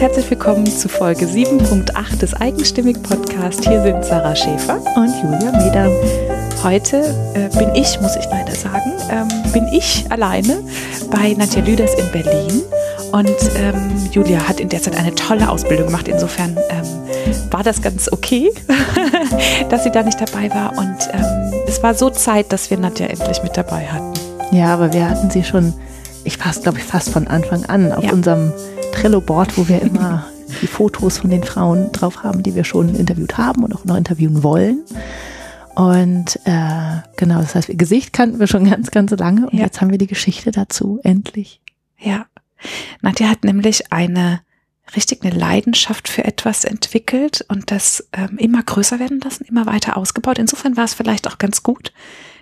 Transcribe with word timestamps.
und 0.00 0.06
herzlich 0.06 0.30
willkommen 0.30 0.66
zu 0.66 0.88
Folge 0.88 1.26
7.8 1.26 2.20
des 2.20 2.32
Eigenstimmig 2.32 3.02
Podcast. 3.02 3.68
Hier 3.68 3.82
sind 3.82 4.02
Sarah 4.02 4.34
Schäfer 4.34 4.80
und 4.96 5.10
Julia 5.22 5.52
Meder. 5.52 5.90
Heute 6.62 7.14
äh, 7.34 7.54
bin 7.58 7.74
ich, 7.74 8.00
muss 8.00 8.16
ich 8.16 8.24
leider 8.30 8.54
sagen, 8.54 8.94
ähm, 9.10 9.28
bin 9.52 9.66
ich 9.72 10.06
alleine 10.08 10.62
bei 11.10 11.34
Nadja 11.34 11.62
Lüders 11.62 11.92
in 11.96 12.10
Berlin. 12.12 12.62
Und 13.12 13.36
ähm, 13.56 14.08
Julia 14.10 14.48
hat 14.48 14.58
in 14.58 14.70
der 14.70 14.80
Zeit 14.80 14.96
eine 14.96 15.14
tolle 15.14 15.50
Ausbildung 15.50 15.86
gemacht. 15.86 16.08
Insofern 16.08 16.56
ähm, 16.70 17.50
war 17.50 17.62
das 17.62 17.82
ganz 17.82 18.10
okay, 18.10 18.50
dass 19.68 19.84
sie 19.84 19.90
da 19.90 20.02
nicht 20.02 20.18
dabei 20.18 20.48
war. 20.48 20.78
Und 20.78 20.96
ähm, 21.12 21.52
es 21.66 21.82
war 21.82 21.92
so 21.92 22.08
Zeit, 22.08 22.52
dass 22.52 22.70
wir 22.70 22.78
Nadja 22.78 23.06
endlich 23.06 23.42
mit 23.42 23.54
dabei 23.54 23.86
hatten. 23.86 24.14
Ja, 24.50 24.72
aber 24.72 24.94
wir 24.94 25.10
hatten 25.10 25.28
sie 25.30 25.44
schon, 25.44 25.74
ich 26.24 26.38
fast, 26.38 26.62
glaube 26.62 26.78
ich, 26.78 26.84
fast 26.84 27.10
von 27.10 27.28
Anfang 27.28 27.66
an 27.66 27.92
auf 27.92 28.04
ja. 28.04 28.12
unserem 28.12 28.54
Trello-Board, 28.92 29.56
wo 29.56 29.68
wir 29.68 29.82
immer 29.82 30.26
die 30.62 30.66
Fotos 30.66 31.18
von 31.18 31.30
den 31.30 31.42
Frauen 31.42 31.92
drauf 31.92 32.22
haben, 32.22 32.42
die 32.42 32.54
wir 32.54 32.64
schon 32.64 32.94
interviewt 32.94 33.38
haben 33.38 33.64
und 33.64 33.74
auch 33.74 33.84
noch 33.84 33.96
interviewen 33.96 34.42
wollen. 34.42 34.80
Und 35.74 36.38
äh, 36.44 37.00
genau, 37.16 37.40
das 37.40 37.54
heißt, 37.54 37.68
ihr 37.68 37.76
Gesicht 37.76 38.12
kannten 38.12 38.40
wir 38.40 38.46
schon 38.46 38.68
ganz, 38.68 38.90
ganz 38.90 39.12
lange 39.12 39.46
und 39.46 39.54
ja. 39.54 39.64
jetzt 39.64 39.80
haben 39.80 39.90
wir 39.90 39.98
die 39.98 40.06
Geschichte 40.06 40.50
dazu, 40.50 41.00
endlich. 41.04 41.60
Ja. 41.98 42.26
Nadja 43.00 43.28
hat 43.28 43.44
nämlich 43.44 43.92
eine 43.92 44.40
richtig 44.96 45.24
eine 45.24 45.36
Leidenschaft 45.36 46.08
für 46.08 46.24
etwas 46.24 46.64
entwickelt 46.64 47.44
und 47.48 47.70
das 47.70 48.08
ähm, 48.12 48.38
immer 48.38 48.62
größer 48.62 48.98
werden 48.98 49.20
lassen, 49.20 49.44
immer 49.44 49.66
weiter 49.66 49.96
ausgebaut. 49.96 50.38
Insofern 50.38 50.76
war 50.76 50.84
es 50.84 50.94
vielleicht 50.94 51.28
auch 51.28 51.38
ganz 51.38 51.62
gut, 51.62 51.92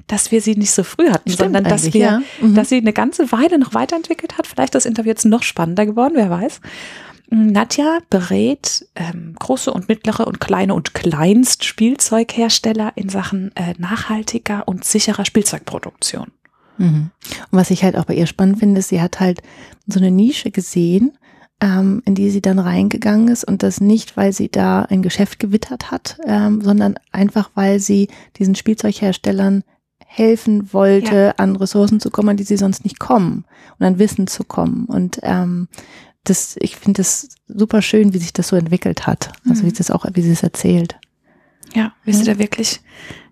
dass 0.06 0.30
wir 0.32 0.40
sie 0.40 0.56
nicht 0.56 0.70
so 0.70 0.84
früh 0.84 1.10
hatten, 1.10 1.30
Stimmt 1.30 1.38
sondern 1.38 1.64
dass 1.64 1.92
wir, 1.92 2.00
ja. 2.00 2.22
mhm. 2.40 2.54
dass 2.54 2.68
sie 2.68 2.78
eine 2.78 2.92
ganze 2.92 3.30
Weile 3.32 3.58
noch 3.58 3.74
weiterentwickelt 3.74 4.38
hat. 4.38 4.46
Vielleicht 4.46 4.74
ist 4.74 4.84
das 4.84 4.86
Interview 4.86 5.10
jetzt 5.10 5.24
noch 5.24 5.42
spannender 5.42 5.86
geworden, 5.86 6.14
wer 6.16 6.30
weiß. 6.30 6.60
Nadja 7.30 7.98
berät 8.08 8.86
ähm, 8.94 9.34
große 9.38 9.70
und 9.70 9.88
mittlere 9.88 10.26
und 10.26 10.40
kleine 10.40 10.72
und 10.72 10.94
kleinst 10.94 11.64
Spielzeughersteller 11.64 12.92
in 12.94 13.10
Sachen 13.10 13.54
äh, 13.54 13.74
nachhaltiger 13.76 14.66
und 14.66 14.84
sicherer 14.84 15.26
Spielzeugproduktion. 15.26 16.32
Mhm. 16.78 17.10
Und 17.50 17.58
was 17.58 17.70
ich 17.70 17.84
halt 17.84 17.96
auch 17.96 18.06
bei 18.06 18.14
ihr 18.14 18.26
spannend 18.26 18.60
finde, 18.60 18.80
ist, 18.80 18.88
sie 18.88 19.02
hat 19.02 19.20
halt 19.20 19.42
so 19.86 19.98
eine 19.98 20.10
Nische 20.10 20.50
gesehen, 20.50 21.18
ähm, 21.60 22.02
in 22.04 22.14
die 22.14 22.30
sie 22.30 22.40
dann 22.40 22.58
reingegangen 22.58 23.28
ist 23.28 23.44
und 23.44 23.62
das 23.62 23.80
nicht, 23.80 24.16
weil 24.16 24.32
sie 24.32 24.48
da 24.48 24.82
ein 24.82 25.02
Geschäft 25.02 25.38
gewittert 25.38 25.90
hat, 25.90 26.18
ähm, 26.24 26.60
sondern 26.60 26.94
einfach, 27.10 27.50
weil 27.54 27.80
sie 27.80 28.08
diesen 28.36 28.54
Spielzeugherstellern 28.54 29.64
helfen 30.06 30.72
wollte, 30.72 31.16
ja. 31.16 31.30
an 31.36 31.56
Ressourcen 31.56 32.00
zu 32.00 32.10
kommen, 32.10 32.30
an 32.30 32.36
die 32.36 32.44
sie 32.44 32.56
sonst 32.56 32.84
nicht 32.84 32.98
kommen 32.98 33.44
und 33.78 33.86
an 33.86 33.98
Wissen 33.98 34.26
zu 34.26 34.44
kommen. 34.44 34.86
Und 34.86 35.18
ähm, 35.22 35.68
das, 36.24 36.56
ich 36.60 36.76
finde 36.76 36.98
das 36.98 37.28
super 37.46 37.82
schön, 37.82 38.14
wie 38.14 38.18
sich 38.18 38.32
das 38.32 38.48
so 38.48 38.56
entwickelt 38.56 39.06
hat. 39.06 39.32
Also 39.48 39.62
wie 39.62 39.68
mhm. 39.68 39.74
das 39.74 39.90
auch, 39.90 40.06
wie 40.12 40.22
sie 40.22 40.32
es 40.32 40.42
erzählt. 40.42 40.96
Ja, 41.74 41.92
wie 42.04 42.12
ja. 42.12 42.16
sie 42.16 42.24
da 42.24 42.38
wirklich 42.38 42.80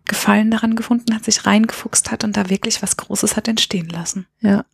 Gefallen 0.05 0.51
daran 0.53 0.77
gefunden 0.77 1.15
hat, 1.15 1.25
sich 1.25 1.47
reingefuchst 1.47 2.13
hat 2.13 2.23
und 2.23 2.37
da 2.37 2.49
wirklich 2.49 2.81
was 2.83 2.97
Großes 2.97 3.37
hat 3.37 3.49
entstehen 3.49 3.89
lassen. 3.89 4.27
Ja. 4.41 4.65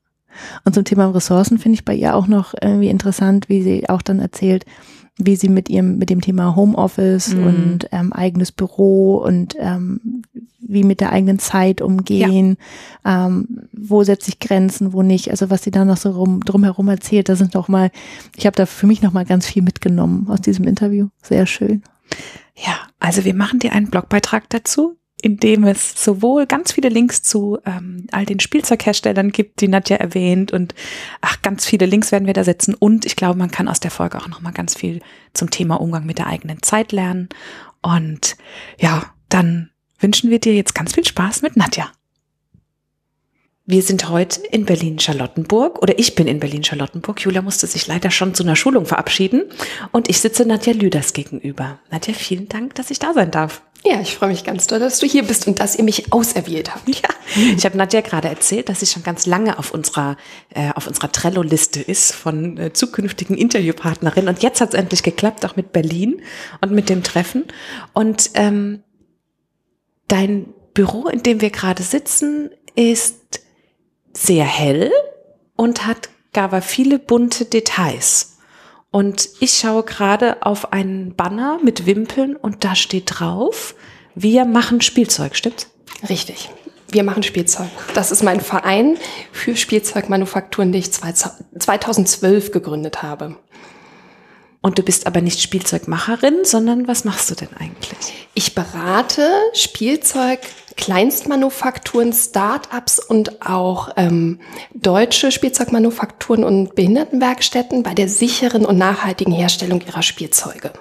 Und 0.64 0.75
zum 0.75 0.84
Thema 0.84 1.06
Ressourcen 1.08 1.58
finde 1.58 1.75
ich 1.75 1.84
bei 1.84 1.94
ihr 1.94 2.14
auch 2.14 2.27
noch 2.27 2.55
irgendwie 2.61 2.88
interessant, 2.88 3.48
wie 3.48 3.62
sie 3.62 3.88
auch 3.88 4.02
dann 4.02 4.19
erzählt, 4.19 4.64
wie 5.19 5.36
sie 5.36 5.48
mit 5.48 5.69
ihrem, 5.69 5.98
mit 5.98 6.11
dem 6.11 6.20
Thema 6.20 6.56
Homeoffice 6.56 7.34
mhm. 7.34 7.47
und 7.47 7.89
ähm, 7.92 8.12
eigenes 8.12 8.50
Büro 8.52 9.16
und 9.16 9.55
ähm, 9.58 10.22
wie 10.61 10.84
mit 10.84 11.00
der 11.00 11.12
eigenen 11.12 11.39
Zeit 11.39 11.83
umgehen, 11.83 12.56
ja. 13.05 13.27
ähm, 13.27 13.69
wo 13.72 14.05
setze 14.05 14.30
ich 14.30 14.39
Grenzen, 14.39 14.92
wo 14.92 15.02
nicht. 15.02 15.30
Also 15.30 15.50
was 15.50 15.62
sie 15.62 15.70
da 15.70 15.84
noch 15.84 15.98
so 15.98 16.12
rum, 16.12 16.41
drumherum 16.44 16.89
erzählt, 16.89 17.28
da 17.28 17.36
sind 17.36 17.55
noch 17.55 17.69
mal, 17.69 17.91
ich 18.36 18.46
habe 18.46 18.56
da 18.56 18.64
für 18.64 18.86
mich 18.86 19.02
noch 19.02 19.12
mal 19.12 19.27
ganz 19.27 19.46
viel 19.46 19.62
mitgenommen 19.62 20.28
aus 20.30 20.41
diesem 20.41 20.67
Interview. 20.67 21.08
Sehr 21.22 21.46
schön. 21.46 21.83
Ja, 22.55 22.79
also 22.98 23.24
wir 23.24 23.35
machen 23.35 23.58
dir 23.58 23.73
einen 23.73 23.90
Blogbeitrag 23.90 24.48
dazu 24.48 24.96
in 25.22 25.38
dem 25.38 25.64
es 25.64 26.05
sowohl 26.05 26.46
ganz 26.46 26.72
viele 26.72 26.88
Links 26.88 27.22
zu 27.22 27.58
ähm, 27.64 28.06
all 28.10 28.27
den 28.27 28.40
Spielzeugherstellern 28.40 29.30
gibt, 29.30 29.60
die 29.60 29.68
Nadja 29.68 29.96
erwähnt 29.96 30.52
und 30.52 30.74
ach, 31.20 31.40
ganz 31.42 31.64
viele 31.64 31.86
Links 31.86 32.12
werden 32.12 32.27
wir 32.27 32.34
da 32.34 32.44
setzen 32.44 32.74
und 32.74 33.06
ich 33.06 33.16
glaube, 33.16 33.38
man 33.38 33.50
kann 33.50 33.68
aus 33.68 33.80
der 33.80 33.92
Folge 33.92 34.18
auch 34.18 34.28
noch 34.28 34.40
mal 34.40 34.52
ganz 34.52 34.77
viel 34.77 35.00
zum 35.32 35.50
Thema 35.50 35.80
Umgang 35.80 36.05
mit 36.05 36.18
der 36.18 36.27
eigenen 36.27 36.62
Zeit 36.62 36.92
lernen 36.92 37.28
und 37.80 38.36
ja, 38.78 39.14
dann 39.28 39.70
wünschen 40.00 40.28
wir 40.28 40.40
dir 40.40 40.55
jetzt 40.55 40.74
ganz 40.74 40.94
viel 40.94 41.06
Spaß 41.06 41.42
mit 41.42 41.56
Nadja. 41.56 41.90
Wir 43.64 43.82
sind 43.82 44.08
heute 44.08 44.40
in 44.50 44.64
Berlin-Charlottenburg 44.64 45.80
oder 45.80 45.96
ich 45.96 46.16
bin 46.16 46.27
in 46.27 46.40
Berlin-Charlottenburg. 46.40 47.20
Julia 47.20 47.42
musste 47.42 47.68
sich 47.68 47.86
leider 47.86 48.11
schon 48.11 48.34
zu 48.34 48.42
einer 48.42 48.56
Schulung 48.56 48.86
verabschieden 48.86 49.44
und 49.92 50.11
ich 50.11 50.18
sitze 50.18 50.44
Nadja 50.44 50.72
Lüders 50.72 51.12
gegenüber. 51.12 51.78
Nadja, 51.88 52.12
vielen 52.12 52.48
Dank, 52.48 52.74
dass 52.74 52.90
ich 52.90 52.98
da 52.98 53.14
sein 53.14 53.30
darf. 53.30 53.62
Ja, 53.84 54.00
ich 54.00 54.14
freue 54.16 54.28
mich 54.28 54.44
ganz 54.44 54.68
doll, 54.68 54.78
dass 54.78 55.00
du 55.00 55.06
hier 55.06 55.24
bist 55.24 55.48
und 55.48 55.58
dass 55.58 55.74
ihr 55.74 55.82
mich 55.82 56.12
auserwählt 56.12 56.72
habt. 56.72 56.88
Ja, 56.88 57.08
ich 57.56 57.64
habe 57.64 57.76
Nadja 57.76 58.00
gerade 58.00 58.28
erzählt, 58.28 58.68
dass 58.68 58.80
sie 58.80 58.86
schon 58.86 59.02
ganz 59.02 59.26
lange 59.26 59.58
auf 59.58 59.72
unserer 59.72 60.16
äh, 60.54 60.70
auf 60.74 60.86
unserer 60.86 61.10
Trello-Liste 61.10 61.80
ist 61.80 62.12
von 62.12 62.58
äh, 62.58 62.72
zukünftigen 62.72 63.36
Interviewpartnerinnen 63.36 64.28
und 64.28 64.42
jetzt 64.42 64.60
hat 64.60 64.70
es 64.70 64.74
endlich 64.74 65.02
geklappt, 65.02 65.44
auch 65.44 65.56
mit 65.56 65.72
Berlin 65.72 66.22
und 66.60 66.70
mit 66.70 66.88
dem 66.90 67.02
Treffen. 67.02 67.44
Und 67.92 68.30
ähm, 68.34 68.84
dein 70.06 70.54
Büro, 70.74 71.08
in 71.08 71.22
dem 71.22 71.40
wir 71.40 71.50
gerade 71.50 71.82
sitzen, 71.82 72.50
ist 72.76 73.40
sehr 74.12 74.44
hell 74.44 74.92
und 75.56 75.86
hat 75.86 76.08
gar 76.32 76.62
viele 76.62 76.98
bunte 76.98 77.46
Details. 77.46 78.31
Und 78.92 79.30
ich 79.41 79.55
schaue 79.55 79.83
gerade 79.83 80.45
auf 80.47 80.73
einen 80.73 81.17
Banner 81.17 81.58
mit 81.63 81.86
Wimpeln 81.86 82.36
und 82.36 82.63
da 82.63 82.77
steht 82.77 83.05
drauf, 83.07 83.75
wir 84.14 84.45
machen 84.45 84.83
Spielzeug, 84.83 85.35
stimmt's? 85.35 85.70
Richtig. 86.08 86.51
Wir 86.91 87.03
machen 87.03 87.23
Spielzeug. 87.23 87.70
Das 87.95 88.13
ist 88.13 88.23
mein 88.23 88.42
Verein 88.42 88.98
für 89.33 89.57
Spielzeugmanufakturen, 89.57 90.73
den 90.73 90.80
ich 90.80 90.92
2012 90.92 92.53
gegründet 92.53 93.03
habe. 93.03 93.36
Und 94.61 94.79
du 94.79 94.83
bist 94.83 95.07
aber 95.07 95.23
nicht 95.23 95.41
Spielzeugmacherin, 95.41 96.45
sondern 96.45 96.86
was 96.86 97.05
machst 97.05 97.30
du 97.30 97.35
denn 97.35 97.48
eigentlich? 97.59 98.29
Ich 98.35 98.55
berate 98.55 99.27
Spielzeug, 99.55 100.41
Kleinstmanufakturen, 100.77 102.12
Start-ups 102.12 102.98
und 102.98 103.42
auch 103.46 103.90
ähm, 103.96 104.40
deutsche 104.74 105.30
Spielzeugmanufakturen 105.30 106.44
und 106.44 106.74
Behindertenwerkstätten 106.74 107.83
bei 107.83 107.94
der 107.94 108.08
sicheren 108.08 108.64
und 108.64 108.78
nachhaltigen 108.78 109.32
Herstellung 109.32 109.80
ihrer 109.86 110.02
Spielzeuge. 110.02 110.72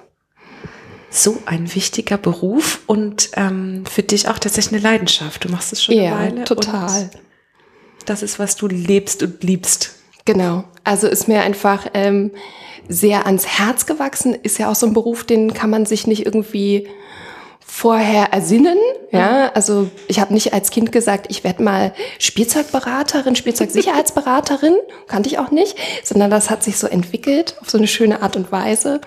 So 1.09 1.37
ein 1.45 1.73
wichtiger 1.75 2.17
Beruf 2.17 2.81
und 2.87 3.31
ähm, 3.35 3.83
für 3.85 4.03
dich 4.03 4.29
auch 4.29 4.39
tatsächlich 4.39 4.81
eine 4.81 4.91
Leidenschaft. 4.91 5.43
Du 5.43 5.49
machst 5.49 5.73
es 5.73 5.83
schon 5.83 5.95
ja, 5.95 6.15
eine 6.15 6.31
Weile. 6.31 6.43
Total. 6.45 7.09
das 8.05 8.23
ist, 8.23 8.39
was 8.39 8.55
du 8.55 8.67
lebst 8.67 9.21
und 9.21 9.43
liebst. 9.43 9.95
Genau. 10.25 10.63
Also 10.83 11.07
ist 11.07 11.27
mir 11.27 11.41
einfach 11.41 11.87
ähm, 11.93 12.31
sehr 12.87 13.25
ans 13.25 13.45
Herz 13.45 13.85
gewachsen. 13.85 14.35
Ist 14.35 14.57
ja 14.57 14.71
auch 14.71 14.75
so 14.75 14.87
ein 14.87 14.93
Beruf, 14.93 15.23
den 15.23 15.53
kann 15.53 15.69
man 15.69 15.85
sich 15.85 16.07
nicht 16.07 16.25
irgendwie 16.25 16.87
vorher 17.73 18.33
ersinnen. 18.33 18.77
Ja, 19.11 19.49
also 19.53 19.89
ich 20.09 20.19
habe 20.19 20.33
nicht 20.33 20.53
als 20.53 20.71
Kind 20.71 20.91
gesagt, 20.91 21.27
ich 21.29 21.45
werde 21.45 21.63
mal 21.63 21.93
Spielzeugberaterin, 22.19 23.37
Spielzeugsicherheitsberaterin, 23.37 24.75
kannte 25.07 25.29
ich 25.29 25.39
auch 25.39 25.51
nicht, 25.51 25.77
sondern 26.03 26.29
das 26.29 26.49
hat 26.49 26.63
sich 26.63 26.77
so 26.77 26.85
entwickelt 26.85 27.55
auf 27.61 27.69
so 27.69 27.77
eine 27.77 27.87
schöne 27.87 28.21
Art 28.21 28.35
und 28.35 28.51
Weise 28.51 28.99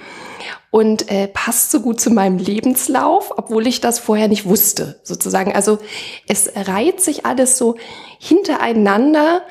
und 0.70 1.10
äh, 1.10 1.28
passt 1.28 1.72
so 1.72 1.80
gut 1.80 2.00
zu 2.00 2.10
meinem 2.10 2.38
Lebenslauf, 2.38 3.34
obwohl 3.36 3.66
ich 3.66 3.82
das 3.82 3.98
vorher 3.98 4.28
nicht 4.28 4.46
wusste, 4.46 4.98
sozusagen. 5.02 5.54
Also 5.54 5.78
es 6.26 6.50
reiht 6.56 7.02
sich 7.02 7.26
alles 7.26 7.58
so 7.58 7.76
hintereinander, 8.18 9.42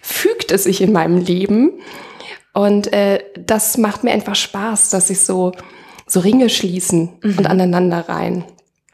fügt 0.00 0.50
es 0.50 0.64
sich 0.64 0.80
in 0.80 0.90
meinem 0.90 1.18
Leben 1.18 1.82
und 2.54 2.94
äh, 2.94 3.22
das 3.38 3.76
macht 3.76 4.04
mir 4.04 4.12
einfach 4.12 4.36
Spaß, 4.36 4.88
dass 4.88 5.10
ich 5.10 5.20
so 5.20 5.52
so 6.06 6.20
Ringe 6.20 6.50
schließen 6.50 7.10
mhm. 7.22 7.38
und 7.38 7.46
aneinander 7.46 8.08
rein. 8.08 8.44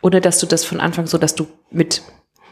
Oder 0.02 0.20
dass 0.20 0.38
du 0.38 0.46
das 0.46 0.64
von 0.64 0.80
Anfang 0.80 1.06
so, 1.06 1.18
dass 1.18 1.34
du 1.34 1.46
mit 1.70 2.02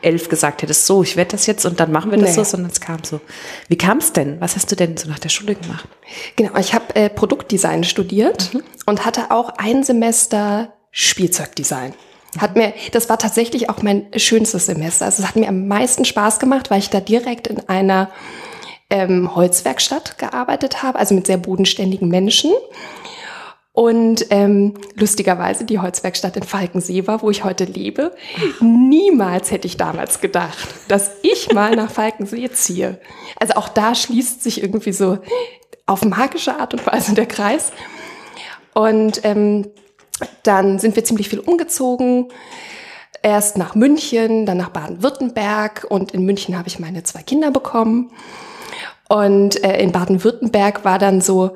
elf 0.00 0.28
gesagt 0.28 0.62
hättest, 0.62 0.86
so, 0.86 1.02
ich 1.02 1.16
werde 1.16 1.32
das 1.32 1.46
jetzt 1.46 1.66
und 1.66 1.80
dann 1.80 1.90
machen 1.90 2.10
wir 2.10 2.18
das 2.18 2.30
nee. 2.30 2.36
so, 2.36 2.44
sondern 2.44 2.70
es 2.70 2.80
kam 2.80 3.02
so. 3.02 3.20
Wie 3.68 3.76
kam 3.76 3.98
es 3.98 4.12
denn? 4.12 4.40
Was 4.40 4.54
hast 4.54 4.70
du 4.70 4.76
denn 4.76 4.96
so 4.96 5.08
nach 5.08 5.18
der 5.18 5.28
Schule 5.28 5.54
gemacht? 5.54 5.88
Genau, 6.36 6.56
ich 6.58 6.72
habe 6.72 6.94
äh, 6.94 7.08
Produktdesign 7.10 7.84
studiert 7.84 8.54
mhm. 8.54 8.62
und 8.86 9.04
hatte 9.04 9.30
auch 9.30 9.50
ein 9.58 9.82
Semester 9.82 10.72
Spielzeugdesign. 10.90 11.94
Hat 12.38 12.56
mir, 12.56 12.74
das 12.92 13.08
war 13.08 13.18
tatsächlich 13.18 13.70
auch 13.70 13.82
mein 13.82 14.06
schönstes 14.14 14.66
Semester. 14.66 15.06
Also 15.06 15.22
es 15.22 15.28
hat 15.28 15.36
mir 15.36 15.48
am 15.48 15.66
meisten 15.66 16.04
Spaß 16.04 16.38
gemacht, 16.38 16.70
weil 16.70 16.78
ich 16.78 16.90
da 16.90 17.00
direkt 17.00 17.46
in 17.46 17.68
einer 17.68 18.10
ähm, 18.90 19.34
Holzwerkstatt 19.34 20.18
gearbeitet 20.18 20.82
habe, 20.82 20.98
also 20.98 21.14
mit 21.14 21.26
sehr 21.26 21.38
bodenständigen 21.38 22.08
Menschen. 22.08 22.52
Und 23.78 24.26
ähm, 24.30 24.74
lustigerweise 24.96 25.64
die 25.64 25.78
Holzwerkstatt 25.78 26.36
in 26.36 26.42
Falkensee 26.42 27.06
war, 27.06 27.22
wo 27.22 27.30
ich 27.30 27.44
heute 27.44 27.62
lebe. 27.62 28.10
Niemals 28.60 29.52
hätte 29.52 29.68
ich 29.68 29.76
damals 29.76 30.20
gedacht, 30.20 30.68
dass 30.88 31.12
ich 31.22 31.52
mal 31.52 31.76
nach 31.76 31.88
Falkensee 31.88 32.50
ziehe. 32.50 32.98
Also 33.38 33.54
auch 33.54 33.68
da 33.68 33.94
schließt 33.94 34.42
sich 34.42 34.64
irgendwie 34.64 34.90
so 34.90 35.18
auf 35.86 36.04
magische 36.04 36.58
Art 36.58 36.74
und 36.74 36.84
Weise 36.88 37.14
der 37.14 37.26
Kreis. 37.26 37.70
Und 38.74 39.20
ähm, 39.22 39.68
dann 40.42 40.80
sind 40.80 40.96
wir 40.96 41.04
ziemlich 41.04 41.28
viel 41.28 41.38
umgezogen. 41.38 42.32
Erst 43.22 43.58
nach 43.58 43.76
München, 43.76 44.44
dann 44.44 44.56
nach 44.56 44.70
Baden-Württemberg 44.70 45.86
und 45.88 46.10
in 46.10 46.24
München 46.24 46.58
habe 46.58 46.66
ich 46.66 46.80
meine 46.80 47.04
zwei 47.04 47.22
Kinder 47.22 47.52
bekommen. 47.52 48.10
Und 49.08 49.62
äh, 49.62 49.80
in 49.80 49.92
Baden-Württemberg 49.92 50.84
war 50.84 50.98
dann 50.98 51.20
so 51.20 51.54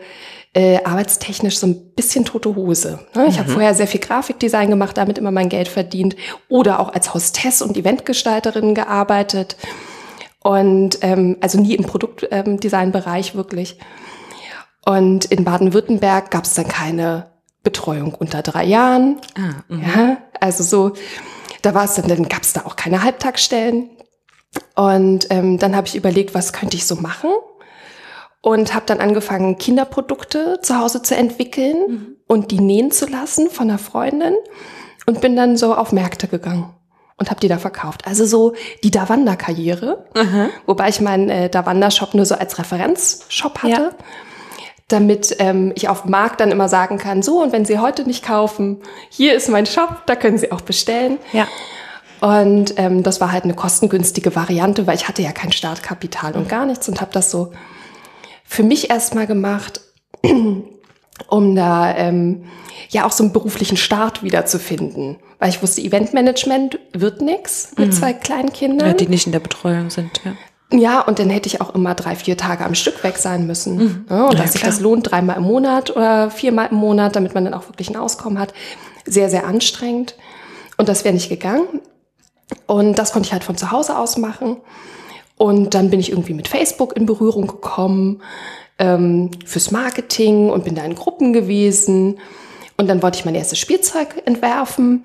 äh, 0.54 0.82
arbeitstechnisch 0.84 1.58
so 1.58 1.66
ein 1.66 1.94
bisschen 1.94 2.24
tote 2.24 2.54
Hose. 2.54 3.00
Ne? 3.14 3.26
Ich 3.26 3.36
mhm. 3.36 3.40
habe 3.40 3.50
vorher 3.50 3.74
sehr 3.74 3.86
viel 3.86 4.00
Grafikdesign 4.00 4.68
gemacht, 4.68 4.96
damit 4.96 5.18
immer 5.18 5.30
mein 5.30 5.48
Geld 5.48 5.68
verdient 5.68 6.16
oder 6.48 6.80
auch 6.80 6.92
als 6.92 7.14
Hostess 7.14 7.62
und 7.62 7.76
Eventgestalterin 7.76 8.74
gearbeitet 8.74 9.56
und 10.42 10.98
ähm, 11.02 11.36
also 11.40 11.60
nie 11.60 11.74
im 11.74 11.84
Produktdesign-Bereich 11.84 13.34
wirklich. 13.34 13.78
Und 14.84 15.26
in 15.26 15.44
Baden-Württemberg 15.44 16.30
gab 16.30 16.44
es 16.44 16.54
dann 16.54 16.68
keine 16.68 17.30
Betreuung 17.62 18.14
unter 18.14 18.42
drei 18.42 18.64
Jahren. 18.64 19.20
Ah, 19.36 19.62
mhm. 19.72 19.82
ja, 19.82 20.16
also 20.40 20.64
so, 20.64 20.92
da 21.62 21.74
war 21.74 21.84
es 21.84 21.94
dann, 21.94 22.08
dann 22.08 22.28
gab 22.28 22.42
es 22.42 22.52
da 22.52 22.62
auch 22.66 22.76
keine 22.76 23.02
Halbtagsstellen. 23.04 23.90
Und 24.74 25.28
ähm, 25.30 25.58
dann 25.58 25.76
habe 25.76 25.86
ich 25.86 25.94
überlegt, 25.94 26.34
was 26.34 26.52
könnte 26.52 26.76
ich 26.76 26.86
so 26.86 26.96
machen? 26.96 27.30
Und 28.42 28.74
habe 28.74 28.86
dann 28.86 29.00
angefangen, 29.00 29.56
Kinderprodukte 29.56 30.58
zu 30.62 30.78
Hause 30.78 31.02
zu 31.02 31.16
entwickeln 31.16 31.76
mhm. 31.88 32.16
und 32.26 32.50
die 32.50 32.60
nähen 32.60 32.90
zu 32.90 33.06
lassen 33.06 33.48
von 33.48 33.70
einer 33.70 33.78
Freundin. 33.78 34.34
Und 35.06 35.20
bin 35.20 35.34
dann 35.34 35.56
so 35.56 35.74
auf 35.74 35.92
Märkte 35.92 36.28
gegangen 36.28 36.74
und 37.16 37.30
habe 37.30 37.40
die 37.40 37.48
da 37.48 37.58
verkauft. 37.58 38.06
Also 38.06 38.24
so 38.24 38.54
die 38.84 38.90
Davanda-Karriere, 38.90 40.06
wobei 40.66 40.88
ich 40.88 41.00
meinen 41.00 41.28
äh, 41.28 41.48
Davanda-Shop 41.48 42.14
nur 42.14 42.26
so 42.26 42.34
als 42.34 42.58
Referenzshop 42.58 43.62
hatte. 43.62 43.70
Ja 43.70 43.90
damit 44.92 45.36
ähm, 45.38 45.72
ich 45.74 45.88
auf 45.88 46.02
dem 46.02 46.10
Markt 46.10 46.40
dann 46.40 46.50
immer 46.50 46.68
sagen 46.68 46.98
kann, 46.98 47.22
so, 47.22 47.42
und 47.42 47.52
wenn 47.52 47.64
Sie 47.64 47.78
heute 47.78 48.04
nicht 48.04 48.24
kaufen, 48.24 48.82
hier 49.08 49.34
ist 49.34 49.48
mein 49.48 49.64
Shop, 49.64 50.02
da 50.06 50.16
können 50.16 50.36
Sie 50.36 50.52
auch 50.52 50.60
bestellen. 50.60 51.18
Ja. 51.32 51.48
Und 52.20 52.74
ähm, 52.76 53.02
das 53.02 53.20
war 53.20 53.32
halt 53.32 53.44
eine 53.44 53.54
kostengünstige 53.54 54.36
Variante, 54.36 54.86
weil 54.86 54.94
ich 54.94 55.08
hatte 55.08 55.22
ja 55.22 55.32
kein 55.32 55.50
Startkapital 55.50 56.36
und 56.36 56.48
gar 56.48 56.66
nichts 56.66 56.88
und 56.88 57.00
habe 57.00 57.10
das 57.12 57.30
so 57.30 57.52
für 58.52 58.62
mich 58.62 58.90
erstmal 58.90 59.26
gemacht, 59.26 59.80
um 61.28 61.56
da 61.56 61.96
ähm, 61.96 62.44
ja 62.90 63.06
auch 63.06 63.12
so 63.12 63.24
einen 63.24 63.32
beruflichen 63.32 63.76
Start 63.76 64.22
wiederzufinden. 64.22 65.16
Weil 65.38 65.48
ich 65.48 65.62
wusste, 65.62 65.80
Eventmanagement 65.80 66.78
wird 66.92 67.22
nix 67.22 67.72
mit 67.76 67.88
mhm. 67.88 67.92
zwei 67.92 68.12
kleinen 68.12 68.52
Kindern. 68.52 68.88
Ja, 68.88 68.94
die 68.94 69.08
nicht 69.08 69.26
in 69.26 69.32
der 69.32 69.40
Betreuung 69.40 69.90
sind, 69.90 70.20
ja. 70.24 70.32
Ja, 70.74 71.00
und 71.02 71.18
dann 71.18 71.28
hätte 71.28 71.48
ich 71.48 71.60
auch 71.60 71.74
immer 71.74 71.94
drei, 71.94 72.16
vier 72.16 72.36
Tage 72.36 72.64
am 72.64 72.74
Stück 72.74 73.04
weg 73.04 73.18
sein 73.18 73.46
müssen. 73.46 73.76
Mhm. 73.76 74.06
Ja, 74.08 74.24
und 74.24 74.34
ja, 74.34 74.42
dass 74.42 74.52
sich 74.52 74.62
das 74.62 74.80
lohnt, 74.80 75.10
dreimal 75.10 75.36
im 75.36 75.42
Monat 75.42 75.94
oder 75.94 76.30
viermal 76.30 76.68
im 76.70 76.78
Monat, 76.78 77.14
damit 77.14 77.34
man 77.34 77.44
dann 77.44 77.52
auch 77.52 77.68
wirklich 77.68 77.90
ein 77.90 77.96
Auskommen 77.96 78.38
hat. 78.38 78.54
Sehr, 79.04 79.28
sehr 79.28 79.46
anstrengend. 79.46 80.14
Und 80.78 80.88
das 80.88 81.04
wäre 81.04 81.12
nicht 81.12 81.28
gegangen. 81.28 81.66
Und 82.66 82.98
das 82.98 83.12
konnte 83.12 83.26
ich 83.26 83.32
halt 83.32 83.44
von 83.44 83.56
zu 83.56 83.70
Hause 83.70 83.98
aus 83.98 84.16
machen. 84.16 84.56
Und 85.42 85.74
dann 85.74 85.90
bin 85.90 85.98
ich 85.98 86.10
irgendwie 86.10 86.34
mit 86.34 86.46
Facebook 86.46 86.96
in 86.96 87.04
Berührung 87.04 87.48
gekommen 87.48 88.22
ähm, 88.78 89.32
fürs 89.44 89.72
Marketing 89.72 90.50
und 90.50 90.62
bin 90.62 90.76
da 90.76 90.84
in 90.84 90.94
Gruppen 90.94 91.32
gewesen. 91.32 92.20
Und 92.76 92.86
dann 92.86 93.02
wollte 93.02 93.18
ich 93.18 93.24
mein 93.24 93.34
erstes 93.34 93.58
Spielzeug 93.58 94.22
entwerfen. 94.24 95.04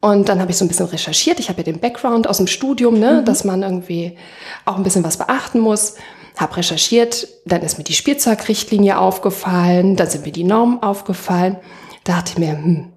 Und 0.00 0.28
dann 0.28 0.40
habe 0.40 0.52
ich 0.52 0.56
so 0.56 0.64
ein 0.64 0.68
bisschen 0.68 0.86
recherchiert. 0.86 1.40
Ich 1.40 1.48
habe 1.48 1.58
ja 1.58 1.64
den 1.64 1.80
Background 1.80 2.28
aus 2.28 2.36
dem 2.36 2.46
Studium, 2.46 3.00
ne, 3.00 3.14
mhm. 3.14 3.24
dass 3.24 3.42
man 3.42 3.64
irgendwie 3.64 4.16
auch 4.64 4.76
ein 4.76 4.84
bisschen 4.84 5.02
was 5.02 5.16
beachten 5.16 5.58
muss. 5.58 5.96
Habe 6.36 6.58
recherchiert, 6.58 7.26
dann 7.44 7.62
ist 7.62 7.78
mir 7.78 7.84
die 7.84 7.94
Spielzeugrichtlinie 7.94 8.96
aufgefallen, 8.96 9.96
dann 9.96 10.08
sind 10.08 10.24
mir 10.24 10.30
die 10.30 10.44
Normen 10.44 10.84
aufgefallen. 10.84 11.56
Da 12.04 12.12
dachte 12.12 12.34
ich 12.34 12.38
mir, 12.38 12.52
hm, 12.52 12.92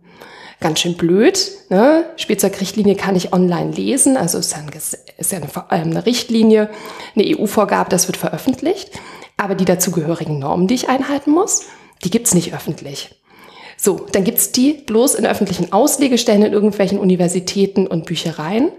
ganz 0.62 0.80
schön 0.80 0.96
blöd. 0.96 1.52
Ne? 1.70 2.06
Spielzeugrichtlinie 2.16 2.96
kann 2.96 3.16
ich 3.16 3.34
online 3.34 3.72
lesen, 3.72 4.16
also 4.16 4.38
ist 4.38 4.54
ja, 4.54 4.60
ein, 4.60 4.70
ist 5.18 5.32
ja 5.32 5.40
eine, 5.40 5.70
eine 5.70 6.06
Richtlinie, 6.06 6.70
eine 7.16 7.38
EU-Vorgabe, 7.38 7.90
das 7.90 8.08
wird 8.08 8.16
veröffentlicht. 8.16 8.92
Aber 9.36 9.56
die 9.56 9.66
dazugehörigen 9.66 10.40
Normen, 10.40 10.68
die 10.68 10.76
ich 10.76 10.88
einhalten 10.88 11.32
muss, 11.32 11.64
die 12.04 12.12
gibt's 12.12 12.34
nicht 12.34 12.54
öffentlich. 12.54 13.22
So, 13.76 14.06
dann 14.12 14.24
gibt's 14.24 14.52
die 14.52 14.74
bloß 14.74 15.16
in 15.16 15.26
öffentlichen 15.26 15.74
Auslegestellen 15.74 16.44
in 16.44 16.54
irgendwelchen 16.54 17.00
Universitäten 17.00 17.88
und 17.88 18.06
Büchereien. 18.06 18.72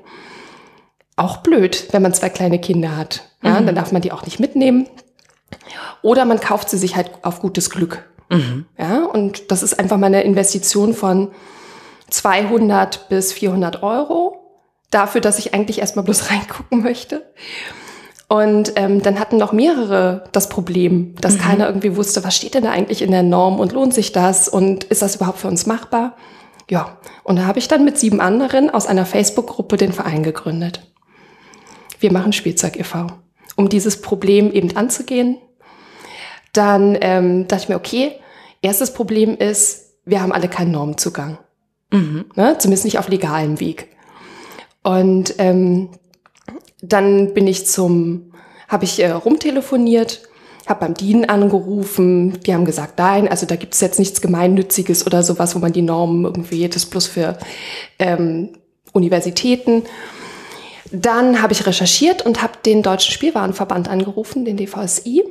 Auch 1.17 1.39
blöd, 1.39 1.89
wenn 1.91 2.03
man 2.03 2.15
zwei 2.15 2.29
kleine 2.29 2.61
Kinder 2.61 2.97
hat. 2.97 3.25
Ja, 3.43 3.61
mhm. 3.61 3.67
Dann 3.67 3.75
darf 3.75 3.91
man 3.91 4.03
die 4.03 4.13
auch 4.13 4.25
nicht 4.25 4.39
mitnehmen. 4.39 4.89
Oder 6.03 6.25
man 6.25 6.39
kauft 6.39 6.71
sie 6.71 6.79
sich 6.79 6.95
halt 6.95 7.11
auf 7.23 7.41
gutes 7.41 7.71
Glück. 7.71 8.05
Mhm. 8.31 8.67
Ja, 8.79 9.05
und 9.05 9.51
das 9.51 9.65
ist 9.65 9.79
einfach 9.79 9.99
mal 9.99 10.07
eine 10.07 10.23
Investition 10.23 10.95
von 10.95 11.33
200 12.13 13.09
bis 13.09 13.33
400 13.33 13.83
Euro 13.83 14.43
dafür, 14.91 15.21
dass 15.21 15.39
ich 15.39 15.55
eigentlich 15.55 15.81
erstmal 15.81 16.05
bloß 16.05 16.31
reingucken 16.31 16.83
möchte. 16.83 17.33
Und 18.29 18.73
ähm, 18.77 19.03
dann 19.03 19.21
hatten 19.21 19.37
noch 19.37 19.53
mehrere 19.53 20.25
das 20.33 20.49
Problem, 20.49 21.15
dass 21.21 21.35
mhm. 21.35 21.39
keiner 21.41 21.67
irgendwie 21.67 21.97
wusste, 21.97 22.25
was 22.25 22.35
steht 22.35 22.55
denn 22.55 22.65
da 22.65 22.71
eigentlich 22.71 23.03
in 23.03 23.11
der 23.11 23.23
Norm 23.23 23.61
und 23.61 23.73
lohnt 23.73 23.93
sich 23.93 24.13
das 24.13 24.49
und 24.49 24.85
ist 24.85 25.03
das 25.03 25.17
überhaupt 25.17 25.39
für 25.39 25.49
uns 25.49 25.67
machbar? 25.67 26.17
Ja, 26.71 26.97
und 27.25 27.37
da 27.37 27.45
habe 27.45 27.59
ich 27.59 27.69
dann 27.69 27.85
mit 27.85 27.99
sieben 27.99 28.21
anderen 28.21 28.71
aus 28.71 28.87
einer 28.87 29.05
Facebook-Gruppe 29.05 29.77
den 29.77 29.93
Verein 29.93 30.23
gegründet. 30.23 30.91
Wir 32.01 32.11
machen 32.11 32.33
Spielzeug 32.33 32.79
e.V., 32.79 33.09
um 33.57 33.69
dieses 33.69 34.01
Problem 34.01 34.51
eben 34.51 34.75
anzugehen. 34.77 35.39
Dann 36.55 36.97
ähm, 37.03 37.49
dachte 37.49 37.65
ich 37.65 37.69
mir, 37.69 37.77
okay, 37.77 38.13
erstes 38.63 38.95
Problem 38.95 39.37
ist, 39.37 39.99
wir 40.07 40.23
haben 40.23 40.33
alle 40.33 40.49
keinen 40.49 40.73
Normzugang. 40.73 41.39
Mhm. 41.93 42.25
Ne? 42.35 42.57
Zumindest 42.59 42.85
nicht 42.85 42.99
auf 42.99 43.09
legalem 43.09 43.61
Weg. 43.61 43.89
Und 44.83 45.35
ähm, 45.39 45.91
dann 46.81 47.35
bin 47.35 47.47
ich 47.47 47.67
zum, 47.67 48.33
habe 48.67 48.85
ich 48.85 49.01
äh, 49.01 49.11
rumtelefoniert, 49.11 50.23
habe 50.67 50.81
beim 50.81 50.95
DIN 50.95 51.29
angerufen, 51.29 52.41
die 52.41 52.55
haben 52.55 52.65
gesagt, 52.65 52.99
nein, 52.99 53.29
also 53.29 53.47
da 53.47 53.57
gibt 53.57 53.75
es 53.75 53.81
jetzt 53.81 53.99
nichts 53.99 54.21
Gemeinnütziges 54.21 55.07
oder 55.07 55.23
sowas, 55.23 55.55
wo 55.55 55.61
man 55.61 55.73
die 55.73 55.83
Normen 55.83 56.25
irgendwie, 56.25 56.69
das 56.69 56.87
plus 56.87 57.07
für 57.07 57.39
ähm, 57.99 58.51
Universitäten. 58.93 59.83
Dann 60.91 61.43
habe 61.43 61.53
ich 61.53 61.67
recherchiert 61.67 62.25
und 62.25 62.43
habe 62.43 62.55
den 62.65 62.83
Deutschen 62.83 63.13
Spielwarenverband 63.13 63.89
angerufen, 63.89 64.45
den 64.45 64.57
DVSI, 64.57 65.25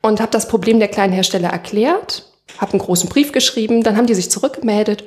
und 0.00 0.20
habe 0.20 0.30
das 0.30 0.48
Problem 0.48 0.78
der 0.78 0.88
kleinen 0.88 1.12
Hersteller 1.12 1.48
erklärt, 1.48 2.30
habe 2.58 2.72
einen 2.72 2.80
großen 2.80 3.08
Brief 3.08 3.32
geschrieben, 3.32 3.82
dann 3.82 3.96
haben 3.96 4.06
die 4.06 4.14
sich 4.14 4.30
zurückgemeldet 4.30 5.04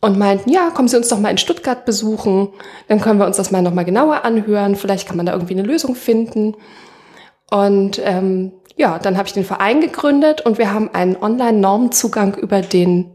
und 0.00 0.18
meinten, 0.18 0.50
ja, 0.50 0.70
kommen 0.70 0.88
Sie 0.88 0.96
uns 0.96 1.08
doch 1.08 1.18
mal 1.18 1.30
in 1.30 1.38
Stuttgart 1.38 1.84
besuchen, 1.84 2.48
dann 2.88 3.00
können 3.00 3.18
wir 3.18 3.26
uns 3.26 3.36
das 3.36 3.50
mal 3.50 3.62
noch 3.62 3.74
mal 3.74 3.84
genauer 3.84 4.24
anhören, 4.24 4.76
vielleicht 4.76 5.06
kann 5.06 5.16
man 5.16 5.26
da 5.26 5.32
irgendwie 5.32 5.54
eine 5.54 5.66
Lösung 5.66 5.94
finden. 5.94 6.54
Und 7.50 8.00
ähm, 8.04 8.52
ja, 8.76 8.98
dann 8.98 9.16
habe 9.16 9.26
ich 9.26 9.34
den 9.34 9.44
Verein 9.44 9.80
gegründet 9.80 10.42
und 10.42 10.58
wir 10.58 10.72
haben 10.72 10.90
einen 10.92 11.16
Online-Normenzugang 11.16 12.34
über 12.34 12.60
den 12.60 13.10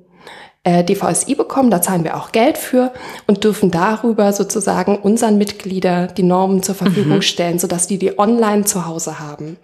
äh, 0.63 0.83
DVSI 0.83 1.35
bekommen. 1.35 1.69
Da 1.69 1.81
zahlen 1.81 2.03
wir 2.03 2.17
auch 2.17 2.31
Geld 2.31 2.57
für 2.57 2.91
und 3.27 3.43
dürfen 3.43 3.71
darüber 3.71 4.33
sozusagen 4.33 4.97
unseren 4.97 5.37
Mitglieder 5.37 6.07
die 6.07 6.23
Normen 6.23 6.63
zur 6.63 6.75
Verfügung 6.75 7.17
mhm. 7.17 7.21
stellen, 7.21 7.59
sodass 7.59 7.87
die 7.87 7.99
die 7.99 8.17
online 8.17 8.65
zu 8.65 8.85
Hause 8.85 9.19
haben. 9.19 9.57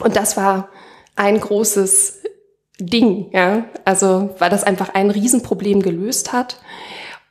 Und 0.00 0.16
das 0.16 0.36
war 0.36 0.68
ein 1.16 1.40
großes 1.40 2.18
Ding, 2.80 3.30
ja. 3.32 3.64
Also 3.84 4.30
weil 4.38 4.50
das 4.50 4.64
einfach 4.64 4.94
ein 4.94 5.10
Riesenproblem 5.10 5.82
gelöst 5.82 6.32
hat. 6.32 6.58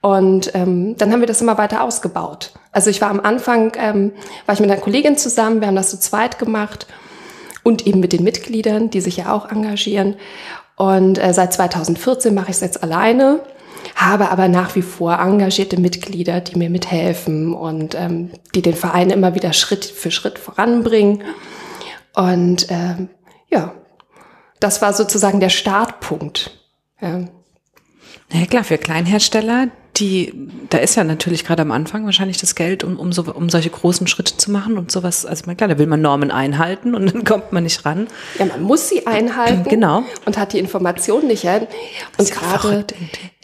Und 0.02 0.52
ähm, 0.54 0.96
dann 0.98 1.12
haben 1.12 1.22
wir 1.22 1.28
das 1.28 1.42
immer 1.42 1.58
weiter 1.58 1.84
ausgebaut. 1.84 2.54
Also 2.72 2.90
ich 2.90 3.02
war 3.02 3.10
am 3.10 3.20
Anfang, 3.20 3.74
ähm, 3.78 4.12
war 4.46 4.54
ich 4.54 4.62
mit 4.62 4.70
einer 4.70 4.80
Kollegin 4.80 5.18
zusammen, 5.18 5.60
wir 5.60 5.68
haben 5.68 5.76
das 5.76 5.90
zu 5.90 6.00
zweit 6.00 6.38
gemacht 6.38 6.88
und 7.64 7.88
eben 7.88 8.00
mit 8.00 8.14
den 8.14 8.24
Mitgliedern, 8.24 8.90
die 8.90 9.02
sich 9.02 9.18
ja 9.18 9.34
auch 9.34 9.50
engagieren. 9.52 10.16
Und 10.76 11.18
äh, 11.18 11.34
seit 11.34 11.54
2014 11.54 12.34
mache 12.34 12.52
ich 12.52 12.58
es 12.58 12.62
jetzt 12.62 12.84
alleine, 12.84 13.40
habe 13.96 14.30
aber 14.30 14.48
nach 14.48 14.76
wie 14.76 14.84
vor 14.84 15.20
engagierte 15.20 15.80
Mitglieder, 15.80 16.40
die 16.40 16.58
mir 16.58 16.70
mithelfen 16.70 17.54
und 17.54 17.96
ähm, 17.96 18.30
die 18.54 18.62
den 18.62 18.76
Verein 18.76 19.10
immer 19.10 19.34
wieder 19.34 19.54
Schritt 19.54 19.84
für 19.84 20.12
Schritt 20.12 20.38
voranbringen. 20.38 21.24
Und 22.16 22.68
ähm, 22.70 23.10
ja, 23.50 23.74
das 24.60 24.82
war 24.82 24.94
sozusagen 24.94 25.40
der 25.40 25.50
Startpunkt. 25.50 26.52
Ja. 27.02 27.20
Na 28.30 28.40
ja, 28.40 28.46
klar, 28.46 28.64
für 28.64 28.78
Kleinhersteller, 28.78 29.70
die, 29.96 30.34
da 30.70 30.80
ist 30.80 30.96
ja 30.96 31.04
natürlich 31.04 31.46
gerade 31.46 31.62
am 31.62 31.72
Anfang 31.72 32.06
wahrscheinlich 32.06 32.38
das 32.38 32.56
Geld, 32.56 32.84
um, 32.84 33.00
um, 33.00 33.12
so, 33.12 33.24
um 33.24 33.50
solche 33.50 33.70
großen 33.70 34.06
Schritte 34.08 34.38
zu 34.38 34.52
machen 34.52 34.78
und 34.78 34.92
sowas. 34.92 35.26
Also 35.26 35.52
klar, 35.54 35.70
da 35.70 35.78
will 35.78 35.88
man 35.88 36.02
Normen 36.02 36.30
einhalten 36.30 36.94
und 36.94 37.14
dann 37.14 37.24
kommt 37.26 37.52
man 37.54 37.64
nicht 37.64 37.86
ran. 37.86 38.08
Ja, 38.38 38.46
man 38.46 38.62
muss 38.62 38.90
sie 38.90 39.08
einhalten. 39.08 39.66
Genau. 39.78 40.04
Und 40.26 40.38
hat 40.38 40.54
die 40.54 40.60
Informationen 40.60 41.28
nicht. 41.28 41.44
Ja. 41.44 41.60
Und 42.18 42.32
gerade 42.32 42.86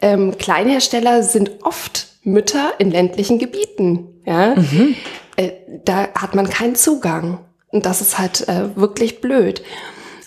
ähm, 0.01 0.37
Kleinhersteller 0.37 1.21
sind 1.21 1.51
oft 1.61 2.07
Mütter 2.23 2.73
in 2.79 2.91
ländlichen 2.91 3.39
Gebieten. 3.39 4.07
Ja. 4.25 4.55
Mhm. 4.55 4.95
Äh, 5.35 5.51
da 5.85 6.07
hat 6.15 6.33
man 6.33 6.49
keinen 6.49 6.75
Zugang. 6.75 7.39
Und 7.67 7.85
das 7.85 8.01
ist 8.01 8.19
halt 8.19 8.47
äh, 8.47 8.75
wirklich 8.75 9.21
blöd. 9.21 9.63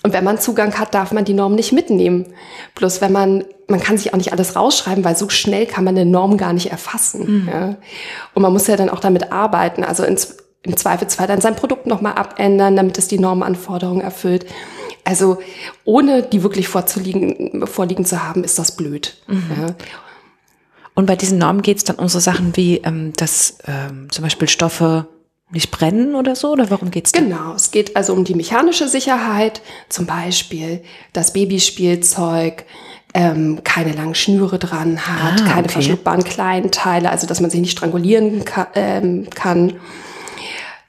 Und 0.07 0.13
wenn 0.13 0.23
man 0.23 0.39
Zugang 0.39 0.79
hat, 0.79 0.93
darf 0.93 1.11
man 1.11 1.25
die 1.25 1.33
Norm 1.33 1.53
nicht 1.53 1.73
mitnehmen. 1.73 2.27
Bloß 2.75 3.01
wenn 3.01 3.11
man, 3.11 3.43
man 3.67 3.81
kann 3.81 3.97
sich 3.97 4.13
auch 4.13 4.17
nicht 4.17 4.31
alles 4.31 4.55
rausschreiben, 4.55 5.03
weil 5.03 5.17
so 5.17 5.27
schnell 5.27 5.65
kann 5.65 5.83
man 5.83 5.97
eine 5.97 6.09
Norm 6.09 6.37
gar 6.37 6.53
nicht 6.53 6.71
erfassen. 6.71 7.41
Mhm. 7.41 7.49
Ja. 7.49 7.75
Und 8.33 8.41
man 8.41 8.53
muss 8.53 8.67
ja 8.67 8.77
dann 8.77 8.89
auch 8.89 9.01
damit 9.01 9.33
arbeiten. 9.33 9.83
Also 9.83 10.05
ins, 10.05 10.37
im 10.63 10.77
Zweifelsfall 10.77 11.27
dann 11.27 11.41
sein 11.41 11.57
Produkt 11.57 11.87
nochmal 11.87 12.13
abändern, 12.13 12.77
damit 12.77 12.97
es 12.97 13.09
die 13.09 13.19
Normanforderungen 13.19 13.99
erfüllt. 13.99 14.45
Also 15.03 15.39
ohne 15.83 16.23
die 16.23 16.41
wirklich 16.41 16.69
vorzulegen, 16.69 17.67
vorliegen 17.67 18.05
zu 18.05 18.23
haben, 18.23 18.45
ist 18.45 18.57
das 18.57 18.77
blöd. 18.77 19.17
Mhm. 19.27 19.43
Ja. 19.59 19.75
Und 20.95 21.05
bei 21.05 21.17
diesen 21.17 21.37
Normen 21.37 21.63
geht 21.63 21.79
es 21.79 21.83
dann 21.83 21.97
um 21.97 22.07
so 22.07 22.19
Sachen 22.19 22.55
wie, 22.55 22.77
ähm, 22.77 23.11
dass 23.17 23.57
ähm, 23.67 24.07
zum 24.09 24.23
Beispiel 24.23 24.47
Stoffe 24.47 25.09
nicht 25.49 25.71
brennen 25.71 26.15
oder 26.15 26.35
so? 26.35 26.51
Oder 26.51 26.69
warum 26.69 26.91
geht's 26.91 27.11
da? 27.11 27.19
Genau, 27.19 27.53
es 27.53 27.71
geht 27.71 27.95
also 27.95 28.13
um 28.13 28.23
die 28.23 28.35
mechanische 28.35 28.87
Sicherheit, 28.87 29.61
zum 29.89 30.05
Beispiel 30.05 30.81
das 31.13 31.33
Babyspielzeug 31.33 32.65
ähm, 33.13 33.61
keine 33.63 33.93
langen 33.93 34.15
Schnüre 34.15 34.59
dran 34.59 35.07
hat, 35.07 35.41
ah, 35.41 35.45
keine 35.45 35.63
okay. 35.63 35.73
verschluckbaren 35.73 36.23
Kleinteile, 36.23 37.09
also 37.09 37.25
dass 37.25 37.41
man 37.41 37.49
sich 37.49 37.61
nicht 37.61 37.71
strangulieren 37.71 38.45
kann. 38.45 38.67
Ähm, 38.75 39.27
kann. 39.33 39.73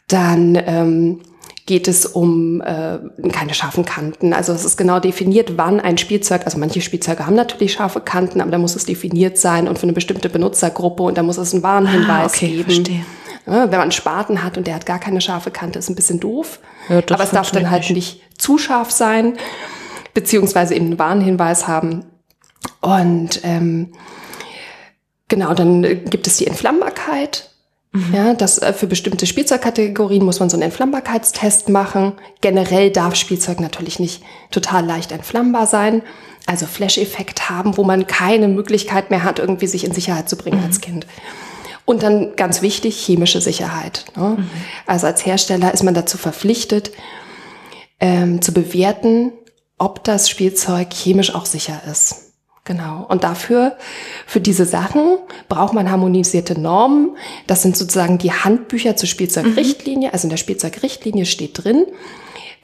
Dann 0.09 0.57
ähm, 0.67 1.21
geht 1.67 1.87
es 1.87 2.07
um 2.07 2.62
äh, 2.62 2.99
keine 3.31 3.53
scharfen 3.53 3.85
Kanten. 3.85 4.33
Also 4.33 4.53
es 4.53 4.65
ist 4.65 4.79
genau 4.79 5.00
definiert, 5.00 5.53
wann 5.57 5.81
ein 5.81 5.99
Spielzeug, 5.99 6.47
also 6.47 6.59
manche 6.59 6.81
Spielzeuge 6.81 7.27
haben 7.27 7.37
natürlich 7.37 7.75
scharfe 7.75 8.00
Kanten, 8.00 8.41
aber 8.41 8.50
da 8.50 8.59
muss 8.59 8.75
es 8.75 8.87
definiert 8.87 9.38
sein 9.38 9.69
und 9.69 9.79
für 9.79 9.85
eine 9.85 9.93
bestimmte 9.93 10.31
Benutzergruppe 10.31 11.03
und 11.03 11.19
da 11.19 11.23
muss 11.23 11.37
es 11.37 11.53
einen 11.53 11.62
Warnhinweis 11.62 12.33
ah, 12.33 12.37
okay, 12.37 12.49
geben. 12.49 12.65
Verstehe. 12.65 13.05
Wenn 13.49 13.71
man 13.71 13.81
einen 13.81 13.93
Spaten 13.93 14.43
hat 14.43 14.57
und 14.57 14.67
der 14.67 14.75
hat 14.75 14.87
gar 14.87 14.99
keine 14.99 15.21
scharfe 15.21 15.50
Kante, 15.50 15.78
ist 15.78 15.88
ein 15.88 15.97
bisschen 15.97 16.21
doof. 16.21 16.61
Ja, 16.88 16.99
aber 17.11 17.25
es 17.25 17.31
darf 17.31 17.50
dann 17.50 17.71
halt 17.71 17.88
nicht 17.90 18.21
zu 18.38 18.59
scharf 18.59 18.90
sein, 18.90 19.37
beziehungsweise 20.14 20.75
eben 20.75 20.87
einen 20.87 20.99
Warnhinweis 20.99 21.67
haben. 21.67 22.05
Und 22.81 23.40
ähm, 23.45 23.93
genau, 25.28 25.55
dann 25.55 25.83
gibt 26.05 26.26
es 26.26 26.37
die 26.37 26.47
Entflammbarkeit. 26.47 27.50
Mhm. 27.93 28.14
Ja, 28.14 28.35
das 28.35 28.59
äh, 28.59 28.73
für 28.73 28.87
bestimmte 28.87 29.26
Spielzeugkategorien 29.26 30.25
muss 30.25 30.40
man 30.40 30.50
so 30.50 30.57
einen 30.57 30.64
Entflammbarkeitstest 30.64 31.69
machen. 31.69 32.12
Generell 32.40 32.90
darf 32.90 33.14
Spielzeug 33.14 33.61
natürlich 33.61 33.99
nicht 33.99 34.23
total 34.50 34.85
leicht 34.85 35.12
entflammbar 35.12 35.67
sein, 35.67 36.02
also 36.47 36.67
Flash-Effekt 36.67 37.49
haben, 37.49 37.76
wo 37.76 37.85
man 37.85 38.07
keine 38.07 38.49
Möglichkeit 38.49 39.11
mehr 39.11 39.25
hat, 39.25 39.38
irgendwie 39.38 39.67
sich 39.67 39.85
in 39.85 39.93
Sicherheit 39.93 40.28
zu 40.28 40.37
bringen 40.37 40.59
mhm. 40.59 40.67
als 40.67 40.81
Kind. 40.81 41.07
Und 41.88 42.02
dann 42.02 42.37
ganz 42.37 42.61
wichtig, 42.61 43.02
chemische 43.02 43.40
Sicherheit. 43.40 44.04
Ne? 44.14 44.37
Mhm. 44.37 44.50
Also 44.85 45.07
als 45.07 45.25
Hersteller 45.25 45.73
ist 45.73 45.85
man 45.85 45.95
dazu 45.95 46.18
verpflichtet, 46.18 46.90
ähm, 47.99 48.42
zu 48.42 48.52
bewerten, 48.52 49.33
ob 49.78 50.04
das 50.04 50.28
Spielzeug 50.28 50.92
chemisch 50.92 51.35
auch 51.35 51.47
sicher 51.47 51.80
ist. 51.90 52.35
Genau. 52.64 53.07
Und 53.09 53.25
dafür, 53.25 53.78
für 54.26 54.42
diese 54.42 54.66
Sachen 54.66 55.16
braucht 55.49 55.73
man 55.73 55.90
harmonisierte 55.90 56.61
Normen. 56.61 57.16
Das 57.47 57.62
sind 57.62 57.75
sozusagen 57.75 58.18
die 58.18 58.33
Handbücher 58.33 58.95
zur 58.95 59.09
Spielzeugrichtlinie. 59.09 60.09
Mhm. 60.09 60.12
Also 60.12 60.26
in 60.26 60.30
der 60.30 60.37
Spielzeugrichtlinie 60.37 61.25
steht 61.25 61.64
drin, 61.64 61.87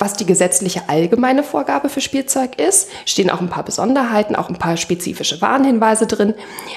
was 0.04 0.12
die 0.12 0.26
gesetzliche 0.26 0.88
allgemeine 0.88 1.42
Vorgabe 1.42 1.88
für 1.88 2.02
Spielzeug 2.02 2.60
ist. 2.60 2.90
Stehen 3.06 3.30
auch 3.30 3.40
ein 3.40 3.48
paar 3.48 3.64
Besonderheiten, 3.64 4.36
auch 4.36 4.50
ein 4.50 4.58
paar 4.58 4.76
spezifische 4.76 5.40
Warnhinweise 5.40 6.06
drin. 6.06 6.34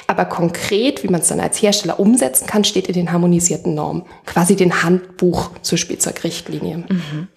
Aber 0.08 0.24
konkret, 0.24 1.04
wie 1.04 1.10
man 1.10 1.20
es 1.20 1.28
dann 1.28 1.42
als 1.42 1.62
Hersteller 1.62 2.00
umsetzen 2.00 2.48
kann, 2.48 2.64
steht 2.64 2.88
in 2.88 2.94
den 2.94 3.12
harmonisierten 3.12 3.76
Normen. 3.76 4.04
Quasi 4.26 4.56
den 4.56 4.82
Handbuch 4.82 5.52
zur 5.62 5.78
Spielzeugrichtlinie. 5.78 6.78
Mhm. 6.78 7.28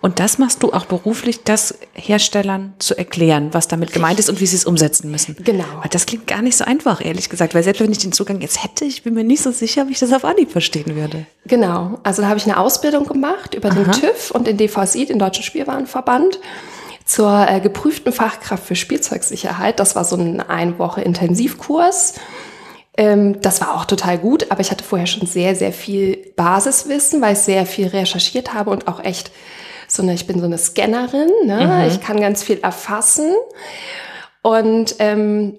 Und 0.00 0.18
das 0.18 0.38
machst 0.38 0.62
du 0.62 0.72
auch 0.72 0.86
beruflich, 0.86 1.44
das 1.44 1.74
Herstellern 1.92 2.72
zu 2.78 2.96
erklären, 2.96 3.50
was 3.52 3.68
damit 3.68 3.92
gemeint 3.92 4.18
ist 4.18 4.30
und 4.30 4.40
wie 4.40 4.46
sie 4.46 4.56
es 4.56 4.64
umsetzen 4.64 5.10
müssen. 5.10 5.36
Genau. 5.44 5.64
Aber 5.78 5.88
das 5.88 6.06
klingt 6.06 6.26
gar 6.26 6.40
nicht 6.40 6.56
so 6.56 6.64
einfach, 6.64 7.04
ehrlich 7.04 7.28
gesagt, 7.28 7.54
weil 7.54 7.62
selbst 7.62 7.80
wenn 7.80 7.92
ich 7.92 7.98
den 7.98 8.12
Zugang 8.12 8.40
jetzt 8.40 8.64
hätte, 8.64 8.86
ich 8.86 9.02
bin 9.02 9.12
mir 9.12 9.24
nicht 9.24 9.42
so 9.42 9.50
sicher, 9.50 9.88
wie 9.88 9.92
ich 9.92 9.98
das 9.98 10.12
auf 10.12 10.24
Anhieb 10.24 10.50
verstehen 10.50 10.96
würde. 10.96 11.26
Genau. 11.44 11.98
Also 12.02 12.22
da 12.22 12.28
habe 12.28 12.38
ich 12.38 12.46
eine 12.46 12.56
Ausbildung 12.56 13.06
gemacht 13.06 13.54
über 13.54 13.70
Aha. 13.70 13.74
den 13.74 13.92
TÜV 13.92 14.30
und 14.30 14.46
den 14.46 14.56
DVSI, 14.56 15.04
den 15.04 15.18
Deutschen 15.18 15.44
Spielwarenverband 15.44 16.38
zur 17.04 17.46
äh, 17.48 17.60
geprüften 17.60 18.12
Fachkraft 18.12 18.64
für 18.64 18.76
Spielzeugsicherheit. 18.76 19.80
Das 19.80 19.96
war 19.96 20.04
so 20.04 20.16
ein 20.16 20.40
ein 20.40 20.78
Woche 20.78 21.02
Intensivkurs. 21.02 22.14
Ähm, 23.00 23.40
das 23.40 23.62
war 23.62 23.76
auch 23.76 23.86
total 23.86 24.18
gut, 24.18 24.50
aber 24.50 24.60
ich 24.60 24.70
hatte 24.70 24.84
vorher 24.84 25.06
schon 25.06 25.26
sehr, 25.26 25.56
sehr 25.56 25.72
viel 25.72 26.18
Basiswissen, 26.36 27.22
weil 27.22 27.32
ich 27.32 27.38
sehr 27.38 27.64
viel 27.64 27.86
recherchiert 27.86 28.52
habe 28.52 28.68
und 28.68 28.88
auch 28.88 29.02
echt 29.02 29.30
so 29.88 30.02
eine, 30.02 30.12
ich 30.12 30.26
bin 30.26 30.38
so 30.38 30.44
eine 30.44 30.58
Scannerin, 30.58 31.30
ne? 31.46 31.66
Mhm. 31.66 31.88
ich 31.88 32.02
kann 32.02 32.20
ganz 32.20 32.42
viel 32.42 32.58
erfassen 32.58 33.30
und 34.42 34.96
ähm, 34.98 35.56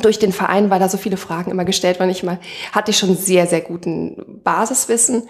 durch 0.00 0.18
den 0.18 0.32
Verein, 0.32 0.70
weil 0.70 0.80
da 0.80 0.88
so 0.88 0.96
viele 0.96 1.18
Fragen 1.18 1.50
immer 1.50 1.66
gestellt 1.66 2.00
worden, 2.00 2.08
ich 2.08 2.22
mal, 2.22 2.38
hatte 2.72 2.92
ich 2.92 2.96
schon 2.96 3.14
sehr, 3.14 3.46
sehr 3.46 3.60
guten 3.60 4.40
Basiswissen. 4.42 5.28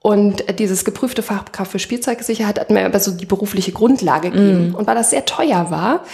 Und 0.00 0.58
dieses 0.58 0.84
geprüfte 0.84 1.22
Fachkraft 1.22 1.70
für 1.70 1.78
Spielzeugsicherheit 1.78 2.58
hat 2.58 2.70
mir 2.70 2.84
aber 2.84 2.98
so 2.98 3.10
die 3.10 3.26
berufliche 3.26 3.72
Grundlage 3.72 4.30
gegeben. 4.30 4.70
Mm. 4.70 4.74
Und 4.74 4.86
weil 4.86 4.94
das 4.94 5.10
sehr 5.10 5.26
teuer 5.26 5.70
war, 5.70 6.04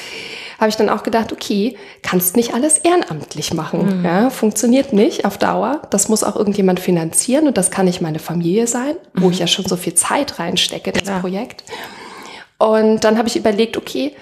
habe 0.58 0.68
ich 0.68 0.76
dann 0.76 0.88
auch 0.88 1.02
gedacht, 1.02 1.32
okay, 1.32 1.76
kannst 2.02 2.36
nicht 2.36 2.54
alles 2.54 2.78
ehrenamtlich 2.78 3.54
machen. 3.54 4.00
Mhm. 4.00 4.04
Ja, 4.04 4.30
funktioniert 4.30 4.92
nicht 4.92 5.24
auf 5.24 5.38
Dauer. 5.38 5.82
Das 5.90 6.08
muss 6.08 6.24
auch 6.24 6.36
irgendjemand 6.36 6.80
finanzieren 6.80 7.46
und 7.46 7.56
das 7.56 7.70
kann 7.70 7.86
nicht 7.86 8.00
meine 8.00 8.18
Familie 8.18 8.66
sein, 8.66 8.94
mhm. 9.14 9.22
wo 9.22 9.30
ich 9.30 9.38
ja 9.38 9.46
schon 9.46 9.66
so 9.66 9.76
viel 9.76 9.94
Zeit 9.94 10.38
reinstecke 10.38 10.90
in 10.90 10.98
das 10.98 11.08
ja. 11.08 11.18
Projekt. 11.18 11.64
Und 12.58 13.04
dann 13.04 13.18
habe 13.18 13.28
ich 13.28 13.36
überlegt, 13.36 13.76
okay, 13.76 14.14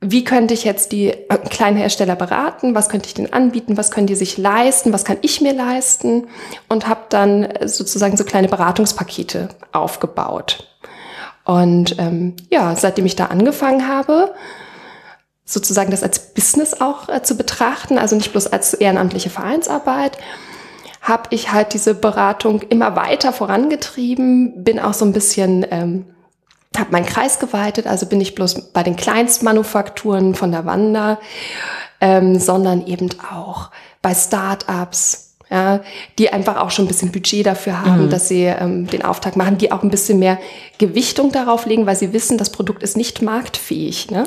wie 0.00 0.24
könnte 0.24 0.54
ich 0.54 0.64
jetzt 0.64 0.92
die 0.92 1.08
äh, 1.08 1.38
kleinen 1.48 1.76
Hersteller 1.76 2.16
beraten? 2.16 2.74
Was 2.74 2.88
könnte 2.88 3.08
ich 3.08 3.14
denen 3.14 3.32
anbieten? 3.32 3.76
Was 3.76 3.90
können 3.90 4.06
die 4.06 4.14
sich 4.14 4.36
leisten? 4.36 4.92
Was 4.92 5.04
kann 5.04 5.16
ich 5.22 5.40
mir 5.40 5.54
leisten? 5.54 6.28
Und 6.68 6.86
habe 6.86 7.02
dann 7.08 7.44
äh, 7.44 7.66
sozusagen 7.66 8.16
so 8.16 8.24
kleine 8.24 8.48
Beratungspakete 8.48 9.48
aufgebaut. 9.72 10.68
Und 11.44 11.96
ähm, 11.98 12.34
ja, 12.50 12.74
seitdem 12.76 13.06
ich 13.06 13.16
da 13.16 13.26
angefangen 13.26 13.88
habe, 13.88 14.34
sozusagen 15.46 15.92
das 15.92 16.02
als 16.02 16.34
Business 16.34 16.80
auch 16.80 17.08
äh, 17.08 17.22
zu 17.22 17.36
betrachten, 17.36 17.98
also 17.98 18.16
nicht 18.16 18.32
bloß 18.32 18.48
als 18.48 18.74
ehrenamtliche 18.74 19.30
Vereinsarbeit, 19.30 20.18
habe 21.00 21.28
ich 21.30 21.52
halt 21.52 21.72
diese 21.72 21.94
Beratung 21.94 22.62
immer 22.62 22.96
weiter 22.96 23.32
vorangetrieben, 23.32 24.64
bin 24.64 24.80
auch 24.80 24.92
so 24.92 25.04
ein 25.04 25.12
bisschen, 25.12 25.64
ähm, 25.70 26.06
habe 26.76 26.90
meinen 26.90 27.06
Kreis 27.06 27.38
geweitet, 27.38 27.86
also 27.86 28.06
bin 28.06 28.20
ich 28.20 28.34
bloß 28.34 28.72
bei 28.72 28.82
den 28.82 28.96
Kleinstmanufakturen 28.96 30.34
von 30.34 30.50
der 30.50 30.66
Wanda, 30.66 31.20
ähm, 32.00 32.40
sondern 32.40 32.84
eben 32.84 33.08
auch 33.32 33.70
bei 34.02 34.14
Startups, 34.14 35.34
ja, 35.48 35.80
die 36.18 36.32
einfach 36.32 36.56
auch 36.56 36.70
schon 36.70 36.86
ein 36.86 36.88
bisschen 36.88 37.12
Budget 37.12 37.46
dafür 37.46 37.82
haben, 37.82 38.06
mhm. 38.06 38.10
dass 38.10 38.26
sie 38.26 38.42
ähm, 38.42 38.88
den 38.88 39.04
Auftrag 39.04 39.36
machen, 39.36 39.58
die 39.58 39.70
auch 39.70 39.84
ein 39.84 39.90
bisschen 39.90 40.18
mehr 40.18 40.38
Gewichtung 40.78 41.30
darauf 41.30 41.66
legen, 41.66 41.86
weil 41.86 41.94
sie 41.94 42.12
wissen, 42.12 42.36
das 42.36 42.50
Produkt 42.50 42.82
ist 42.82 42.96
nicht 42.96 43.22
marktfähig. 43.22 44.10
Ne? 44.10 44.24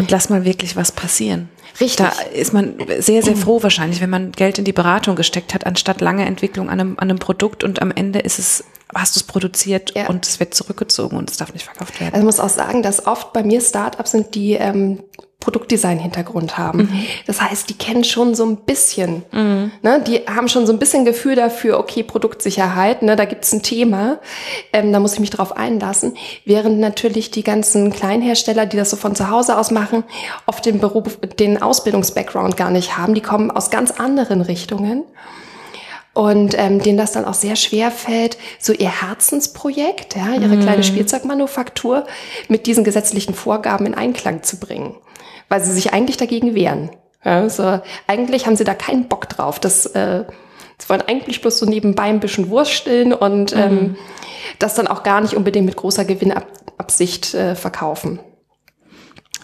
Und 0.00 0.10
lass 0.10 0.30
mal 0.30 0.44
wirklich 0.44 0.76
was 0.76 0.92
passieren. 0.92 1.48
Richtig. 1.80 1.96
Da 1.96 2.12
ist 2.32 2.52
man 2.52 2.74
sehr, 2.98 3.22
sehr 3.22 3.36
froh 3.36 3.62
wahrscheinlich, 3.62 4.00
wenn 4.00 4.10
man 4.10 4.32
Geld 4.32 4.58
in 4.58 4.64
die 4.64 4.72
Beratung 4.72 5.16
gesteckt 5.16 5.54
hat, 5.54 5.66
anstatt 5.66 6.00
lange 6.00 6.24
Entwicklung 6.26 6.68
an 6.68 6.80
einem, 6.80 6.92
an 6.98 7.10
einem 7.10 7.18
Produkt 7.18 7.64
und 7.64 7.80
am 7.80 7.90
Ende 7.90 8.18
ist 8.18 8.38
es, 8.38 8.64
hast 8.94 9.16
du 9.16 9.20
es 9.20 9.24
produziert 9.24 9.92
ja. 9.94 10.08
und 10.08 10.26
es 10.26 10.40
wird 10.40 10.54
zurückgezogen 10.54 11.16
und 11.16 11.30
es 11.30 11.36
darf 11.36 11.52
nicht 11.52 11.64
verkauft 11.64 12.00
werden. 12.00 12.14
Also 12.14 12.20
ich 12.20 12.26
muss 12.26 12.40
auch 12.40 12.54
sagen, 12.54 12.82
dass 12.82 13.06
oft 13.06 13.32
bei 13.32 13.42
mir 13.42 13.60
Startups 13.60 14.10
sind, 14.10 14.34
die 14.34 14.54
ähm, 14.54 15.02
Produktdesign-Hintergrund 15.40 16.58
haben. 16.58 16.80
Mhm. 16.80 17.06
Das 17.26 17.40
heißt, 17.40 17.68
die 17.70 17.78
kennen 17.78 18.04
schon 18.04 18.34
so 18.34 18.44
ein 18.44 18.56
bisschen, 18.58 19.24
mhm. 19.32 19.72
ne, 19.82 20.02
die 20.06 20.18
haben 20.26 20.48
schon 20.48 20.66
so 20.66 20.72
ein 20.72 20.78
bisschen 20.78 21.06
Gefühl 21.06 21.34
dafür, 21.34 21.78
okay, 21.78 22.02
Produktsicherheit, 22.02 23.02
ne, 23.02 23.16
da 23.16 23.24
gibt's 23.24 23.52
ein 23.52 23.62
Thema, 23.62 24.18
ähm, 24.74 24.92
da 24.92 25.00
muss 25.00 25.14
ich 25.14 25.20
mich 25.20 25.30
drauf 25.30 25.56
einlassen. 25.56 26.14
Während 26.44 26.78
natürlich 26.78 27.30
die 27.30 27.42
ganzen 27.42 27.90
Kleinhersteller, 27.90 28.66
die 28.66 28.76
das 28.76 28.90
so 28.90 28.96
von 28.96 29.16
zu 29.16 29.30
Hause 29.30 29.56
aus 29.56 29.70
machen, 29.70 30.04
oft 30.46 30.64
den 30.66 30.78
Beruf, 30.78 31.18
den 31.38 31.60
Ausbildungs-Background 31.60 32.58
gar 32.58 32.70
nicht 32.70 32.98
haben. 32.98 33.14
Die 33.14 33.22
kommen 33.22 33.50
aus 33.50 33.70
ganz 33.70 33.92
anderen 33.92 34.42
Richtungen 34.42 35.04
und 36.12 36.54
ähm, 36.58 36.82
denen 36.82 36.98
das 36.98 37.12
dann 37.12 37.24
auch 37.24 37.34
sehr 37.34 37.56
schwer 37.56 37.90
fällt, 37.90 38.36
so 38.58 38.74
ihr 38.74 38.90
Herzensprojekt, 38.90 40.16
ja, 40.16 40.34
ihre 40.34 40.56
mm. 40.56 40.60
kleine 40.60 40.82
Spielzeugmanufaktur 40.82 42.06
mit 42.48 42.66
diesen 42.66 42.84
gesetzlichen 42.84 43.32
Vorgaben 43.32 43.86
in 43.86 43.94
Einklang 43.94 44.42
zu 44.42 44.58
bringen 44.58 44.96
weil 45.50 45.62
sie 45.62 45.72
sich 45.72 45.92
eigentlich 45.92 46.16
dagegen 46.16 46.54
wehren. 46.54 46.90
Ja, 47.22 47.40
also 47.40 47.80
eigentlich 48.06 48.46
haben 48.46 48.56
sie 48.56 48.64
da 48.64 48.72
keinen 48.72 49.08
Bock 49.08 49.28
drauf. 49.28 49.58
Das, 49.58 49.84
äh, 49.84 50.24
sie 50.78 50.88
wollen 50.88 51.02
eigentlich 51.02 51.42
bloß 51.42 51.58
so 51.58 51.66
nebenbei 51.66 52.04
ein 52.04 52.20
bisschen 52.20 52.48
wursteln 52.48 53.12
und 53.12 53.54
ähm, 53.54 53.74
mhm. 53.74 53.96
das 54.58 54.74
dann 54.74 54.86
auch 54.86 55.02
gar 55.02 55.20
nicht 55.20 55.34
unbedingt 55.34 55.66
mit 55.66 55.76
großer 55.76 56.06
Gewinnabsicht 56.06 57.34
äh, 57.34 57.54
verkaufen. 57.54 58.20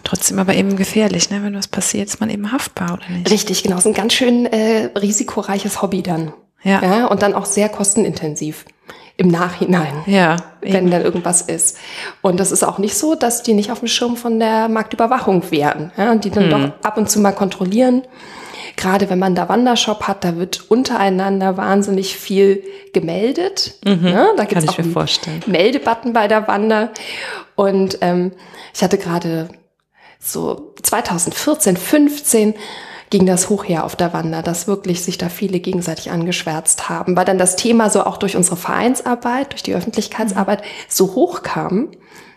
Trotzdem 0.03 0.39
aber 0.39 0.55
eben 0.55 0.77
gefährlich, 0.77 1.29
ne? 1.29 1.43
wenn 1.43 1.55
was 1.55 1.67
passiert, 1.67 2.07
ist 2.07 2.21
man 2.21 2.29
eben 2.29 2.51
haftbar, 2.51 2.93
oder 2.93 3.09
nicht? 3.09 3.29
Richtig, 3.29 3.61
genau. 3.61 3.75
Das 3.75 3.85
ist 3.85 3.91
ein 3.91 3.93
ganz 3.93 4.13
schön 4.13 4.45
äh, 4.45 4.89
risikoreiches 4.97 5.81
Hobby 5.81 6.01
dann. 6.01 6.33
Ja. 6.63 6.81
ja. 6.81 7.05
Und 7.07 7.21
dann 7.21 7.33
auch 7.33 7.45
sehr 7.45 7.67
kostenintensiv. 7.67 8.65
Im 9.17 9.29
Nachhinein, 9.29 10.03
Ja, 10.05 10.37
wenn 10.61 10.91
dann 10.91 11.01
irgendwas 11.01 11.41
ist. 11.41 11.77
Und 12.21 12.39
das 12.39 12.51
ist 12.51 12.63
auch 12.63 12.77
nicht 12.77 12.95
so, 12.95 13.15
dass 13.15 13.41
die 13.41 13.53
nicht 13.53 13.71
auf 13.71 13.79
dem 13.79 13.87
Schirm 13.87 14.15
von 14.15 14.39
der 14.39 14.69
Marktüberwachung 14.69 15.49
wären, 15.49 15.91
ja, 15.97 16.15
die 16.15 16.29
dann 16.29 16.49
doch 16.51 16.71
ab 16.83 16.97
und 16.97 17.09
zu 17.09 17.19
mal 17.19 17.31
kontrollieren. 17.31 18.03
Gerade 18.75 19.09
wenn 19.09 19.17
man 19.17 19.33
da 19.33 19.49
Wandershop 19.49 20.03
hat, 20.07 20.23
da 20.23 20.37
wird 20.37 20.69
untereinander 20.69 21.57
wahnsinnig 21.57 22.15
viel 22.15 22.63
gemeldet. 22.93 23.79
Ne? 24.03 24.27
Da 24.37 24.43
gibt's 24.45 24.67
auch 24.69 24.77
einen. 24.77 24.93
Meldebutton 25.47 26.13
bei 26.13 26.27
der 26.27 26.47
Wander. 26.47 26.91
Und 27.55 27.97
ähm, 28.01 28.33
ich 28.75 28.83
hatte 28.83 28.99
gerade 28.99 29.49
so 30.19 30.75
2014, 30.83 31.75
15 31.75 32.53
ging 33.09 33.25
das 33.25 33.49
hoch 33.49 33.63
her 33.63 33.85
auf 33.85 33.95
der 33.95 34.13
Wander, 34.13 34.41
dass 34.41 34.67
wirklich 34.67 35.03
sich 35.03 35.17
da 35.17 35.29
viele 35.29 35.59
gegenseitig 35.59 36.11
angeschwärzt 36.11 36.89
haben, 36.89 37.15
weil 37.15 37.25
dann 37.25 37.37
das 37.37 37.55
Thema 37.55 37.89
so 37.89 38.03
auch 38.05 38.17
durch 38.17 38.35
unsere 38.35 38.57
Vereinsarbeit, 38.57 39.53
durch 39.53 39.63
die 39.63 39.75
Öffentlichkeitsarbeit 39.75 40.61
so 40.89 41.15
hoch 41.15 41.41
kam. 41.41 41.89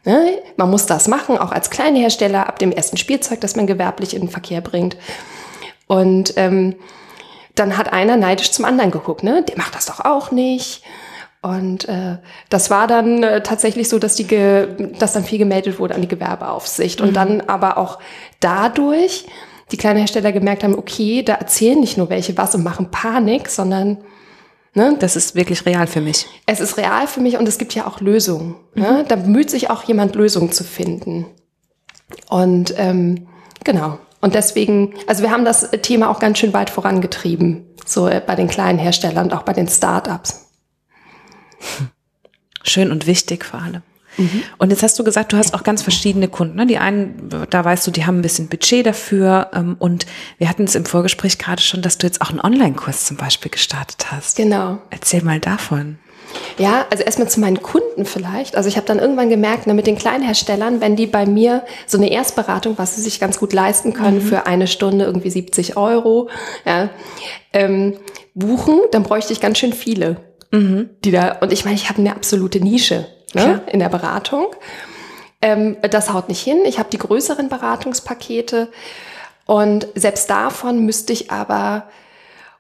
Ne? 0.05 0.39
Man 0.57 0.71
muss 0.71 0.87
das 0.87 1.09
machen, 1.09 1.39
auch 1.39 1.53
als 1.53 1.71
Kleinhersteller 1.71 2.49
ab 2.49 2.59
dem 2.59 2.73
ersten 2.73 2.97
Spielzeug, 2.97 3.41
das 3.41 3.57
man 3.57 3.67
gewerblich 3.67 4.15
in 4.15 4.23
den 4.23 4.31
Verkehr 4.31 4.61
bringt. 4.61 4.97
Und 5.87 6.35
ähm, 6.37 6.77
dann 7.57 7.77
hat 7.77 7.93
einer 7.93 8.17
neidisch 8.17 8.53
zum 8.53 8.65
anderen 8.65 8.93
geguckt, 8.93 9.25
ne? 9.25 9.43
Der 9.43 9.59
macht 9.59 9.75
das 9.75 9.87
doch 9.87 10.00
auch 10.00 10.31
nicht. 10.31 10.83
Und 11.43 11.89
äh, 11.89 12.19
das 12.49 12.71
war 12.71 12.87
dann 12.87 13.23
äh, 13.23 13.43
tatsächlich 13.43 13.89
so, 13.89 13.99
dass 13.99 14.15
die, 14.15 14.27
ge 14.27 14.93
dass 14.99 15.15
dann 15.15 15.25
viel 15.25 15.39
gemeldet 15.39 15.79
wurde 15.79 15.95
an 15.95 16.03
die 16.03 16.09
Gewerbeaufsicht 16.09 17.00
und 17.00 17.15
dann 17.15 17.41
aber 17.43 17.77
auch 17.79 17.99
dadurch 18.41 19.27
die 19.73 19.77
kleinen 19.77 19.99
Hersteller 19.99 20.33
gemerkt 20.33 20.65
haben, 20.65 20.75
okay, 20.75 21.23
da 21.23 21.35
erzählen 21.35 21.79
nicht 21.79 21.97
nur 21.97 22.11
welche 22.11 22.37
was 22.37 22.55
und 22.55 22.65
machen 22.65 22.91
Panik, 22.91 23.49
sondern 23.49 23.99
ne, 24.75 24.97
Das 24.99 25.17
ist 25.17 25.35
wirklich 25.35 25.65
real 25.67 25.87
für 25.87 26.00
mich. 26.00 26.27
es 26.47 26.61
ist 26.61 26.77
real 26.77 27.07
für 27.07 27.21
mich 27.21 27.39
und 27.39 27.47
es 27.49 27.59
gibt 27.59 27.75
ja 27.75 27.87
auch 27.87 28.00
Lösungen. 28.00 28.57
Ne? 28.75 29.05
Da 29.09 29.17
bemüht 29.17 29.50
sich 29.50 29.71
auch 29.71 29.85
jemand, 29.85 30.15
Lösungen 30.15 30.53
zu 30.53 30.65
finden. 30.65 31.27
Und 32.29 32.75
ähm, 32.77 33.29
genau. 33.65 33.99
Und 34.21 34.35
deswegen, 34.35 34.95
also 35.07 35.23
wir 35.23 35.31
haben 35.31 35.45
das 35.45 35.71
Thema 35.83 36.11
auch 36.11 36.19
ganz 36.19 36.39
schön 36.39 36.53
weit 36.53 36.69
vorangetrieben, 36.71 37.65
so 37.87 38.07
äh, 38.09 38.21
bei 38.25 38.35
den 38.35 38.49
kleinen 38.49 38.79
Herstellern 38.79 39.27
und 39.27 39.33
auch 39.33 39.43
bei 39.43 39.53
den 39.53 39.69
Startups. 39.69 40.47
Schön 42.62 42.91
und 42.91 43.07
wichtig 43.07 43.45
vor 43.45 43.61
allem. 43.62 43.83
Und 44.59 44.71
jetzt 44.71 44.83
hast 44.83 44.99
du 44.99 45.05
gesagt, 45.05 45.33
du 45.33 45.37
hast 45.37 45.55
auch 45.55 45.62
ganz 45.62 45.83
verschiedene 45.83 46.29
Kunden. 46.29 46.57
Ne? 46.57 46.67
Die 46.67 46.79
einen, 46.79 47.29
da 47.49 47.64
weißt 47.64 47.87
du, 47.87 47.90
die 47.90 48.07
haben 48.07 48.19
ein 48.19 48.23
bisschen 48.23 48.49
Budget 48.49 48.87
dafür. 48.87 49.50
Ähm, 49.55 49.76
und 49.79 50.07
wir 50.38 50.49
hatten 50.49 50.64
es 50.64 50.75
im 50.75 50.85
Vorgespräch 50.85 51.38
gerade 51.38 51.62
schon, 51.62 51.83
dass 51.83 51.99
du 51.99 52.07
jetzt 52.07 52.21
auch 52.21 52.31
einen 52.31 52.40
Online-Kurs 52.40 53.05
zum 53.05 53.17
Beispiel 53.17 53.50
gestartet 53.50 54.11
hast. 54.11 54.37
Genau. 54.37 54.79
Erzähl 54.90 55.23
mal 55.23 55.40
davon. 55.40 55.99
Ja, 56.59 56.87
also 56.90 57.02
erstmal 57.02 57.29
zu 57.29 57.40
meinen 57.40 57.62
Kunden 57.62 58.05
vielleicht. 58.05 58.57
Also 58.57 58.69
ich 58.69 58.76
habe 58.76 58.87
dann 58.87 58.99
irgendwann 58.99 59.31
gemerkt, 59.31 59.67
ne, 59.67 59.75
mit 59.75 59.87
den 59.87 59.97
Kleinherstellern, 59.97 60.81
wenn 60.81 60.95
die 60.95 61.07
bei 61.07 61.26
mir 61.26 61.64
so 61.87 61.99
eine 61.99 62.11
Erstberatung, 62.11 62.79
was 62.79 62.97
sie 62.97 63.02
sich 63.02 63.19
ganz 63.19 63.38
gut 63.38 63.52
leisten 63.52 63.95
können, 63.95 64.21
für 64.21 64.47
eine 64.47 64.67
Stunde 64.67 65.07
irgendwie 65.07 65.31
70 65.31 65.76
Euro, 65.76 66.29
ja, 66.64 66.90
ähm, 67.52 67.95
buchen, 68.35 68.79
dann 68.93 69.02
bräuchte 69.02 69.33
ich 69.33 69.40
ganz 69.40 69.59
schön 69.59 69.73
viele, 69.73 70.19
die 71.05 71.11
da. 71.11 71.38
Und 71.40 71.52
ich 71.52 71.64
meine, 71.64 71.76
ich 71.76 71.88
habe 71.88 71.99
eine 71.99 72.14
absolute 72.14 72.61
Nische 72.61 73.07
ne, 73.34 73.62
in 73.66 73.80
der 73.80 73.88
Beratung. 73.88 74.46
Ähm, 75.42 75.76
das 75.82 76.12
haut 76.12 76.28
nicht 76.28 76.42
hin. 76.42 76.58
Ich 76.64 76.78
habe 76.78 76.90
die 76.90 76.99
größeren 76.99 77.49
Beratungspakete 77.49 78.68
und 79.46 79.88
selbst 79.94 80.30
davon 80.30 80.84
müsste 80.84 81.12
ich 81.12 81.30
aber 81.30 81.88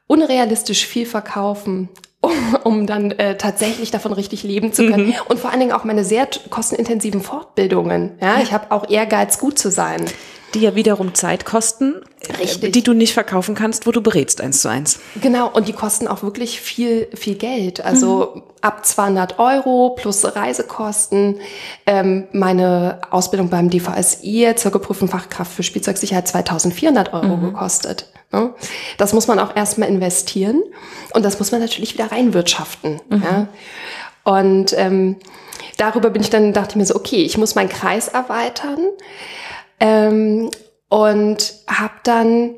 unrealistisch 0.06 0.86
viel 0.86 1.06
verkaufen, 1.06 1.88
um, 2.20 2.32
um 2.64 2.86
dann 2.86 3.12
äh, 3.12 3.36
tatsächlich 3.36 3.90
davon 3.90 4.12
richtig 4.12 4.42
leben 4.42 4.72
zu 4.72 4.86
können. 4.88 5.14
Und 5.28 5.38
vor 5.38 5.50
allen 5.50 5.60
Dingen 5.60 5.72
auch 5.72 5.84
meine 5.84 6.04
sehr 6.04 6.28
kostenintensiven 6.50 7.22
Fortbildungen. 7.22 8.18
Ja, 8.20 8.40
ich 8.42 8.52
habe 8.52 8.72
auch 8.72 8.90
Ehrgeiz, 8.90 9.38
gut 9.38 9.58
zu 9.58 9.70
sein. 9.70 10.04
Die 10.54 10.60
ja 10.60 10.74
wiederum 10.74 11.14
Zeit 11.14 11.44
kosten, 11.44 12.02
äh, 12.20 12.32
Richtig. 12.36 12.72
die 12.72 12.82
du 12.82 12.92
nicht 12.92 13.14
verkaufen 13.14 13.54
kannst, 13.54 13.86
wo 13.86 13.92
du 13.92 14.00
berätst 14.00 14.40
eins 14.40 14.62
zu 14.62 14.68
eins. 14.68 14.98
Genau, 15.20 15.48
und 15.48 15.68
die 15.68 15.72
kosten 15.72 16.08
auch 16.08 16.22
wirklich 16.22 16.60
viel, 16.60 17.08
viel 17.14 17.36
Geld. 17.36 17.84
Also 17.84 18.42
ab 18.60 18.84
200 18.84 19.38
Euro 19.38 19.90
plus 19.90 20.24
Reisekosten. 20.24 21.40
Ähm, 21.86 22.26
meine 22.32 23.00
Ausbildung 23.10 23.48
beim 23.48 23.70
DVSI 23.70 24.54
zur 24.56 24.72
geprüften 24.72 25.08
Fachkraft 25.08 25.52
für 25.52 25.62
Spielzeugsicherheit 25.62 26.28
2400 26.28 27.12
Euro 27.12 27.36
gekostet. 27.36 28.06
Ne? 28.32 28.54
Das 28.98 29.12
muss 29.12 29.28
man 29.28 29.38
auch 29.38 29.56
erstmal 29.56 29.88
investieren 29.88 30.62
und 31.14 31.24
das 31.24 31.38
muss 31.38 31.52
man 31.52 31.60
natürlich 31.60 31.94
wieder 31.94 32.12
reinwirtschaften. 32.12 33.00
Ja? 33.10 33.48
Und 34.24 34.74
ähm, 34.76 35.16
darüber 35.76 36.10
bin 36.10 36.22
ich 36.22 36.30
dann, 36.30 36.52
dachte 36.52 36.70
ich 36.70 36.76
mir 36.76 36.86
so, 36.86 36.94
okay, 36.94 37.22
ich 37.22 37.38
muss 37.38 37.54
meinen 37.54 37.68
Kreis 37.68 38.08
erweitern 38.08 38.78
ähm, 39.80 40.50
und 40.88 41.54
habe 41.66 41.94
dann 42.04 42.54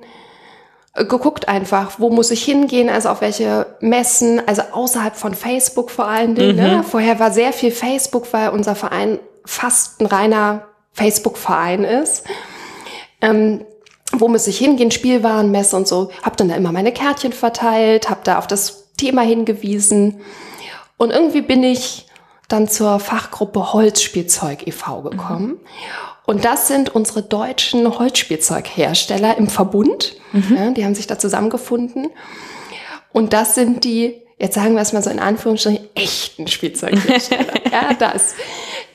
geguckt 0.94 1.48
einfach, 1.48 1.98
wo 1.98 2.10
muss 2.10 2.30
ich 2.30 2.44
hingehen, 2.44 2.90
also 2.90 3.08
auf 3.08 3.22
welche 3.22 3.66
Messen, 3.80 4.46
also 4.46 4.62
außerhalb 4.72 5.16
von 5.16 5.34
Facebook 5.34 5.90
vor 5.90 6.06
allen 6.06 6.34
Dingen. 6.34 6.56
Ne? 6.56 6.84
Vorher 6.84 7.18
war 7.18 7.30
sehr 7.30 7.52
viel 7.52 7.70
Facebook, 7.70 8.32
weil 8.32 8.50
unser 8.50 8.74
Verein 8.74 9.18
fast 9.44 10.00
ein 10.00 10.06
reiner 10.06 10.66
Facebook-Verein 10.92 11.84
ist. 11.84 12.24
Ähm, 13.22 13.64
wo 14.12 14.28
muss 14.28 14.46
ich 14.46 14.58
hingehen, 14.58 14.90
Spielwarenmesse 14.90 15.74
und 15.76 15.88
so. 15.88 16.10
Hab 16.22 16.36
dann 16.36 16.50
da 16.50 16.56
immer 16.56 16.72
meine 16.72 16.92
Kärtchen 16.92 17.32
verteilt, 17.32 18.10
hab 18.10 18.24
da 18.24 18.38
auf 18.38 18.46
das 18.46 18.92
Thema 18.98 19.22
hingewiesen. 19.22 20.20
Und 20.98 21.10
irgendwie 21.10 21.40
bin 21.40 21.62
ich 21.62 22.06
dann 22.48 22.68
zur 22.68 23.00
Fachgruppe 23.00 23.72
Holzspielzeug 23.72 24.66
e.V. 24.66 25.00
gekommen. 25.02 25.58
Und 26.24 26.44
das 26.44 26.68
sind 26.68 26.94
unsere 26.94 27.22
deutschen 27.22 27.98
Holzspielzeughersteller 27.98 29.36
im 29.36 29.48
Verbund. 29.48 30.16
Ja, 30.32 30.70
die 30.70 30.84
haben 30.84 30.94
sich 30.94 31.06
da 31.06 31.18
zusammengefunden. 31.18 32.10
Und 33.12 33.32
das 33.32 33.54
sind 33.54 33.84
die, 33.84 34.22
jetzt 34.38 34.54
sagen 34.54 34.74
wir 34.74 34.80
es 34.82 34.92
mal 34.92 35.02
so 35.02 35.10
in 35.10 35.18
Anführungsstrichen, 35.18 35.88
echten 35.94 36.48
Spielzeughersteller. 36.48 37.54
ja, 37.72 37.94
das. 37.94 38.34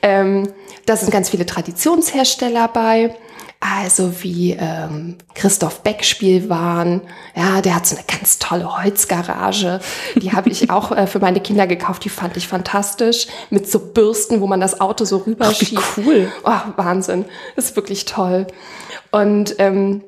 Ähm, 0.02 0.52
da 0.86 0.96
sind 0.96 1.10
ganz 1.10 1.28
viele 1.28 1.46
Traditionshersteller 1.46 2.68
bei. 2.68 3.14
Also 3.60 4.22
wie 4.22 4.52
ähm, 4.52 5.18
Christoph 5.34 5.82
Beck 5.82 6.04
Spielwaren. 6.04 7.00
Ja, 7.34 7.60
der 7.60 7.74
hat 7.74 7.86
so 7.86 7.96
eine 7.96 8.04
ganz 8.06 8.38
tolle 8.38 8.80
Holzgarage. 8.80 9.80
Die 10.14 10.32
habe 10.32 10.48
ich 10.48 10.70
auch 10.70 10.92
äh, 10.92 11.06
für 11.08 11.18
meine 11.18 11.40
Kinder 11.40 11.66
gekauft. 11.66 12.04
Die 12.04 12.08
fand 12.08 12.36
ich 12.36 12.46
fantastisch. 12.46 13.26
Mit 13.50 13.68
so 13.68 13.80
Bürsten, 13.80 14.40
wo 14.40 14.46
man 14.46 14.60
das 14.60 14.80
Auto 14.80 15.04
so 15.04 15.18
rüberschiebt. 15.18 15.82
Ach, 15.82 15.96
wie 15.96 16.02
cool. 16.02 16.32
Oh, 16.44 16.60
Wahnsinn. 16.76 17.24
Das 17.56 17.66
ist 17.66 17.76
wirklich 17.76 18.04
toll. 18.04 18.46
Und 19.10 19.56
ähm, 19.58 20.04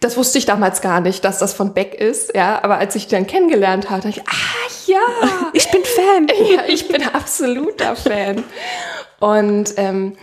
das 0.00 0.16
wusste 0.16 0.38
ich 0.38 0.46
damals 0.46 0.80
gar 0.80 1.00
nicht, 1.00 1.24
dass 1.24 1.38
das 1.38 1.54
von 1.54 1.74
Beck 1.74 1.94
ist. 1.94 2.34
Ja, 2.36 2.62
aber 2.62 2.78
als 2.78 2.94
ich 2.94 3.08
dann 3.08 3.26
kennengelernt 3.26 3.90
habe, 3.90 4.02
dachte 4.02 4.20
ich, 4.20 4.28
ah 4.28 4.58
ja, 4.86 5.50
Ich 5.52 5.70
bin 5.70 5.82
Fan. 5.84 6.28
ja, 6.54 6.62
ich 6.68 6.88
bin 6.88 7.02
absoluter 7.02 7.96
Fan. 7.96 8.44
Und 9.18 9.74
ähm, 9.76 10.16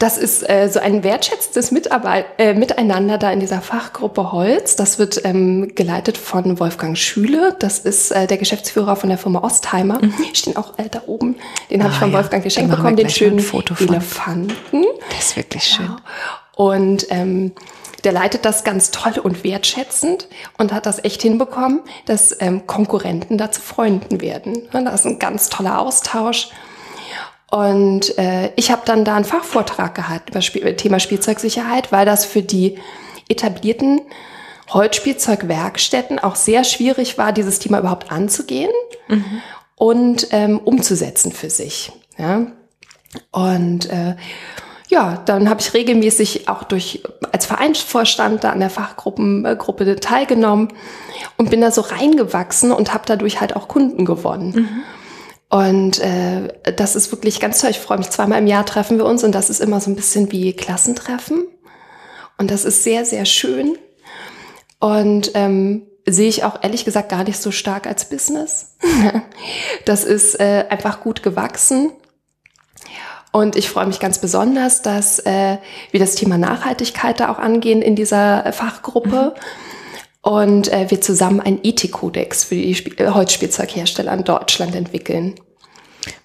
das 0.00 0.16
ist 0.16 0.48
äh, 0.48 0.68
so 0.72 0.80
ein 0.80 1.04
wertschätzendes 1.04 1.70
Mitarbeit 1.72 2.24
äh, 2.38 2.54
Miteinander 2.54 3.18
da 3.18 3.30
in 3.30 3.38
dieser 3.38 3.60
Fachgruppe 3.60 4.32
Holz. 4.32 4.74
Das 4.74 4.98
wird 4.98 5.24
ähm, 5.26 5.72
geleitet 5.74 6.16
von 6.16 6.58
Wolfgang 6.58 6.96
Schüle. 6.96 7.54
Das 7.58 7.78
ist 7.78 8.10
äh, 8.10 8.26
der 8.26 8.38
Geschäftsführer 8.38 8.96
von 8.96 9.10
der 9.10 9.18
Firma 9.18 9.40
Ostheimer. 9.42 10.00
Die 10.00 10.34
stehen 10.34 10.56
auch 10.56 10.78
äh, 10.78 10.88
da 10.90 11.02
oben. 11.06 11.36
Den 11.70 11.82
habe 11.82 11.92
Ah, 11.92 11.94
ich 11.94 11.98
von 11.98 12.12
ja. 12.12 12.16
Wolfgang 12.16 12.42
geschenkt 12.42 12.70
bekommen, 12.70 12.96
den 12.96 13.10
schönen 13.10 13.40
Foto 13.40 13.74
von. 13.74 13.88
Elefanten. 13.88 14.84
Das 15.10 15.26
ist 15.28 15.36
wirklich 15.36 15.64
schön. 15.64 15.94
Und 16.56 17.06
ähm, 17.10 17.52
der 18.04 18.12
leitet 18.12 18.46
das 18.46 18.64
ganz 18.64 18.90
toll 18.90 19.18
und 19.22 19.44
wertschätzend 19.44 20.28
und 20.56 20.72
hat 20.72 20.86
das 20.86 21.04
echt 21.04 21.20
hinbekommen, 21.20 21.80
dass 22.06 22.34
ähm, 22.40 22.66
Konkurrenten 22.66 23.36
da 23.36 23.50
zu 23.50 23.60
Freunden 23.60 24.22
werden. 24.22 24.62
Das 24.72 25.00
ist 25.00 25.06
ein 25.06 25.18
ganz 25.18 25.50
toller 25.50 25.78
Austausch. 25.78 26.48
Und 27.50 28.16
äh, 28.16 28.52
ich 28.56 28.70
habe 28.70 28.82
dann 28.84 29.04
da 29.04 29.16
einen 29.16 29.24
Fachvortrag 29.24 29.94
gehalten 29.94 30.30
über 30.30 30.40
Spiel 30.40 30.76
Thema 30.76 31.00
Spielzeugsicherheit, 31.00 31.90
weil 31.90 32.06
das 32.06 32.24
für 32.24 32.42
die 32.42 32.78
etablierten 33.28 34.02
Holzspielzeugwerkstätten 34.70 36.20
auch 36.20 36.36
sehr 36.36 36.62
schwierig 36.64 37.18
war, 37.18 37.32
dieses 37.32 37.58
Thema 37.58 37.80
überhaupt 37.80 38.12
anzugehen 38.12 38.70
und 39.74 40.28
ähm, 40.30 40.58
umzusetzen 40.58 41.32
für 41.32 41.50
sich. 41.50 41.90
Ja? 42.18 42.46
Und 43.32 43.90
äh, 43.90 44.14
ja, 44.88 45.22
dann 45.24 45.48
habe 45.48 45.60
ich 45.60 45.74
regelmäßig 45.74 46.48
auch 46.48 46.64
durch 46.64 47.02
als 47.32 47.46
Vereinsvorstand 47.46 48.44
da 48.44 48.50
an 48.50 48.60
der 48.60 48.70
Fachgruppe 48.70 49.56
Gruppe 49.56 49.96
teilgenommen 49.96 50.68
und 51.36 51.50
bin 51.50 51.60
da 51.60 51.70
so 51.70 51.80
reingewachsen 51.80 52.72
und 52.72 52.92
habe 52.92 53.04
dadurch 53.06 53.40
halt 53.40 53.56
auch 53.56 53.68
Kunden 53.68 54.04
gewonnen. 54.04 54.84
Und 55.50 55.98
äh, 55.98 56.72
das 56.76 56.94
ist 56.94 57.10
wirklich 57.10 57.40
ganz 57.40 57.60
toll. 57.60 57.70
Ich 57.70 57.80
freue 57.80 57.98
mich, 57.98 58.10
zweimal 58.10 58.38
im 58.38 58.46
Jahr 58.46 58.64
treffen 58.64 58.98
wir 58.98 59.04
uns 59.04 59.24
und 59.24 59.34
das 59.34 59.50
ist 59.50 59.60
immer 59.60 59.80
so 59.80 59.90
ein 59.90 59.96
bisschen 59.96 60.30
wie 60.30 60.52
Klassentreffen. 60.52 61.44
Und 62.38 62.50
das 62.52 62.64
ist 62.64 62.84
sehr, 62.84 63.04
sehr 63.04 63.24
schön. 63.24 63.76
Und 64.78 65.32
ähm, 65.34 65.88
sehe 66.06 66.28
ich 66.28 66.44
auch 66.44 66.62
ehrlich 66.62 66.84
gesagt 66.84 67.08
gar 67.08 67.24
nicht 67.24 67.42
so 67.42 67.50
stark 67.50 67.88
als 67.88 68.08
Business. 68.08 68.76
das 69.84 70.04
ist 70.04 70.38
äh, 70.38 70.66
einfach 70.70 71.00
gut 71.00 71.24
gewachsen. 71.24 71.90
Und 73.32 73.56
ich 73.56 73.68
freue 73.68 73.86
mich 73.86 73.98
ganz 73.98 74.18
besonders, 74.18 74.82
dass 74.82 75.18
äh, 75.20 75.58
wir 75.90 76.00
das 76.00 76.14
Thema 76.14 76.38
Nachhaltigkeit 76.38 77.18
da 77.18 77.30
auch 77.30 77.38
angehen 77.38 77.82
in 77.82 77.96
dieser 77.96 78.52
Fachgruppe. 78.52 79.34
Mhm. 79.34 79.40
Und 80.22 80.70
äh, 80.72 80.90
wir 80.90 81.00
zusammen 81.00 81.40
einen 81.40 81.60
Ethikkodex 81.62 82.44
für 82.44 82.54
die 82.54 82.72
Sp 82.76 82.92
Holzspielzeughersteller 82.98 84.12
in 84.12 84.24
Deutschland 84.24 84.74
entwickeln 84.74 85.34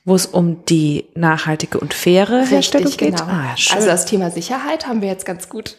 wo 0.03 0.15
es 0.15 0.25
um 0.25 0.63
die 0.65 1.05
nachhaltige 1.15 1.79
und 1.79 1.93
faire 1.93 2.45
Herstellung 2.45 2.87
Richtig, 2.87 3.09
geht. 3.09 3.19
Genau. 3.19 3.29
Ah, 3.29 3.55
also 3.73 3.87
das 3.87 4.05
Thema 4.05 4.29
Sicherheit 4.29 4.87
haben 4.87 5.01
wir 5.01 5.09
jetzt 5.09 5.25
ganz 5.25 5.49
gut 5.49 5.77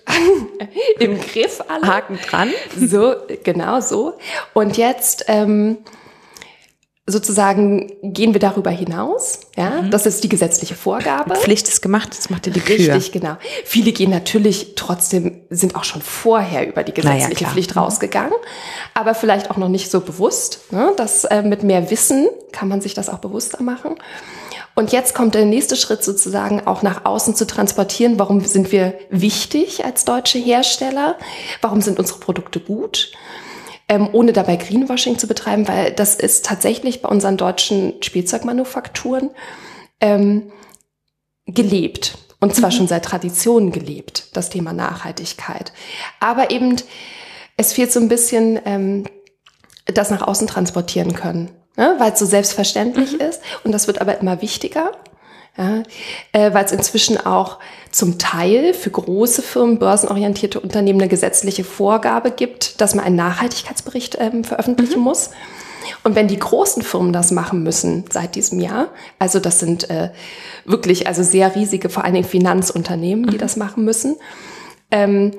im 0.99 1.21
Griff 1.21 1.63
alle. 1.69 1.87
Haken 1.87 2.19
dran. 2.29 2.51
So, 2.79 3.15
genau 3.45 3.81
so. 3.81 4.15
Und 4.53 4.77
jetzt 4.77 5.25
ähm, 5.29 5.79
sozusagen 7.07 7.93
gehen 8.03 8.33
wir 8.33 8.41
darüber 8.41 8.71
hinaus. 8.71 9.41
Ja, 9.57 9.83
mhm. 9.83 9.91
das 9.91 10.07
ist 10.07 10.25
die 10.25 10.29
gesetzliche 10.29 10.75
Vorgabe. 10.75 11.37
Pflicht 11.37 11.69
ist 11.69 11.81
gemacht, 11.81 12.11
das 12.17 12.31
macht 12.31 12.47
ja 12.47 12.53
die 12.53 12.61
Kür. 12.61 12.77
Richtig, 12.79 13.13
genau. 13.13 13.37
Viele 13.65 13.93
gehen 13.93 14.11
natürlich 14.11 14.75
trotzdem, 14.75 15.43
sind 15.49 15.77
auch 15.77 15.85
schon 15.85 16.03
vorher 16.03 16.67
über 16.67 16.83
die 16.83 16.93
gesetzliche 16.93 17.45
ja, 17.45 17.51
Pflicht 17.51 17.77
rausgegangen, 17.77 18.35
aber 18.95 19.15
vielleicht 19.15 19.51
auch 19.51 19.57
noch 19.57 19.69
nicht 19.69 19.91
so 19.91 20.01
bewusst. 20.01 20.73
Ne? 20.73 20.93
Das 20.97 21.25
äh, 21.25 21.43
mit 21.43 21.63
mehr 21.63 21.91
Wissen 21.91 22.29
kann 22.51 22.69
man 22.69 22.81
sich 22.81 22.95
das 22.95 23.09
auch 23.09 23.19
bewusster 23.19 23.63
machen. 23.63 23.95
Und 24.75 24.93
jetzt 24.93 25.15
kommt 25.15 25.35
der 25.35 25.47
nächste 25.47 25.75
Schritt 25.75 26.05
sozusagen 26.05 26.67
auch 26.67 26.83
nach 26.83 27.07
außen 27.07 27.35
zu 27.35 27.47
transportieren. 27.47 28.19
Warum 28.19 28.45
sind 28.45 28.73
wir 28.73 28.93
wichtig 29.09 29.87
als 29.87 30.05
deutsche 30.05 30.39
Hersteller? 30.39 31.17
Warum 31.63 31.81
sind 31.81 31.99
unsere 31.99 32.19
Produkte 32.19 32.61
gut? 32.61 33.11
Ähm, 33.89 34.09
ohne 34.13 34.33
dabei 34.33 34.57
Greenwashing 34.57 35.19
zu 35.19 35.27
betreiben, 35.27 35.69
weil 35.69 35.93
das 35.93 36.15
ist 36.15 36.45
tatsächlich 36.45 37.03
bei 37.03 37.09
unseren 37.09 37.37
deutschen 37.37 38.03
Spielzeugmanufakturen 38.03 39.31
ähm, 40.01 40.51
gelebt. 41.47 42.19
Und 42.41 42.55
zwar 42.55 42.71
mhm. 42.71 42.75
schon 42.75 42.89
seit 42.89 43.05
Traditionen 43.05 43.73
gelebt, 43.73 44.37
das 44.37 44.51
Thema 44.51 44.73
Nachhaltigkeit. 44.73 45.73
Aber 46.21 46.51
eben, 46.51 46.77
es 47.57 47.73
fehlt 47.73 47.93
so 47.93 48.01
ein 48.01 48.09
bisschen 48.09 48.61
ähm, 48.65 49.05
das 49.87 50.11
nach 50.11 50.23
außen 50.23 50.47
transportieren 50.47 51.15
können, 51.15 51.51
ne? 51.77 51.95
weil 51.99 52.13
es 52.13 52.19
so 52.19 52.27
selbstverständlich 52.27 53.13
mhm. 53.13 53.21
ist. 53.21 53.41
Und 53.65 53.73
das 53.73 53.87
wird 53.87 54.01
aber 54.01 54.19
immer 54.19 54.43
wichtiger 54.43 54.93
ja, 55.57 55.83
äh, 56.33 56.53
weil 56.53 56.65
es 56.65 56.73
inzwischen 56.73 57.19
auch 57.25 57.59
zum 57.91 58.19
Teil 58.19 58.75
für 58.75 58.91
große 58.91 59.43
Firmen, 59.43 59.79
börsenorientierte 59.79 60.61
Unternehmen 60.61 61.01
eine 61.01 61.09
gesetzliche 61.09 61.65
Vorgabe 61.65 62.31
gibt, 62.31 62.81
dass 62.81 62.95
man 62.95 63.05
einen 63.05 63.17
Nachhaltigkeitsbericht 63.17 64.19
ähm, 64.21 64.45
veröffentlichen 64.45 64.99
mhm. 64.99 65.05
muss. 65.05 65.31
Und 66.03 66.15
wenn 66.15 66.29
die 66.29 66.39
großen 66.39 66.83
Firmen 66.83 67.13
das 67.13 67.31
machen 67.31 67.63
müssen 67.63 68.05
seit 68.11 68.35
diesem 68.35 68.61
Jahr, 68.61 68.89
also 69.19 69.39
das 69.39 69.61
sind 69.61 69.89
äh, 69.89 70.11
wirklich 70.65 71.07
also 71.07 71.23
sehr 71.23 71.55
riesige, 71.55 71.89
vor 71.89 72.05
allen 72.05 72.15
Dingen 72.15 72.29
Finanzunternehmen, 72.29 73.27
die 73.27 73.37
mhm. 73.37 73.41
das 73.41 73.57
machen 73.57 73.85
müssen, 73.85 74.17
ähm, 74.91 75.33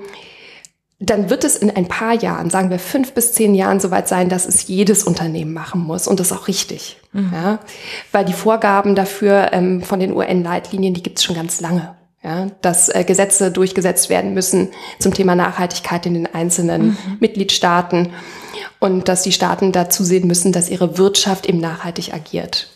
dann 0.99 1.29
wird 1.29 1.43
es 1.43 1.55
in 1.55 1.69
ein 1.69 1.87
paar 1.87 2.13
Jahren, 2.15 2.49
sagen 2.49 2.71
wir 2.71 2.79
fünf 2.79 3.13
bis 3.13 3.33
zehn 3.33 3.53
Jahren, 3.53 3.79
soweit 3.79 4.07
sein, 4.07 4.29
dass 4.29 4.47
es 4.47 4.67
jedes 4.67 5.03
Unternehmen 5.03 5.53
machen 5.53 5.81
muss. 5.81 6.07
Und 6.07 6.19
das 6.19 6.31
ist 6.31 6.37
auch 6.37 6.47
richtig. 6.47 6.97
Mhm. 7.13 7.31
Ja? 7.33 7.59
Weil 8.11 8.25
die 8.25 8.33
Vorgaben 8.33 8.95
dafür 8.95 9.49
ähm, 9.53 9.83
von 9.83 9.99
den 9.99 10.11
UN-Leitlinien, 10.11 10.95
die 10.95 11.03
gibt 11.03 11.19
es 11.19 11.23
schon 11.23 11.35
ganz 11.35 11.61
lange. 11.61 11.95
Ja? 12.23 12.47
Dass 12.61 12.89
äh, 12.89 13.03
Gesetze 13.03 13.51
durchgesetzt 13.51 14.09
werden 14.09 14.33
müssen 14.33 14.69
zum 14.97 15.13
Thema 15.13 15.35
Nachhaltigkeit 15.35 16.03
in 16.07 16.15
den 16.15 16.33
einzelnen 16.33 16.87
mhm. 16.87 16.97
Mitgliedstaaten 17.19 18.13
und 18.79 19.07
dass 19.07 19.21
die 19.21 19.31
Staaten 19.31 19.71
dazu 19.71 20.03
sehen 20.03 20.25
müssen, 20.25 20.51
dass 20.51 20.69
ihre 20.69 20.97
Wirtschaft 20.97 21.45
eben 21.45 21.59
nachhaltig 21.59 22.11
agiert. 22.11 22.69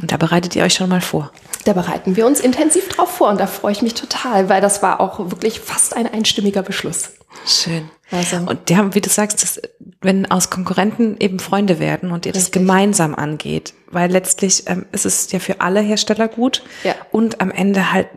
Und 0.00 0.10
da 0.10 0.16
bereitet 0.16 0.56
ihr 0.56 0.64
euch 0.64 0.74
schon 0.74 0.88
mal 0.88 1.00
vor. 1.00 1.30
Da 1.64 1.72
bereiten 1.74 2.16
wir 2.16 2.26
uns 2.26 2.40
intensiv 2.40 2.88
drauf 2.88 3.10
vor 3.10 3.28
und 3.28 3.38
da 3.38 3.46
freue 3.46 3.72
ich 3.72 3.82
mich 3.82 3.94
total, 3.94 4.48
weil 4.48 4.60
das 4.60 4.82
war 4.82 5.00
auch 5.00 5.18
wirklich 5.18 5.60
fast 5.60 5.94
ein 5.94 6.06
einstimmiger 6.06 6.62
Beschluss. 6.62 7.10
Schön. 7.46 7.90
Also. 8.10 8.36
Und 8.36 8.68
die 8.68 8.76
haben, 8.76 8.94
wie 8.94 9.00
du 9.00 9.08
sagst, 9.08 9.42
das, 9.42 9.60
wenn 10.00 10.30
aus 10.30 10.50
Konkurrenten 10.50 11.16
eben 11.20 11.38
Freunde 11.38 11.78
werden 11.78 12.10
und 12.10 12.26
ihr 12.26 12.32
das 12.32 12.50
gemeinsam 12.50 13.14
angeht, 13.14 13.74
weil 13.90 14.10
letztlich 14.10 14.64
ähm, 14.66 14.86
ist 14.90 15.06
es 15.06 15.30
ja 15.30 15.38
für 15.38 15.60
alle 15.60 15.80
Hersteller 15.80 16.28
gut 16.28 16.62
ja. 16.82 16.94
und 17.12 17.40
am 17.40 17.50
Ende 17.50 17.92
halt 17.92 18.08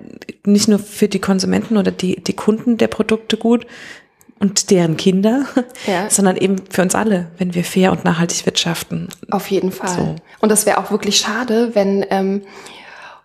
nicht 0.45 0.67
nur 0.67 0.79
für 0.79 1.07
die 1.07 1.19
Konsumenten 1.19 1.77
oder 1.77 1.91
die, 1.91 2.23
die 2.23 2.33
Kunden 2.33 2.77
der 2.77 2.87
Produkte 2.87 3.37
gut, 3.37 3.67
und 4.43 4.71
deren 4.71 4.97
Kinder, 4.97 5.45
ja. 5.87 6.09
sondern 6.09 6.35
eben 6.35 6.57
für 6.69 6.81
uns 6.81 6.95
alle, 6.95 7.27
wenn 7.37 7.53
wir 7.53 7.63
fair 7.63 7.93
und 7.93 8.03
nachhaltig 8.03 8.45
wirtschaften. 8.45 9.07
Auf 9.31 9.49
jeden 9.49 9.71
Fall. 9.71 9.95
So. 9.95 10.15
Und 10.41 10.49
das 10.49 10.65
wäre 10.65 10.79
auch 10.79 10.91
wirklich 10.91 11.17
schade, 11.17 11.71
wenn 11.75 12.05
ähm, 12.09 12.41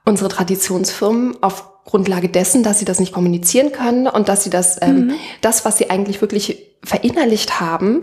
unsere 0.09 0.29
Traditionsfirmen 0.29 1.43
auf 1.43 1.85
Grundlage 1.85 2.29
dessen, 2.29 2.63
dass 2.63 2.79
sie 2.79 2.85
das 2.85 3.01
nicht 3.01 3.13
kommunizieren 3.13 3.73
können 3.73 4.07
und 4.07 4.29
dass 4.29 4.45
sie 4.45 4.51
das, 4.51 4.79
ähm, 4.83 5.07
mhm. 5.07 5.15
das, 5.41 5.65
was 5.65 5.79
sie 5.79 5.91
eigentlich 5.91 6.21
wirklich 6.21 6.67
verinnerlicht 6.85 7.61
haben, 7.61 8.03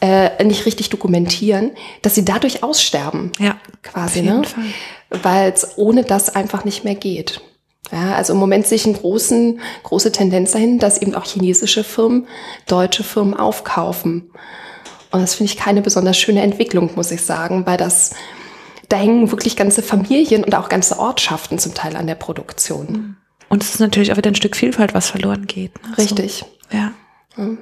äh, 0.00 0.42
nicht 0.44 0.66
richtig 0.66 0.90
dokumentieren, 0.90 1.72
dass 2.02 2.14
sie 2.14 2.24
dadurch 2.24 2.62
aussterben. 2.62 3.30
Ja, 3.38 3.56
quasi, 3.82 4.22
ne? 4.22 4.42
Weil 5.10 5.52
es 5.52 5.76
ohne 5.76 6.04
das 6.04 6.34
einfach 6.34 6.64
nicht 6.64 6.84
mehr 6.84 6.94
geht. 6.94 7.40
Ja, 7.92 8.14
also 8.14 8.32
im 8.32 8.38
Moment 8.38 8.66
sehe 8.66 8.76
ich 8.76 8.86
eine 8.86 8.94
großen, 8.96 9.60
große 9.82 10.12
Tendenz 10.12 10.52
dahin, 10.52 10.78
dass 10.78 11.00
eben 11.00 11.14
auch 11.14 11.26
chinesische 11.26 11.84
Firmen 11.84 12.26
deutsche 12.66 13.04
Firmen 13.04 13.34
aufkaufen. 13.34 14.30
Und 15.10 15.20
das 15.20 15.34
finde 15.34 15.52
ich 15.52 15.58
keine 15.58 15.82
besonders 15.82 16.16
schöne 16.16 16.42
Entwicklung, 16.42 16.90
muss 16.96 17.10
ich 17.10 17.22
sagen, 17.22 17.66
weil 17.66 17.76
das, 17.76 18.14
da 18.92 18.98
hängen 18.98 19.30
wirklich 19.30 19.56
ganze 19.56 19.82
Familien 19.82 20.44
und 20.44 20.54
auch 20.54 20.68
ganze 20.68 20.98
Ortschaften 20.98 21.58
zum 21.58 21.72
Teil 21.72 21.96
an 21.96 22.06
der 22.06 22.14
Produktion. 22.14 23.16
Und 23.48 23.62
es 23.62 23.70
ist 23.70 23.80
natürlich 23.80 24.12
auch 24.12 24.18
wieder 24.18 24.30
ein 24.30 24.34
Stück 24.34 24.54
Vielfalt, 24.54 24.92
was 24.92 25.08
verloren 25.08 25.46
geht. 25.46 25.72
Ne? 25.82 25.96
Richtig. 25.96 26.44
So, 26.70 26.76
ja. 26.76 26.92
Mhm. 27.36 27.58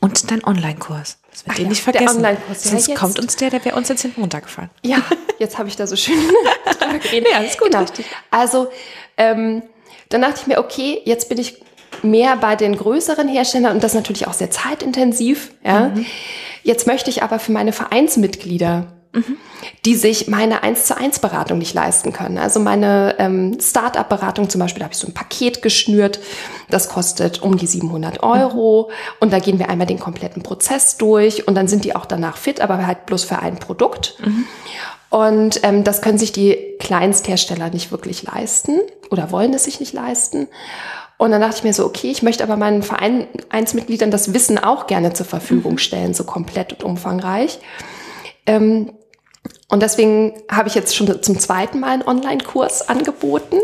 Und 0.00 0.30
dein 0.32 0.42
Online-Kurs. 0.42 1.18
Das 1.30 1.46
wird 1.46 1.54
Ach 1.54 1.58
ihr 1.58 1.62
ja, 1.64 1.68
nicht 1.68 1.82
vergessen. 1.82 2.22
Der. 2.22 2.38
Sonst 2.54 2.88
ja, 2.88 2.96
kommt 2.96 3.20
uns 3.20 3.36
der, 3.36 3.50
der 3.50 3.64
wäre 3.64 3.76
uns 3.76 3.88
jetzt 3.88 4.02
hinten 4.02 4.22
runtergefallen. 4.22 4.70
Ja, 4.82 4.98
jetzt 5.38 5.58
habe 5.58 5.68
ich 5.68 5.76
da 5.76 5.86
so 5.86 5.94
schön 5.94 6.16
drüber 6.80 6.98
geredet. 6.98 7.28
Ja, 7.30 7.38
ist 7.38 7.58
gut. 7.58 7.70
Genau. 7.70 7.86
Also, 8.32 8.68
ähm, 9.16 9.62
dann 10.08 10.22
dachte 10.22 10.40
ich 10.40 10.46
mir, 10.48 10.58
okay, 10.58 11.02
jetzt 11.04 11.28
bin 11.28 11.38
ich 11.38 11.62
mehr 12.02 12.36
bei 12.36 12.56
den 12.56 12.76
größeren 12.76 13.28
Herstellern 13.28 13.76
und 13.76 13.84
das 13.84 13.92
ist 13.92 13.96
natürlich 13.96 14.26
auch 14.26 14.32
sehr 14.32 14.50
zeitintensiv. 14.50 15.52
Ja. 15.64 15.90
Mhm. 15.90 16.06
Jetzt 16.64 16.88
möchte 16.88 17.10
ich 17.10 17.22
aber 17.22 17.38
für 17.38 17.52
meine 17.52 17.72
Vereinsmitglieder 17.72 18.99
Mhm. 19.12 19.38
die 19.84 19.96
sich 19.96 20.28
meine 20.28 20.62
1 20.62 20.86
zu 20.86 20.96
1 20.96 21.18
Beratung 21.18 21.58
nicht 21.58 21.74
leisten 21.74 22.12
können. 22.12 22.38
Also 22.38 22.60
meine 22.60 23.16
ähm, 23.18 23.58
Start-up-Beratung 23.60 24.48
zum 24.48 24.60
Beispiel, 24.60 24.78
da 24.78 24.84
habe 24.84 24.94
ich 24.94 25.00
so 25.00 25.08
ein 25.08 25.14
Paket 25.14 25.62
geschnürt, 25.62 26.20
das 26.68 26.88
kostet 26.88 27.42
um 27.42 27.56
die 27.56 27.66
700 27.66 28.22
Euro 28.22 28.88
mhm. 28.88 28.94
und 29.18 29.32
da 29.32 29.40
gehen 29.40 29.58
wir 29.58 29.68
einmal 29.68 29.88
den 29.88 29.98
kompletten 29.98 30.44
Prozess 30.44 30.96
durch 30.96 31.48
und 31.48 31.56
dann 31.56 31.66
sind 31.66 31.84
die 31.84 31.96
auch 31.96 32.06
danach 32.06 32.36
fit, 32.36 32.60
aber 32.60 32.86
halt 32.86 33.06
bloß 33.06 33.24
für 33.24 33.40
ein 33.40 33.58
Produkt. 33.58 34.16
Mhm. 34.24 34.46
Und 35.08 35.64
ähm, 35.64 35.82
das 35.82 36.02
können 36.02 36.18
sich 36.18 36.30
die 36.30 36.76
Kleinsthersteller 36.78 37.70
nicht 37.70 37.90
wirklich 37.90 38.22
leisten 38.22 38.78
oder 39.10 39.32
wollen 39.32 39.52
es 39.54 39.64
sich 39.64 39.80
nicht 39.80 39.92
leisten. 39.92 40.46
Und 41.18 41.32
dann 41.32 41.40
dachte 41.40 41.56
ich 41.56 41.64
mir 41.64 41.74
so, 41.74 41.84
okay, 41.84 42.12
ich 42.12 42.22
möchte 42.22 42.44
aber 42.44 42.56
meinen 42.56 42.82
Vereinsmitgliedern 42.82 44.12
das 44.12 44.32
Wissen 44.32 44.56
auch 44.56 44.86
gerne 44.86 45.12
zur 45.12 45.26
Verfügung 45.26 45.72
mhm. 45.72 45.78
stellen, 45.78 46.14
so 46.14 46.22
komplett 46.22 46.72
und 46.72 46.84
umfangreich. 46.84 47.58
Ähm, 48.46 48.92
und 49.70 49.80
deswegen 49.80 50.34
habe 50.50 50.68
ich 50.68 50.74
jetzt 50.74 50.94
schon 50.94 51.22
zum 51.22 51.38
zweiten 51.38 51.80
Mal 51.80 51.90
einen 51.90 52.02
Online-Kurs 52.02 52.88
angeboten. 52.88 53.56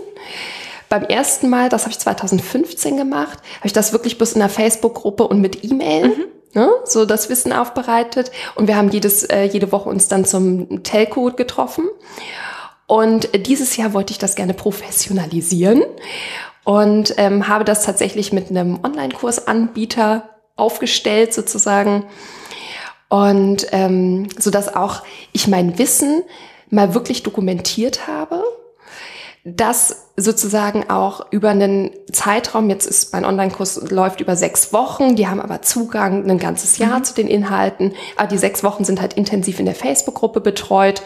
Beim 0.89 1.03
ersten 1.03 1.51
Mal, 1.51 1.69
das 1.69 1.83
habe 1.83 1.91
ich 1.91 1.99
2015 1.99 2.97
gemacht, 2.97 3.39
habe 3.57 3.67
ich 3.67 3.73
das 3.73 3.93
wirklich 3.93 4.17
bloß 4.17 4.35
in 4.35 4.39
der 4.39 4.49
Facebook-Gruppe 4.49 5.27
und 5.27 5.41
mit 5.41 5.65
E-Mail. 5.65 6.09
Mhm. 6.09 6.25
Ne, 6.55 6.71
so 6.85 7.05
das 7.05 7.29
Wissen 7.29 7.53
aufbereitet 7.53 8.31
und 8.55 8.67
wir 8.67 8.79
haben 8.79 8.89
jedes, 8.89 9.25
äh, 9.25 9.43
jede 9.43 9.73
Woche 9.73 9.91
uns 9.91 10.09
dann 10.09 10.25
zum 10.25 10.83
Telco 10.85 11.31
getroffen. 11.33 11.87
Und 12.87 13.29
dieses 13.47 13.77
Jahr 13.77 13.93
wollte 13.93 14.13
ich 14.13 14.19
das 14.19 14.37
gerne 14.37 14.55
professionalisieren 14.55 15.83
und 16.65 17.13
ähm, 17.19 17.49
habe 17.49 17.65
das 17.65 17.85
tatsächlich 17.85 18.33
mit 18.33 18.49
einem 18.49 18.79
Online-Kursanbieter 18.83 20.31
aufgestellt 20.57 21.35
sozusagen 21.35 22.07
und 23.09 23.67
ähm, 23.73 24.29
so 24.39 24.51
dass 24.51 24.75
auch 24.75 25.03
ich 25.33 25.49
mein 25.49 25.79
Wissen 25.79 26.23
mal 26.71 26.95
wirklich 26.95 27.23
dokumentiert 27.23 28.07
habe, 28.09 28.43
das 29.45 30.09
sozusagen 30.17 30.91
auch 30.91 31.31
über 31.31 31.51
einen 31.51 31.91
Zeitraum, 32.11 32.69
jetzt 32.69 32.87
ist 32.87 33.13
mein 33.13 33.25
Online-Kurs 33.25 33.91
läuft 33.91 34.21
über 34.21 34.35
sechs 34.35 34.73
Wochen, 34.73 35.15
die 35.15 35.29
haben 35.29 35.41
aber 35.41 35.63
Zugang 35.63 36.29
ein 36.29 36.39
ganzes 36.39 36.79
Jahr 36.79 36.99
mhm. 36.99 37.05
zu 37.05 37.15
den 37.15 37.29
Inhalten, 37.29 37.93
aber 38.17 38.27
die 38.27 38.39
sechs 38.39 38.65
Wochen 38.65 38.85
sind 38.85 39.01
halt 39.01 39.15
intensiv 39.15 39.61
in 39.61 39.67
der 39.67 39.77
Facebook-Gruppe 39.77 40.41
betreut 40.41 41.03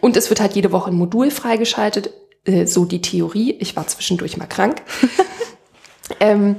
und 0.00 0.16
es 0.16 0.30
wird 0.30 0.40
halt 0.40 0.56
jede 0.56 0.72
Woche 0.72 0.90
ein 0.90 0.96
Modul 0.96 1.30
freigeschaltet, 1.30 2.10
äh, 2.44 2.66
so 2.66 2.86
die 2.86 3.02
Theorie. 3.02 3.52
Ich 3.60 3.76
war 3.76 3.86
zwischendurch 3.86 4.36
mal 4.36 4.46
krank. 4.46 4.82
ähm, 6.20 6.56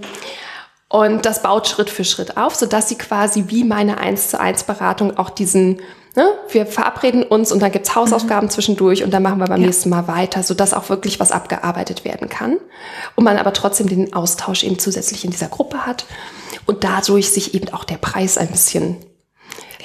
Und 0.89 1.25
das 1.25 1.41
baut 1.41 1.67
Schritt 1.67 1.89
für 1.89 2.05
Schritt 2.05 2.37
auf, 2.37 2.55
sodass 2.55 2.87
sie 2.87 2.97
quasi 2.97 3.45
wie 3.47 3.63
meine 3.63 3.97
1 3.97 4.29
zu 4.29 4.39
1 4.39 4.63
Beratung 4.63 5.17
auch 5.17 5.29
diesen, 5.29 5.81
ne, 6.15 6.29
wir 6.49 6.65
verabreden 6.65 7.23
uns 7.23 7.51
und 7.51 7.61
dann 7.61 7.73
gibt's 7.73 7.93
Hausaufgaben 7.93 8.47
mhm. 8.47 8.51
zwischendurch 8.51 9.03
und 9.03 9.11
dann 9.11 9.21
machen 9.21 9.39
wir 9.39 9.47
beim 9.47 9.59
ja. 9.59 9.67
nächsten 9.67 9.89
Mal 9.89 10.07
weiter, 10.07 10.43
sodass 10.43 10.73
auch 10.73 10.87
wirklich 10.89 11.19
was 11.19 11.31
abgearbeitet 11.31 12.05
werden 12.05 12.29
kann. 12.29 12.57
Und 13.15 13.25
man 13.25 13.37
aber 13.37 13.51
trotzdem 13.51 13.89
den 13.89 14.13
Austausch 14.13 14.63
eben 14.63 14.79
zusätzlich 14.79 15.25
in 15.25 15.31
dieser 15.31 15.49
Gruppe 15.49 15.85
hat 15.85 16.05
und 16.65 16.85
dadurch 16.85 17.31
sich 17.31 17.53
eben 17.53 17.73
auch 17.73 17.83
der 17.83 17.97
Preis 17.97 18.37
ein 18.37 18.47
bisschen 18.47 18.95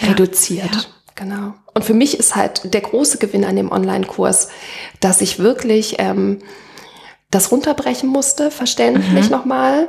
ja. 0.01 0.09
reduziert. 0.09 0.73
Ja. 0.73 0.81
Genau. 1.15 1.55
Und 1.75 1.85
für 1.85 1.95
mich 1.95 2.19
ist 2.19 2.37
halt 2.37 2.73
der 2.73 2.81
große 2.81 3.19
Gewinn 3.19 3.45
an 3.45 3.57
dem 3.57 3.71
Online-Kurs, 3.71 4.49
dass 5.01 5.21
ich 5.21 5.39
wirklich 5.39 5.97
ähm, 5.99 6.39
das 7.31 7.51
runterbrechen 7.51 8.09
musste, 8.09 8.51
verständlich 8.51 9.25
mhm. 9.25 9.31
nochmal 9.31 9.89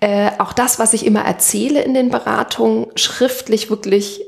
äh, 0.00 0.30
auch 0.38 0.52
das, 0.52 0.78
was 0.78 0.92
ich 0.92 1.04
immer 1.04 1.24
erzähle 1.24 1.82
in 1.82 1.94
den 1.94 2.10
Beratungen, 2.10 2.86
schriftlich 2.94 3.70
wirklich 3.70 4.22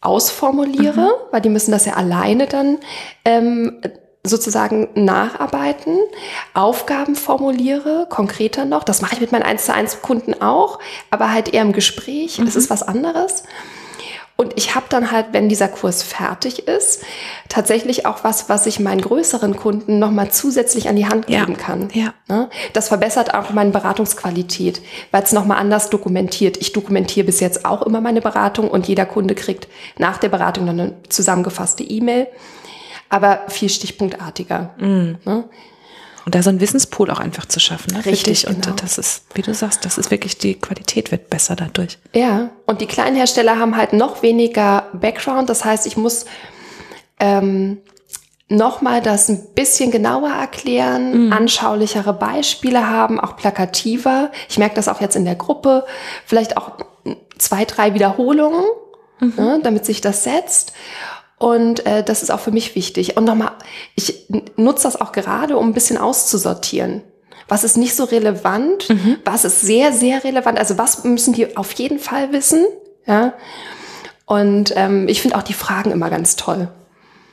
ausformuliere, 0.00 1.00
mhm. 1.00 1.32
weil 1.32 1.40
die 1.40 1.48
müssen 1.48 1.72
das 1.72 1.86
ja 1.86 1.94
alleine 1.94 2.46
dann 2.46 2.78
ähm, 3.24 3.80
sozusagen 4.22 4.88
nacharbeiten, 4.94 5.98
Aufgaben 6.54 7.14
formuliere, 7.14 8.06
konkreter 8.08 8.64
noch. 8.64 8.84
Das 8.84 9.02
mache 9.02 9.14
ich 9.14 9.20
mit 9.20 9.32
meinen 9.32 9.42
1 9.42 9.66
zu 9.66 9.74
1 9.74 10.02
Kunden 10.02 10.40
auch, 10.40 10.78
aber 11.10 11.32
halt 11.32 11.52
eher 11.52 11.62
im 11.62 11.72
Gespräch. 11.72 12.38
Mhm. 12.38 12.46
Es 12.46 12.56
ist 12.56 12.70
was 12.70 12.82
anderes. 12.82 13.44
Und 14.36 14.54
ich 14.56 14.74
habe 14.74 14.86
dann 14.88 15.12
halt, 15.12 15.26
wenn 15.30 15.48
dieser 15.48 15.68
Kurs 15.68 16.02
fertig 16.02 16.66
ist, 16.66 17.02
tatsächlich 17.48 18.04
auch 18.04 18.24
was, 18.24 18.48
was 18.48 18.66
ich 18.66 18.80
meinen 18.80 19.00
größeren 19.00 19.54
Kunden 19.54 20.00
nochmal 20.00 20.32
zusätzlich 20.32 20.88
an 20.88 20.96
die 20.96 21.06
Hand 21.06 21.28
geben 21.28 21.52
ja, 21.52 21.56
kann. 21.56 21.88
Ja. 21.92 22.14
Ne? 22.28 22.50
Das 22.72 22.88
verbessert 22.88 23.32
auch 23.32 23.50
meine 23.50 23.70
Beratungsqualität, 23.70 24.82
weil 25.12 25.22
es 25.22 25.32
nochmal 25.32 25.58
anders 25.58 25.88
dokumentiert. 25.88 26.56
Ich 26.56 26.72
dokumentiere 26.72 27.26
bis 27.26 27.38
jetzt 27.38 27.64
auch 27.64 27.82
immer 27.82 28.00
meine 28.00 28.20
Beratung 28.20 28.68
und 28.68 28.88
jeder 28.88 29.06
Kunde 29.06 29.36
kriegt 29.36 29.68
nach 29.98 30.18
der 30.18 30.30
Beratung 30.30 30.66
dann 30.66 30.80
eine 30.80 30.94
zusammengefasste 31.08 31.84
E-Mail, 31.84 32.26
aber 33.08 33.42
viel 33.46 33.68
stichpunktartiger. 33.68 34.74
Mhm. 34.78 35.18
Und 36.24 36.34
da 36.34 36.42
so 36.42 36.50
ein 36.50 36.60
Wissenspool 36.60 37.10
auch 37.10 37.18
einfach 37.20 37.46
zu 37.46 37.60
schaffen, 37.60 37.94
ne? 37.94 38.04
Richtig. 38.06 38.46
Und 38.46 38.62
genau. 38.62 38.76
das 38.76 38.96
ist, 38.96 39.24
wie 39.34 39.42
du 39.42 39.52
sagst, 39.52 39.84
das 39.84 39.98
ist 39.98 40.10
wirklich, 40.10 40.38
die 40.38 40.54
Qualität 40.54 41.10
wird 41.10 41.28
besser 41.28 41.54
dadurch. 41.54 41.98
Ja, 42.14 42.50
und 42.66 42.80
die 42.80 42.86
kleinen 42.86 43.14
Hersteller 43.14 43.58
haben 43.58 43.76
halt 43.76 43.92
noch 43.92 44.22
weniger 44.22 44.88
Background. 44.94 45.50
Das 45.50 45.64
heißt, 45.64 45.86
ich 45.86 45.98
muss 45.98 46.24
ähm, 47.20 47.78
nochmal 48.48 49.02
das 49.02 49.28
ein 49.28 49.54
bisschen 49.54 49.90
genauer 49.90 50.30
erklären, 50.30 51.26
mhm. 51.26 51.32
anschaulichere 51.32 52.14
Beispiele 52.14 52.88
haben, 52.88 53.20
auch 53.20 53.36
plakativer. 53.36 54.30
Ich 54.48 54.58
merke 54.58 54.76
das 54.76 54.88
auch 54.88 55.00
jetzt 55.00 55.16
in 55.16 55.24
der 55.24 55.34
Gruppe. 55.34 55.84
Vielleicht 56.24 56.56
auch 56.56 56.72
zwei, 57.38 57.64
drei 57.64 57.94
Wiederholungen, 57.94 58.64
mhm. 59.20 59.34
ne, 59.36 59.60
damit 59.62 59.84
sich 59.84 60.00
das 60.00 60.24
setzt. 60.24 60.72
Und 61.38 61.84
äh, 61.86 62.02
das 62.02 62.22
ist 62.22 62.30
auch 62.30 62.40
für 62.40 62.52
mich 62.52 62.74
wichtig. 62.74 63.16
Und 63.16 63.24
nochmal, 63.24 63.52
ich 63.96 64.26
nutze 64.56 64.84
das 64.84 65.00
auch 65.00 65.12
gerade, 65.12 65.56
um 65.56 65.68
ein 65.68 65.74
bisschen 65.74 65.98
auszusortieren. 65.98 67.02
Was 67.48 67.64
ist 67.64 67.76
nicht 67.76 67.94
so 67.94 68.04
relevant? 68.04 68.88
Mhm. 68.88 69.16
Was 69.24 69.44
ist 69.44 69.60
sehr, 69.60 69.92
sehr 69.92 70.24
relevant? 70.24 70.58
Also 70.58 70.78
was 70.78 71.04
müssen 71.04 71.34
die 71.34 71.56
auf 71.56 71.72
jeden 71.72 71.98
Fall 71.98 72.32
wissen? 72.32 72.64
Ja. 73.06 73.34
Und 74.26 74.72
ähm, 74.76 75.08
ich 75.08 75.20
finde 75.20 75.36
auch 75.36 75.42
die 75.42 75.52
Fragen 75.52 75.90
immer 75.90 76.08
ganz 76.08 76.36
toll. 76.36 76.68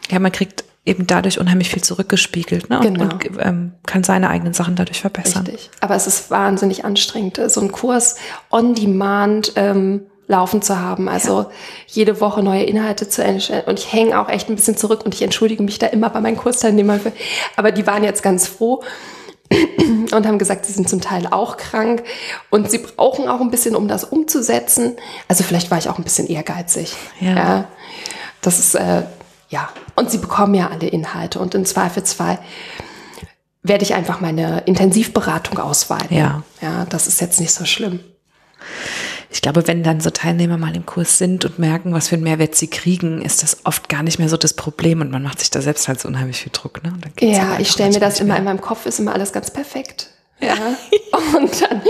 Ja, 0.09 0.19
man 0.19 0.31
kriegt 0.31 0.65
eben 0.85 1.05
dadurch 1.07 1.39
unheimlich 1.39 1.69
viel 1.69 1.83
zurückgespiegelt 1.83 2.69
ne? 2.69 2.79
genau. 2.81 3.03
und, 3.03 3.13
und 3.13 3.37
ähm, 3.39 3.73
kann 3.85 4.03
seine 4.03 4.29
eigenen 4.29 4.53
Sachen 4.53 4.75
dadurch 4.75 4.99
verbessern. 5.01 5.45
Richtig. 5.45 5.69
Aber 5.79 5.95
es 5.95 6.07
ist 6.07 6.31
wahnsinnig 6.31 6.83
anstrengend. 6.83 7.39
So 7.47 7.61
ein 7.61 7.71
Kurs 7.71 8.15
on 8.49 8.73
demand 8.73 9.53
ähm, 9.55 10.07
laufen 10.31 10.61
zu 10.63 10.79
haben. 10.79 11.07
Also 11.07 11.41
ja. 11.41 11.49
jede 11.87 12.21
Woche 12.21 12.41
neue 12.41 12.63
Inhalte 12.63 13.07
zu 13.07 13.23
entstellen. 13.23 13.65
Und 13.67 13.77
ich 13.77 13.93
hänge 13.93 14.19
auch 14.19 14.29
echt 14.29 14.49
ein 14.49 14.55
bisschen 14.55 14.77
zurück 14.77 15.01
und 15.05 15.13
ich 15.13 15.21
entschuldige 15.21 15.61
mich 15.61 15.77
da 15.77 15.87
immer 15.87 16.09
bei 16.09 16.21
meinen 16.21 16.37
Kursteilnehmern. 16.37 16.99
Für, 16.99 17.11
aber 17.55 17.71
die 17.71 17.85
waren 17.85 18.03
jetzt 18.03 18.23
ganz 18.23 18.47
froh 18.47 18.81
und 19.51 20.25
haben 20.25 20.39
gesagt, 20.39 20.65
sie 20.65 20.73
sind 20.73 20.89
zum 20.89 21.01
Teil 21.01 21.27
auch 21.29 21.57
krank 21.57 22.03
und 22.49 22.71
sie 22.71 22.79
brauchen 22.79 23.27
auch 23.27 23.41
ein 23.41 23.51
bisschen, 23.51 23.75
um 23.75 23.87
das 23.87 24.05
umzusetzen. 24.05 24.95
Also 25.27 25.43
vielleicht 25.43 25.69
war 25.69 25.77
ich 25.77 25.89
auch 25.89 25.97
ein 25.97 26.03
bisschen 26.03 26.27
ehrgeizig. 26.27 26.95
Ja. 27.19 27.35
ja 27.35 27.65
das 28.41 28.57
ist, 28.57 28.75
äh, 28.75 29.03
ja. 29.49 29.69
Und 29.95 30.09
sie 30.09 30.17
bekommen 30.17 30.55
ja 30.55 30.69
alle 30.69 30.87
Inhalte 30.87 31.39
und 31.39 31.53
im 31.53 31.65
Zweifelsfall 31.65 32.39
werde 33.63 33.83
ich 33.83 33.93
einfach 33.93 34.21
meine 34.21 34.61
Intensivberatung 34.61 35.59
ausweiten. 35.59 36.17
Ja. 36.17 36.41
Ja, 36.61 36.85
das 36.85 37.07
ist 37.07 37.21
jetzt 37.21 37.39
nicht 37.39 37.53
so 37.53 37.65
schlimm 37.65 37.99
ich 39.31 39.41
glaube, 39.41 39.65
wenn 39.67 39.81
dann 39.81 40.01
so 40.01 40.09
Teilnehmer 40.09 40.57
mal 40.57 40.75
im 40.75 40.85
Kurs 40.85 41.17
sind 41.17 41.45
und 41.45 41.57
merken, 41.57 41.93
was 41.93 42.09
für 42.09 42.15
einen 42.15 42.23
Mehrwert 42.23 42.53
sie 42.55 42.67
kriegen, 42.67 43.21
ist 43.21 43.43
das 43.43 43.65
oft 43.65 43.87
gar 43.87 44.03
nicht 44.03 44.19
mehr 44.19 44.27
so 44.27 44.35
das 44.35 44.53
Problem 44.53 44.99
und 44.99 45.09
man 45.09 45.23
macht 45.23 45.39
sich 45.39 45.49
da 45.49 45.61
selbst 45.61 45.87
halt 45.87 46.01
so 46.01 46.09
unheimlich 46.09 46.41
viel 46.41 46.51
Druck. 46.51 46.83
Ne? 46.83 46.93
ja, 47.21 47.57
ich 47.57 47.71
stelle 47.71 47.91
mir 47.91 48.01
das 48.01 48.19
immer 48.19 48.35
in 48.35 48.43
meinem 48.43 48.59
Kopf, 48.59 48.85
ist 48.85 48.99
immer 48.99 49.13
alles 49.13 49.31
ganz 49.31 49.49
perfekt. 49.49 50.09
Ja. 50.41 50.55
ja. 50.55 50.77
Und 51.37 51.61
dann, 51.61 51.81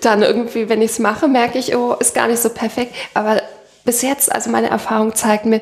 dann 0.00 0.22
irgendwie, 0.22 0.68
wenn 0.68 0.82
ich 0.82 0.92
es 0.92 0.98
mache, 0.98 1.28
merke 1.28 1.58
ich, 1.58 1.76
oh, 1.76 1.94
ist 1.94 2.14
gar 2.14 2.26
nicht 2.26 2.40
so 2.40 2.48
perfekt. 2.48 2.94
Aber 3.14 3.40
bis 3.84 4.02
jetzt, 4.02 4.32
also 4.32 4.50
meine 4.50 4.68
Erfahrung 4.68 5.14
zeigt 5.14 5.46
mir, 5.46 5.60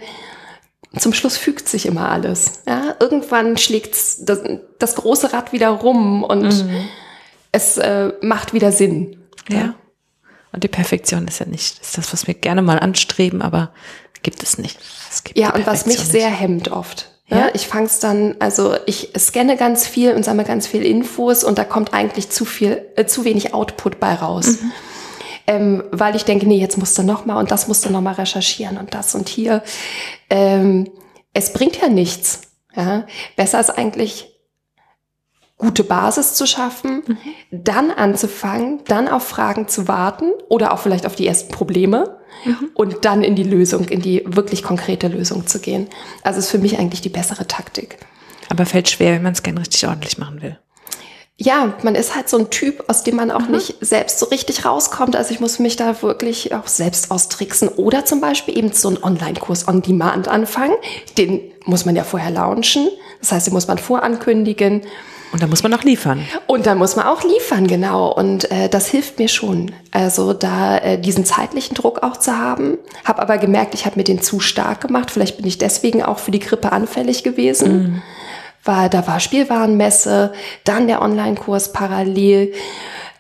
zum 0.99 1.13
Schluss 1.13 1.37
fügt 1.37 1.69
sich 1.69 1.85
immer 1.87 2.09
alles. 2.09 2.63
Ja? 2.67 2.95
Irgendwann 2.99 3.59
schlägt 3.59 3.93
das, 3.93 4.43
das 4.79 4.95
große 4.95 5.33
Rad 5.33 5.53
wieder 5.53 5.69
rum 5.69 6.25
und 6.25 6.65
mhm. 6.65 6.89
es 7.53 7.77
äh, 7.77 8.13
macht 8.23 8.55
wieder 8.55 8.73
Sinn. 8.73 9.19
ja. 9.51 9.57
ja. 9.59 9.75
Und 10.53 10.65
die 10.65 10.69
Perfektion 10.69 11.29
ist 11.29 11.39
ja 11.39 11.47
nicht, 11.47 11.81
ist 11.81 11.97
das, 11.97 12.13
was 12.13 12.27
wir 12.27 12.35
gerne 12.35 12.63
mal 12.63 12.79
anstreben, 12.79 13.43
aber 13.43 13.71
gibt 14.23 14.43
es 14.43 14.59
nicht. 14.59 14.79
Es 15.11 15.25
gibt 15.25 15.39
ja, 15.39 15.55
und 15.55 15.67
was 15.67 15.87
mich 15.87 15.99
nicht. 15.99 16.11
sehr 16.11 16.29
hemmt 16.29 16.71
oft. 16.71 17.11
Ja, 17.29 17.39
ja 17.39 17.51
ich 17.55 17.69
fange 17.69 17.87
es 17.87 18.01
dann, 18.01 18.37
also 18.39 18.77
ich 18.87 19.13
scanne 19.17 19.57
ganz 19.57 19.87
viel 19.87 20.13
und 20.15 20.25
sammle 20.25 20.45
ganz 20.45 20.67
viel 20.67 20.85
Infos 20.85 21.45
und 21.45 21.59
da 21.59 21.65
kommt 21.65 21.95
eigentlich 21.95 22.31
zu 22.31 22.45
viel, 22.45 22.85
äh, 22.97 23.07
zu 23.07 23.25
wenig 23.25 23.55
Output 23.55 24.01
bei 24.01 24.15
raus. 24.15 24.47
Mhm. 24.61 24.73
Ähm, 25.47 25.85
weil 25.91 26.15
ich 26.15 26.25
denke, 26.25 26.47
nee, 26.47 26.61
jetzt 26.61 26.79
musst 26.79 26.97
du 26.99 27.03
noch 27.03 27.25
mal 27.27 27.39
und 27.39 27.51
das 27.51 27.67
musst 27.67 27.85
du 27.85 27.91
noch 27.91 28.01
mal 28.01 28.15
recherchieren 28.15 28.77
und 28.77 28.95
das 28.95 29.15
und 29.15 29.29
hier. 29.29 29.63
Ähm, 30.29 30.91
es 31.33 31.53
bringt 31.53 31.81
ja 31.81 31.89
nichts. 31.89 32.43
Ja, 32.77 33.07
besser 33.37 33.59
ist 33.59 33.71
eigentlich 33.71 34.30
gute 35.61 35.85
Basis 35.85 36.35
zu 36.35 36.47
schaffen, 36.47 37.03
mhm. 37.07 37.19
dann 37.51 37.91
anzufangen, 37.91 38.81
dann 38.87 39.09
auf 39.09 39.27
Fragen 39.27 39.69
zu 39.69 39.87
warten 39.87 40.33
oder 40.49 40.73
auch 40.73 40.81
vielleicht 40.81 41.07
auf 41.07 41.15
die 41.15 41.27
ersten 41.27 41.53
Probleme 41.53 42.17
mhm. 42.45 42.71
und 42.75 43.05
dann 43.05 43.23
in 43.23 43.37
die 43.37 43.45
Lösung, 43.45 43.85
in 43.89 44.01
die 44.01 44.25
wirklich 44.27 44.63
konkrete 44.63 45.09
Lösung 45.09 45.47
zu 45.47 45.61
gehen. 45.61 45.89
Also 46.23 46.39
ist 46.39 46.51
für 46.51 46.59
mich 46.59 46.79
eigentlich 46.79 47.03
die 47.03 47.09
bessere 47.09 47.47
Taktik. 47.47 47.99
Aber 48.49 48.67
fällt 48.67 48.89
schwer, 48.89 49.13
wenn 49.13 49.23
man 49.23 49.33
es 49.33 49.43
gerne 49.43 49.61
richtig 49.61 49.87
ordentlich 49.87 50.19
machen 50.19 50.43
will. 50.43 50.59
Ja, 51.43 51.73
man 51.83 51.95
ist 51.95 52.15
halt 52.15 52.29
so 52.29 52.37
ein 52.37 52.51
Typ, 52.51 52.85
aus 52.89 53.03
dem 53.03 53.17
man 53.17 53.31
auch 53.31 53.47
mhm. 53.47 53.53
nicht 53.53 53.77
selbst 53.81 54.19
so 54.19 54.27
richtig 54.27 54.67
rauskommt. 54.67 55.17
Also 55.17 55.33
ich 55.33 55.41
muss 55.41 55.59
mich 55.59 55.77
da 55.77 56.03
wirklich 56.03 56.55
auch 56.55 56.67
selbst 56.67 57.11
austricksen. 57.11 57.69
Oder 57.69 58.05
zum 58.05 58.21
Beispiel 58.21 58.59
eben 58.59 58.73
so 58.73 58.89
einen 58.89 59.03
Online-Kurs 59.03 59.67
on 59.67 59.81
Demand 59.81 60.29
anfangen. 60.29 60.75
Den 61.17 61.41
muss 61.65 61.87
man 61.87 61.97
ja 61.97 62.05
vorher 62.05 62.31
launchen. 62.31 62.89
Das 63.21 63.33
heißt, 63.33 63.47
den 63.47 63.55
muss 63.55 63.69
man 63.69 63.79
vorankündigen. 63.79 64.83
Und 65.33 65.43
da 65.43 65.47
muss 65.47 65.63
man 65.63 65.73
auch 65.75 65.85
liefern. 65.85 66.27
Und 66.47 66.67
da 66.67 66.75
muss 66.75 66.97
man 66.97 67.07
auch 67.07 67.23
liefern, 67.23 67.67
genau. 67.67 68.13
Und 68.13 68.51
äh, 68.51 68.69
das 68.69 68.89
hilft 68.89 69.19
mir 69.19 69.29
schon. 69.29 69.73
Also 69.93 70.33
da 70.33 70.79
äh, 70.79 71.01
diesen 71.01 71.25
zeitlichen 71.25 71.75
Druck 71.75 72.03
auch 72.03 72.17
zu 72.17 72.37
haben. 72.37 72.79
Habe 73.05 73.23
aber 73.23 73.39
gemerkt, 73.39 73.75
ich 73.75 73.87
habe 73.87 73.97
mir 73.97 74.05
den 74.05 74.21
zu 74.21 74.41
stark 74.41 74.81
gemacht. 74.81 75.11
Vielleicht 75.11 75.37
bin 75.37 75.47
ich 75.47 75.59
deswegen 75.59 76.03
auch 76.03 76.19
für 76.19 76.33
die 76.33 76.41
Grippe 76.41 76.73
anfällig 76.73 77.23
gewesen. 77.23 77.73
Mhm. 77.73 78.03
Weil 78.65 78.89
da 78.89 79.07
war 79.07 79.21
Spielwarenmesse, 79.21 80.33
dann 80.65 80.89
der 80.89 81.01
Online-Kurs 81.01 81.73
parallel, 81.73 82.53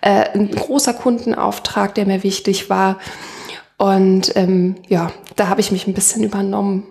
äh, 0.01 0.31
ein 0.35 0.51
großer 0.51 0.94
Kundenauftrag, 0.94 1.94
der 1.94 2.07
mir 2.07 2.23
wichtig 2.23 2.68
war. 2.68 2.99
Und 3.79 4.37
ähm, 4.37 4.77
ja, 4.88 5.12
da 5.37 5.49
habe 5.49 5.61
ich 5.61 5.73
mich 5.73 5.87
ein 5.87 5.94
bisschen 5.94 6.25
übernommen. 6.25 6.87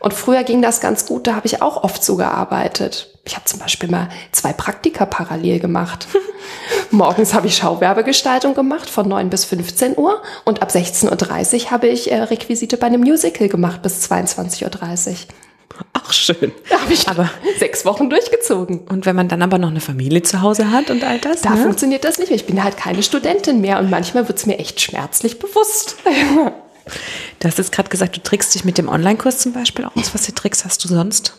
Und 0.00 0.14
früher 0.14 0.44
ging 0.44 0.62
das 0.62 0.80
ganz 0.80 1.06
gut, 1.06 1.26
da 1.26 1.34
habe 1.34 1.46
ich 1.46 1.62
auch 1.62 1.82
oft 1.82 2.04
so 2.04 2.16
gearbeitet. 2.16 3.10
Ich 3.24 3.34
habe 3.34 3.44
zum 3.44 3.58
Beispiel 3.58 3.90
mal 3.90 4.08
zwei 4.30 4.52
Praktika 4.52 5.04
parallel 5.04 5.58
gemacht. 5.58 6.06
Morgens 6.90 7.34
habe 7.34 7.48
ich 7.48 7.56
Schauwerbegestaltung 7.56 8.54
gemacht 8.54 8.88
von 8.88 9.08
9 9.08 9.30
bis 9.30 9.44
15 9.44 9.98
Uhr 9.98 10.22
und 10.44 10.62
ab 10.62 10.70
16.30 10.70 11.64
Uhr 11.64 11.70
habe 11.72 11.88
ich 11.88 12.12
äh, 12.12 12.22
Requisite 12.22 12.76
bei 12.76 12.86
einem 12.86 13.00
Musical 13.00 13.48
gemacht 13.48 13.82
bis 13.82 14.08
22.30 14.10 14.64
Uhr. 14.64 15.16
Ach 15.92 16.12
schön. 16.12 16.52
Da 16.70 16.80
habe 16.80 16.92
ich 16.92 17.08
aber 17.08 17.28
sechs 17.58 17.84
Wochen 17.84 18.08
durchgezogen. 18.08 18.80
Und 18.88 19.06
wenn 19.06 19.16
man 19.16 19.28
dann 19.28 19.42
aber 19.42 19.58
noch 19.58 19.70
eine 19.70 19.80
Familie 19.80 20.22
zu 20.22 20.40
Hause 20.40 20.70
hat 20.70 20.90
und 20.90 21.04
all 21.04 21.18
das? 21.18 21.42
Da 21.42 21.50
ne? 21.50 21.62
funktioniert 21.62 22.04
das 22.04 22.18
nicht 22.18 22.30
mehr. 22.30 22.36
Ich 22.36 22.46
bin 22.46 22.62
halt 22.62 22.76
keine 22.76 23.02
Studentin 23.02 23.60
mehr 23.60 23.78
und 23.78 23.90
manchmal 23.90 24.28
wird 24.28 24.38
es 24.38 24.46
mir 24.46 24.58
echt 24.58 24.80
schmerzlich 24.80 25.38
bewusst. 25.38 25.96
Du 27.40 27.48
hast 27.48 27.58
jetzt 27.58 27.72
gerade 27.72 27.88
gesagt, 27.88 28.16
du 28.16 28.22
trickst 28.22 28.54
dich 28.54 28.64
mit 28.64 28.78
dem 28.78 28.88
Online-Kurs 28.88 29.38
zum 29.38 29.52
Beispiel 29.52 29.84
aus. 29.84 30.14
Was 30.14 30.26
für 30.26 30.34
Tricks 30.34 30.64
hast 30.64 30.84
du 30.84 30.88
sonst? 30.88 31.34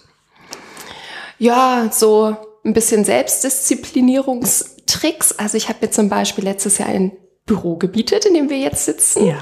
Ja, 1.39 1.89
so 1.91 2.35
ein 2.63 2.73
bisschen 2.73 3.05
Selbstdisziplinierungstricks. 3.05 5.33
Also 5.33 5.57
ich 5.57 5.69
habe 5.69 5.79
mir 5.81 5.91
zum 5.91 6.09
Beispiel 6.09 6.43
letztes 6.43 6.77
Jahr 6.77 6.89
ein 6.89 7.13
Büro 7.45 7.77
gemietet, 7.77 8.25
in 8.25 8.33
dem 8.33 8.49
wir 8.49 8.57
jetzt 8.57 8.83
sitzen. 8.85 9.25
Ja. 9.25 9.37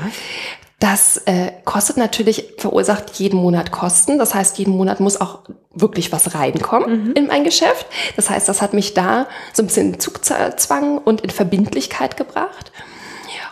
Das 0.80 1.18
äh, 1.26 1.52
kostet 1.63 1.98
natürlich, 1.98 2.54
verursacht 2.58 3.15
jeden 3.15 3.39
Monat 3.39 3.72
Kosten. 3.72 4.20
Das 4.20 4.36
heißt, 4.36 4.60
jeden 4.60 4.76
Monat 4.76 5.00
muss 5.00 5.20
auch 5.20 5.39
wirklich 5.74 6.12
was 6.12 6.36
reinkommen 6.36 7.13
in 7.13 7.28
mein 7.28 7.46
Geschäft. 7.46 7.88
Das 8.15 8.30
heißt, 8.30 8.48
das 8.48 8.62
hat 8.62 8.74
mich 8.74 8.94
da 8.94 9.28
so 9.54 9.63
ein 9.63 9.68
bisschen 9.68 9.94
in 9.94 10.00
Zugzwang 10.00 10.98
und 10.98 11.22
in 11.22 11.30
Verbindlichkeit 11.30 12.18
gebracht. 12.18 12.74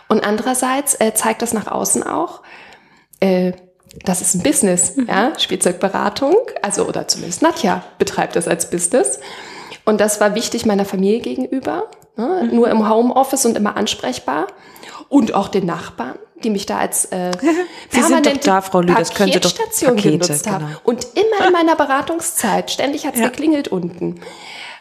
Und 0.08 0.24
andererseits 0.24 0.94
äh, 1.00 1.14
zeigt 1.14 1.42
das 1.42 1.52
nach 1.52 1.66
außen 1.66 2.02
auch, 2.02 2.42
äh, 3.20 3.52
das 4.04 4.20
ist 4.20 4.34
ein 4.34 4.42
Business, 4.42 4.94
ja, 5.06 5.38
Spielzeugberatung, 5.38 6.34
also 6.62 6.86
oder 6.86 7.06
zumindest 7.06 7.42
Nadja 7.42 7.84
betreibt 7.98 8.34
das 8.34 8.48
als 8.48 8.68
Business. 8.70 9.20
Und 9.84 10.00
das 10.00 10.20
war 10.20 10.34
wichtig 10.34 10.66
meiner 10.66 10.84
Familie 10.84 11.20
gegenüber, 11.20 11.84
ne? 12.16 12.48
nur 12.52 12.68
im 12.70 12.88
Homeoffice 12.88 13.46
und 13.46 13.56
immer 13.56 13.76
ansprechbar 13.76 14.48
und 15.08 15.34
auch 15.34 15.46
den 15.48 15.66
Nachbarn, 15.66 16.18
die 16.42 16.50
mich 16.50 16.66
da 16.66 16.78
als 16.78 17.04
äh, 17.06 17.30
Sie 17.90 18.02
sind 18.02 18.26
doch 18.26 18.36
da, 18.38 18.60
Frau 18.62 18.80
Lü, 18.80 18.94
das 18.94 19.10
doch 19.10 19.16
Pakete, 19.18 19.94
genutzt 19.94 20.50
haben. 20.50 20.66
genau. 20.66 20.78
Und 20.82 21.06
immer 21.14 21.46
in 21.46 21.52
meiner 21.52 21.76
Beratungszeit, 21.76 22.70
ständig 22.72 23.06
hat's 23.06 23.20
Ja. 23.20 23.26
geklingelt 23.28 23.68
unten. 23.68 24.20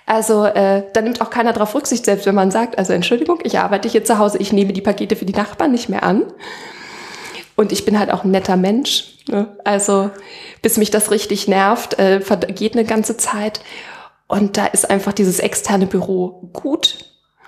Also 0.06 0.46
äh, 0.46 0.84
da 0.94 1.02
nimmt 1.02 1.22
auch 1.22 1.30
keiner 1.30 1.54
drauf 1.54 1.74
Rücksicht, 1.76 2.06
selbst 2.06 2.26
wenn 2.26 2.36
man 2.36 2.52
sagt, 2.52 2.78
also 2.78 2.94
Entschuldigung, 2.94 3.40
ich 3.44 3.60
arbeite 3.60 3.88
hier 3.88 4.04
zu 4.04 4.18
Hause, 4.18 4.38
ich 4.38 4.52
nehme 4.52 4.74
die 4.74 4.82
Pakete 4.82 5.16
für 5.16 5.26
die 5.26 5.34
Nachbarn 5.34 5.72
nicht 5.72 5.90
mehr 5.90 6.04
an. 6.04 6.26
Und 7.56 7.72
ich 7.72 7.86
bin 7.86 8.00
halt 8.00 8.12
auch 8.12 8.24
ein 8.24 8.32
netter 8.32 8.58
Mensch. 8.58 9.20
Ne? 9.28 9.56
Also 9.64 10.10
bis 10.62 10.78
mich 10.78 10.92
das 10.92 11.12
richtig 11.12 11.48
nervt, 11.48 12.00
äh, 12.00 12.20
vergeht 12.20 12.74
eine 12.74 12.86
ganze 12.86 13.16
Zeit. 13.16 13.62
Und 14.28 14.58
da 14.58 14.66
ist 14.66 14.90
einfach 14.90 15.14
dieses 15.14 15.40
externe 15.40 15.86
Büro 15.86 16.50
gut, 16.54 17.06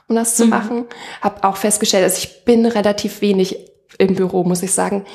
um 0.08 0.16
das 0.16 0.36
zu 0.36 0.46
machen. 0.46 0.86
Hab 1.22 1.44
auch 1.44 1.58
festgestellt, 1.58 2.06
dass 2.06 2.20
ich 2.20 2.46
bin 2.46 2.66
relativ 2.66 3.22
wenig 3.22 3.58
im 3.98 4.16
Büro, 4.16 4.44
muss 4.44 4.62
ich 4.62 4.72
sagen. 4.72 5.06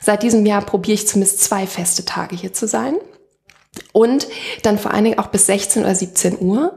Seit 0.00 0.22
diesem 0.22 0.44
Jahr 0.44 0.62
probiere 0.62 0.94
ich 0.94 1.06
zumindest 1.06 1.40
zwei 1.40 1.66
feste 1.66 2.04
Tage 2.04 2.36
hier 2.36 2.52
zu 2.52 2.66
sein. 2.66 2.96
Und 3.92 4.26
dann 4.62 4.78
vor 4.78 4.92
allen 4.92 5.04
Dingen 5.04 5.18
auch 5.18 5.28
bis 5.28 5.46
16 5.46 5.82
oder 5.82 5.94
17 5.94 6.38
Uhr, 6.40 6.76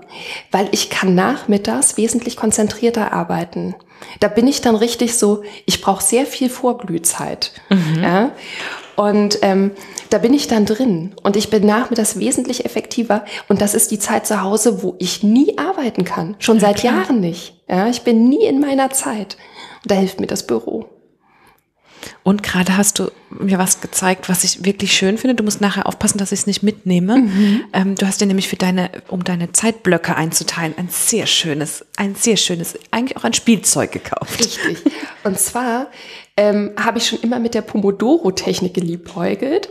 weil 0.52 0.68
ich 0.72 0.90
kann 0.90 1.16
nachmittags 1.16 1.98
wesentlich 1.98 2.36
konzentrierter 2.36 3.14
arbeiten. 3.14 3.76
Da 4.20 4.28
bin 4.28 4.48
ich 4.48 4.62
dann 4.62 4.76
richtig 4.76 5.18
so, 5.18 5.44
ich 5.66 5.82
brauche 5.82 6.04
sehr 6.04 6.26
viel 6.26 6.50
Vorglühzeit. 6.50 7.52
Ja? 8.02 8.32
Und 8.96 9.40
ähm, 9.42 9.72
da 10.10 10.20
bin 10.20 10.34
ich 10.34 10.48
dann 10.48 10.66
drin 10.66 11.16
und 11.24 11.36
ich 11.36 11.50
bin 11.50 11.66
nachmittags 11.66 12.20
wesentlich 12.20 12.66
effektiver. 12.66 13.26
Und 13.48 13.62
das 13.62 13.74
ist 13.74 13.90
die 13.90 13.98
Zeit 14.00 14.28
zu 14.28 14.42
Hause, 14.42 14.84
wo 14.84 14.96
ich 15.00 15.24
nie 15.24 15.58
arbeiten 15.58 16.04
kann. 16.04 16.36
Schon 16.40 16.60
seit 16.60 16.84
Jahren 16.84 17.20
nicht. 17.20 17.56
Ja? 17.68 17.88
Ich 17.88 18.04
bin 18.04 18.30
nie 18.30 18.46
in 18.46 18.60
meiner 18.60 18.92
Zeit. 18.92 19.38
Und 19.84 19.92
da 19.92 19.96
hilft 19.96 20.20
mir 20.20 20.28
das 20.28 20.46
Büro. 20.46 20.86
Und 22.24 22.44
gerade 22.44 22.78
hast 22.78 23.00
du 23.00 23.12
mir 23.30 23.58
was 23.58 23.82
gezeigt, 23.82 24.30
was 24.30 24.44
ich 24.44 24.66
wirklich 24.66 24.94
schön 24.94 25.18
finde. 25.18 25.36
Du 25.36 25.44
musst 25.44 25.62
nachher 25.62 25.88
aufpassen, 25.88 26.18
dass 26.18 26.32
ich 26.32 26.42
es 26.42 26.48
nicht 26.48 26.64
mitnehme. 26.64 27.18
Mhm. 27.18 27.64
Ähm, 27.74 27.96
du 27.96 28.06
hast 28.06 28.22
dir 28.22 28.26
nämlich 28.26 28.48
für 28.48 28.56
deine, 28.56 28.90
um 29.08 29.24
deine 29.24 29.52
Zeitblöcke 29.52 30.16
einzuteilen, 30.16 30.74
ein 30.78 30.90
sehr 30.90 31.26
schönes, 31.26 31.86
ein 31.98 32.16
sehr 32.16 32.38
schönes, 32.38 32.78
eigentlich 32.92 33.18
auch 33.18 33.24
ein 33.24 33.34
Spielzeug 33.34 33.92
gekauft. 33.92 34.40
Richtig. 34.40 34.78
Und 35.24 35.40
zwar 35.40 35.88
ähm, 36.38 36.72
habe 36.78 36.98
ich 36.98 37.08
schon 37.08 37.20
immer 37.22 37.40
mit 37.40 37.54
der 37.54 37.62
Pomodoro-Technik 37.62 38.74
geliebäugelt. 38.74 39.70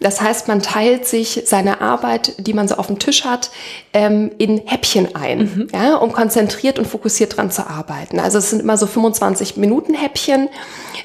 Das 0.00 0.20
heißt, 0.20 0.48
man 0.48 0.60
teilt 0.60 1.06
sich 1.06 1.44
seine 1.46 1.80
Arbeit, 1.80 2.34
die 2.46 2.52
man 2.52 2.68
so 2.68 2.74
auf 2.76 2.88
dem 2.88 2.98
Tisch 2.98 3.24
hat, 3.24 3.50
ähm, 3.92 4.32
in 4.38 4.58
Häppchen 4.66 5.14
ein, 5.14 5.68
ja, 5.72 5.96
um 5.96 6.12
konzentriert 6.12 6.78
und 6.78 6.86
fokussiert 6.86 7.36
dran 7.36 7.50
zu 7.50 7.66
arbeiten. 7.66 8.20
Also 8.20 8.38
es 8.38 8.50
sind 8.50 8.60
immer 8.60 8.76
so 8.76 8.86
25 8.86 9.56
Minuten 9.56 9.94
Häppchen. 9.94 10.48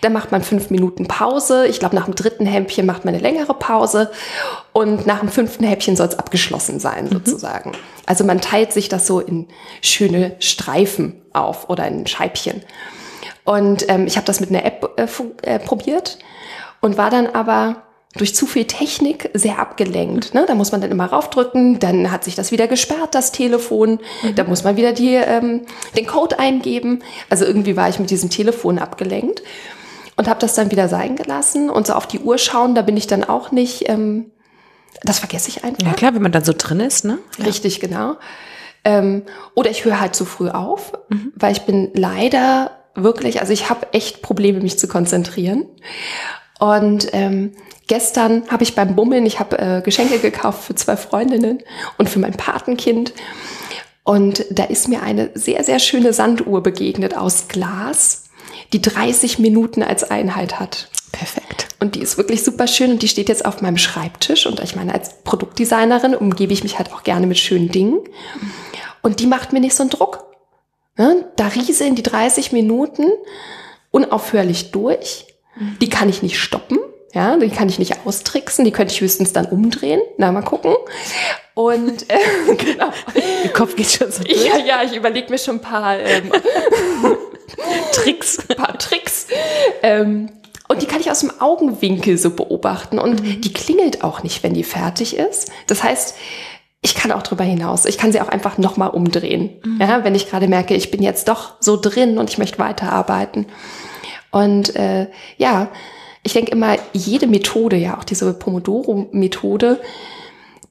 Da 0.01 0.09
macht 0.09 0.31
man 0.31 0.43
fünf 0.43 0.69
Minuten 0.69 1.07
Pause. 1.07 1.67
Ich 1.67 1.79
glaube, 1.79 1.95
nach 1.95 2.05
dem 2.05 2.15
dritten 2.15 2.45
Häppchen 2.45 2.85
macht 2.85 3.05
man 3.05 3.13
eine 3.13 3.21
längere 3.21 3.53
Pause. 3.53 4.11
Und 4.73 5.05
nach 5.05 5.19
dem 5.19 5.29
fünften 5.29 5.65
Häppchen 5.65 5.95
soll 5.95 6.07
es 6.07 6.19
abgeschlossen 6.19 6.79
sein, 6.79 7.09
sozusagen. 7.09 7.73
Also 8.05 8.23
man 8.23 8.41
teilt 8.41 8.73
sich 8.73 8.89
das 8.89 9.05
so 9.07 9.19
in 9.19 9.47
schöne 9.81 10.35
Streifen 10.39 11.21
auf 11.33 11.69
oder 11.69 11.87
in 11.87 12.07
Scheibchen. 12.07 12.63
Und 13.43 13.89
ähm, 13.89 14.07
ich 14.07 14.15
habe 14.15 14.25
das 14.25 14.39
mit 14.39 14.49
einer 14.49 14.65
App 14.65 14.91
äh, 14.97 15.07
äh, 15.43 15.59
probiert 15.59 16.19
und 16.81 16.97
war 16.97 17.09
dann 17.09 17.27
aber 17.27 17.83
durch 18.15 18.33
zu 18.33 18.47
viel 18.47 18.65
Technik 18.65 19.29
sehr 19.33 19.59
abgelenkt. 19.59 20.33
Ne? 20.33 20.45
Da 20.47 20.55
muss 20.55 20.71
man 20.71 20.81
dann 20.81 20.91
immer 20.91 21.05
raufdrücken, 21.05 21.79
dann 21.79 22.11
hat 22.11 22.23
sich 22.23 22.35
das 22.35 22.51
wieder 22.51 22.67
gesperrt, 22.67 23.13
das 23.13 23.31
Telefon. 23.31 23.99
Da 24.35 24.43
muss 24.45 24.63
man 24.63 24.77
wieder 24.77 24.93
die, 24.93 25.13
ähm, 25.13 25.61
den 25.95 26.07
Code 26.07 26.39
eingeben. 26.39 27.03
Also 27.29 27.45
irgendwie 27.45 27.77
war 27.77 27.87
ich 27.87 27.99
mit 27.99 28.09
diesem 28.09 28.31
Telefon 28.31 28.79
abgelenkt 28.79 29.43
und 30.19 30.27
habe 30.27 30.41
das 30.41 30.53
dann 30.53 30.69
wieder 30.69 30.89
sein 30.89 31.15
gelassen 31.15 31.69
und 31.69 31.87
so 31.87 31.93
auf 31.93 32.05
die 32.05 32.19
Uhr 32.19 32.37
schauen, 32.37 32.75
da 32.75 32.81
bin 32.81 32.97
ich 32.97 33.07
dann 33.07 33.23
auch 33.23 33.51
nicht, 33.53 33.87
ähm, 33.87 34.31
das 35.01 35.19
vergesse 35.19 35.47
ich 35.47 35.63
einfach. 35.63 35.81
Ja 35.81 35.93
klar, 35.93 36.13
wenn 36.13 36.21
man 36.21 36.33
dann 36.33 36.43
so 36.43 36.51
drin 36.51 36.81
ist, 36.81 37.05
ne? 37.05 37.19
Richtig, 37.41 37.79
genau. 37.79 38.17
Ähm, 38.83 39.23
oder 39.55 39.71
ich 39.71 39.85
höre 39.85 40.01
halt 40.01 40.15
zu 40.15 40.25
früh 40.25 40.49
auf, 40.49 40.91
weil 41.35 41.53
ich 41.53 41.61
bin 41.61 41.91
leider 41.93 42.71
wirklich, 42.95 43.39
also 43.39 43.53
ich 43.53 43.69
habe 43.69 43.93
echt 43.93 44.21
Probleme, 44.21 44.59
mich 44.59 44.77
zu 44.77 44.89
konzentrieren. 44.89 45.63
Und 46.59 47.07
ähm, 47.13 47.53
gestern 47.87 48.43
habe 48.49 48.63
ich 48.63 48.75
beim 48.75 48.97
Bummeln, 48.97 49.25
ich 49.25 49.39
habe 49.39 49.57
äh, 49.57 49.81
Geschenke 49.81 50.19
gekauft 50.19 50.65
für 50.65 50.75
zwei 50.75 50.97
Freundinnen 50.97 51.59
und 51.97 52.09
für 52.09 52.19
mein 52.19 52.33
Patenkind. 52.33 53.13
Und 54.03 54.43
da 54.51 54.65
ist 54.65 54.89
mir 54.89 55.01
eine 55.01 55.29
sehr, 55.33 55.63
sehr 55.63 55.79
schöne 55.79 56.11
Sanduhr 56.11 56.61
begegnet 56.61 57.15
aus 57.15 57.47
Glas, 57.47 58.25
die 58.73 58.81
30 58.81 59.39
Minuten 59.39 59.83
als 59.83 60.09
Einheit 60.09 60.59
hat. 60.59 60.89
Perfekt. 61.11 61.69
Und 61.79 61.95
die 61.95 62.01
ist 62.01 62.17
wirklich 62.17 62.43
super 62.43 62.67
schön 62.67 62.91
und 62.91 63.01
die 63.01 63.07
steht 63.07 63.29
jetzt 63.29 63.45
auf 63.45 63.61
meinem 63.61 63.77
Schreibtisch. 63.77 64.45
Und 64.45 64.59
ich 64.59 64.75
meine, 64.75 64.93
als 64.93 65.21
Produktdesignerin 65.23 66.15
umgebe 66.15 66.53
ich 66.53 66.63
mich 66.63 66.77
halt 66.77 66.93
auch 66.93 67.03
gerne 67.03 67.25
mit 67.25 67.39
schönen 67.39 67.69
Dingen. 67.69 67.99
Und 69.01 69.19
die 69.19 69.27
macht 69.27 69.53
mir 69.53 69.59
nicht 69.59 69.75
so 69.75 69.83
einen 69.83 69.89
Druck. 69.89 70.25
Ne? 70.97 71.25
Da 71.35 71.47
rieseln 71.47 71.95
die 71.95 72.03
30 72.03 72.51
Minuten 72.51 73.05
unaufhörlich 73.91 74.71
durch. 74.71 75.25
Die 75.81 75.89
kann 75.89 76.09
ich 76.09 76.21
nicht 76.21 76.39
stoppen. 76.39 76.77
Ja, 77.13 77.37
die 77.37 77.49
kann 77.49 77.69
ich 77.69 77.79
nicht 77.79 78.05
austricksen. 78.05 78.65
Die 78.65 78.71
könnte 78.71 78.93
ich 78.93 79.01
höchstens 79.01 79.33
dann 79.33 79.47
umdrehen. 79.47 79.99
Na, 80.17 80.31
mal 80.31 80.43
gucken. 80.43 80.75
Und 81.55 82.03
äh, 82.09 82.55
genau. 82.55 82.91
Ihr 83.43 83.49
Kopf 83.51 83.75
geht 83.75 83.89
schon 83.89 84.11
so 84.11 84.23
durch. 84.23 84.45
Ja, 84.45 84.57
ja, 84.57 84.83
ich 84.83 84.95
überlege 84.95 85.29
mir 85.31 85.39
schon 85.39 85.55
ein 85.55 85.61
paar 85.61 85.97
ähm, 85.97 86.31
Tricks, 87.91 88.39
ein 88.49 88.55
paar 88.55 88.77
Tricks. 88.77 89.27
Ähm, 89.83 90.29
und 90.67 90.81
die 90.81 90.85
kann 90.85 91.01
ich 91.01 91.09
aus 91.09 91.21
dem 91.21 91.31
Augenwinkel 91.39 92.17
so 92.17 92.29
beobachten. 92.29 92.99
Und 92.99 93.43
die 93.43 93.53
klingelt 93.53 94.03
auch 94.03 94.23
nicht, 94.23 94.43
wenn 94.43 94.53
die 94.53 94.63
fertig 94.63 95.17
ist. 95.17 95.51
Das 95.67 95.83
heißt, 95.83 96.15
ich 96.81 96.95
kann 96.95 97.11
auch 97.11 97.23
drüber 97.23 97.43
hinaus. 97.43 97.85
Ich 97.85 97.97
kann 97.97 98.11
sie 98.11 98.21
auch 98.21 98.29
einfach 98.29 98.57
nochmal 98.57 98.91
umdrehen. 98.91 99.49
Ja, 99.79 100.03
wenn 100.03 100.15
ich 100.15 100.29
gerade 100.29 100.47
merke, 100.47 100.75
ich 100.75 100.91
bin 100.91 101.01
jetzt 101.01 101.27
doch 101.27 101.55
so 101.59 101.75
drin 101.75 102.17
und 102.17 102.29
ich 102.29 102.37
möchte 102.37 102.59
weiterarbeiten. 102.59 103.47
Und 104.31 104.75
äh, 104.75 105.07
ja, 105.37 105.69
ich 106.23 106.33
denke 106.33 106.51
immer, 106.51 106.77
jede 106.93 107.27
Methode, 107.27 107.75
ja, 107.75 107.97
auch 107.97 108.03
diese 108.03 108.31
Pomodoro-Methode, 108.33 109.81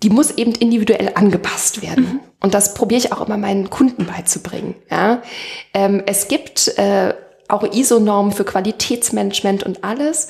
die 0.02 0.10
muss 0.10 0.30
eben 0.30 0.52
individuell 0.52 1.12
angepasst 1.14 1.82
werden. 1.82 2.20
Und 2.40 2.54
das 2.54 2.74
probiere 2.74 2.98
ich 2.98 3.12
auch 3.12 3.26
immer 3.26 3.36
meinen 3.36 3.68
Kunden 3.70 4.06
beizubringen. 4.06 4.74
Ja? 4.90 5.22
Ähm, 5.74 6.02
es 6.06 6.28
gibt 6.28 6.68
äh, 6.78 7.14
auch 7.48 7.64
ISO-Normen 7.64 8.32
für 8.32 8.44
Qualitätsmanagement 8.44 9.64
und 9.64 9.82
alles. 9.82 10.28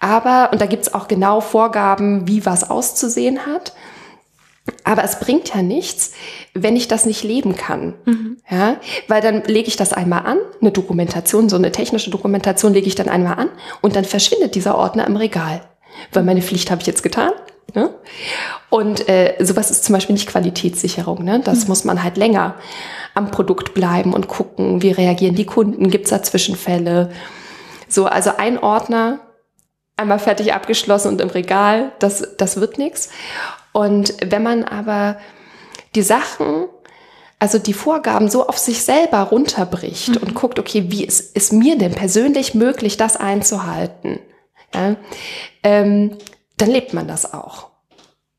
Aber, 0.00 0.50
und 0.52 0.60
da 0.60 0.66
gibt's 0.66 0.94
auch 0.94 1.08
genau 1.08 1.40
Vorgaben, 1.40 2.28
wie 2.28 2.46
was 2.46 2.70
auszusehen 2.70 3.46
hat. 3.46 3.72
Aber 4.84 5.04
es 5.04 5.20
bringt 5.20 5.54
ja 5.54 5.62
nichts, 5.62 6.12
wenn 6.54 6.76
ich 6.76 6.88
das 6.88 7.06
nicht 7.06 7.22
leben 7.22 7.56
kann. 7.56 7.94
Ja, 8.50 8.76
weil 9.08 9.20
dann 9.20 9.44
lege 9.44 9.68
ich 9.68 9.76
das 9.76 9.92
einmal 9.92 10.26
an, 10.26 10.38
eine 10.60 10.72
Dokumentation, 10.72 11.48
so 11.48 11.56
eine 11.56 11.72
technische 11.72 12.10
Dokumentation 12.10 12.72
lege 12.72 12.86
ich 12.86 12.94
dann 12.94 13.08
einmal 13.08 13.38
an 13.38 13.48
und 13.80 13.96
dann 13.96 14.04
verschwindet 14.04 14.54
dieser 14.54 14.76
Ordner 14.76 15.06
im 15.06 15.16
Regal. 15.16 15.62
Weil 16.12 16.24
meine 16.24 16.42
Pflicht 16.42 16.70
habe 16.70 16.80
ich 16.80 16.86
jetzt 16.86 17.02
getan. 17.02 17.32
Ne? 17.76 17.90
Und 18.70 19.06
äh, 19.06 19.36
sowas 19.40 19.70
ist 19.70 19.84
zum 19.84 19.92
Beispiel 19.92 20.14
nicht 20.14 20.28
Qualitätssicherung. 20.28 21.22
Ne? 21.22 21.40
Das 21.44 21.68
muss 21.68 21.84
man 21.84 22.02
halt 22.02 22.16
länger 22.16 22.54
am 23.14 23.30
Produkt 23.30 23.74
bleiben 23.74 24.14
und 24.14 24.28
gucken, 24.28 24.80
wie 24.80 24.92
reagieren 24.92 25.34
die 25.34 25.44
Kunden, 25.44 25.90
gibt's 25.90 26.08
da 26.08 26.22
Zwischenfälle. 26.22 27.10
So, 27.86 28.06
also 28.06 28.30
ein 28.38 28.58
Ordner, 28.58 29.20
einmal 29.98 30.18
fertig 30.18 30.54
abgeschlossen 30.54 31.08
und 31.08 31.20
im 31.20 31.28
Regal, 31.28 31.92
das, 31.98 32.26
das 32.38 32.58
wird 32.58 32.78
nichts. 32.78 33.10
Und 33.72 34.14
wenn 34.24 34.42
man 34.42 34.64
aber 34.64 35.18
die 35.94 36.02
Sachen, 36.02 36.64
also 37.38 37.58
die 37.58 37.74
Vorgaben 37.74 38.30
so 38.30 38.46
auf 38.48 38.56
sich 38.56 38.82
selber 38.82 39.18
runterbricht 39.18 40.16
und 40.16 40.34
guckt, 40.34 40.58
okay, 40.58 40.86
wie 40.88 41.04
ist, 41.04 41.36
ist 41.36 41.52
mir 41.52 41.76
denn 41.76 41.92
persönlich 41.92 42.54
möglich, 42.54 42.96
das 42.96 43.18
einzuhalten, 43.18 44.18
ja, 44.74 44.96
ähm, 45.62 46.16
dann 46.56 46.70
lebt 46.70 46.92
man 46.92 47.08
das 47.08 47.32
auch. 47.32 47.70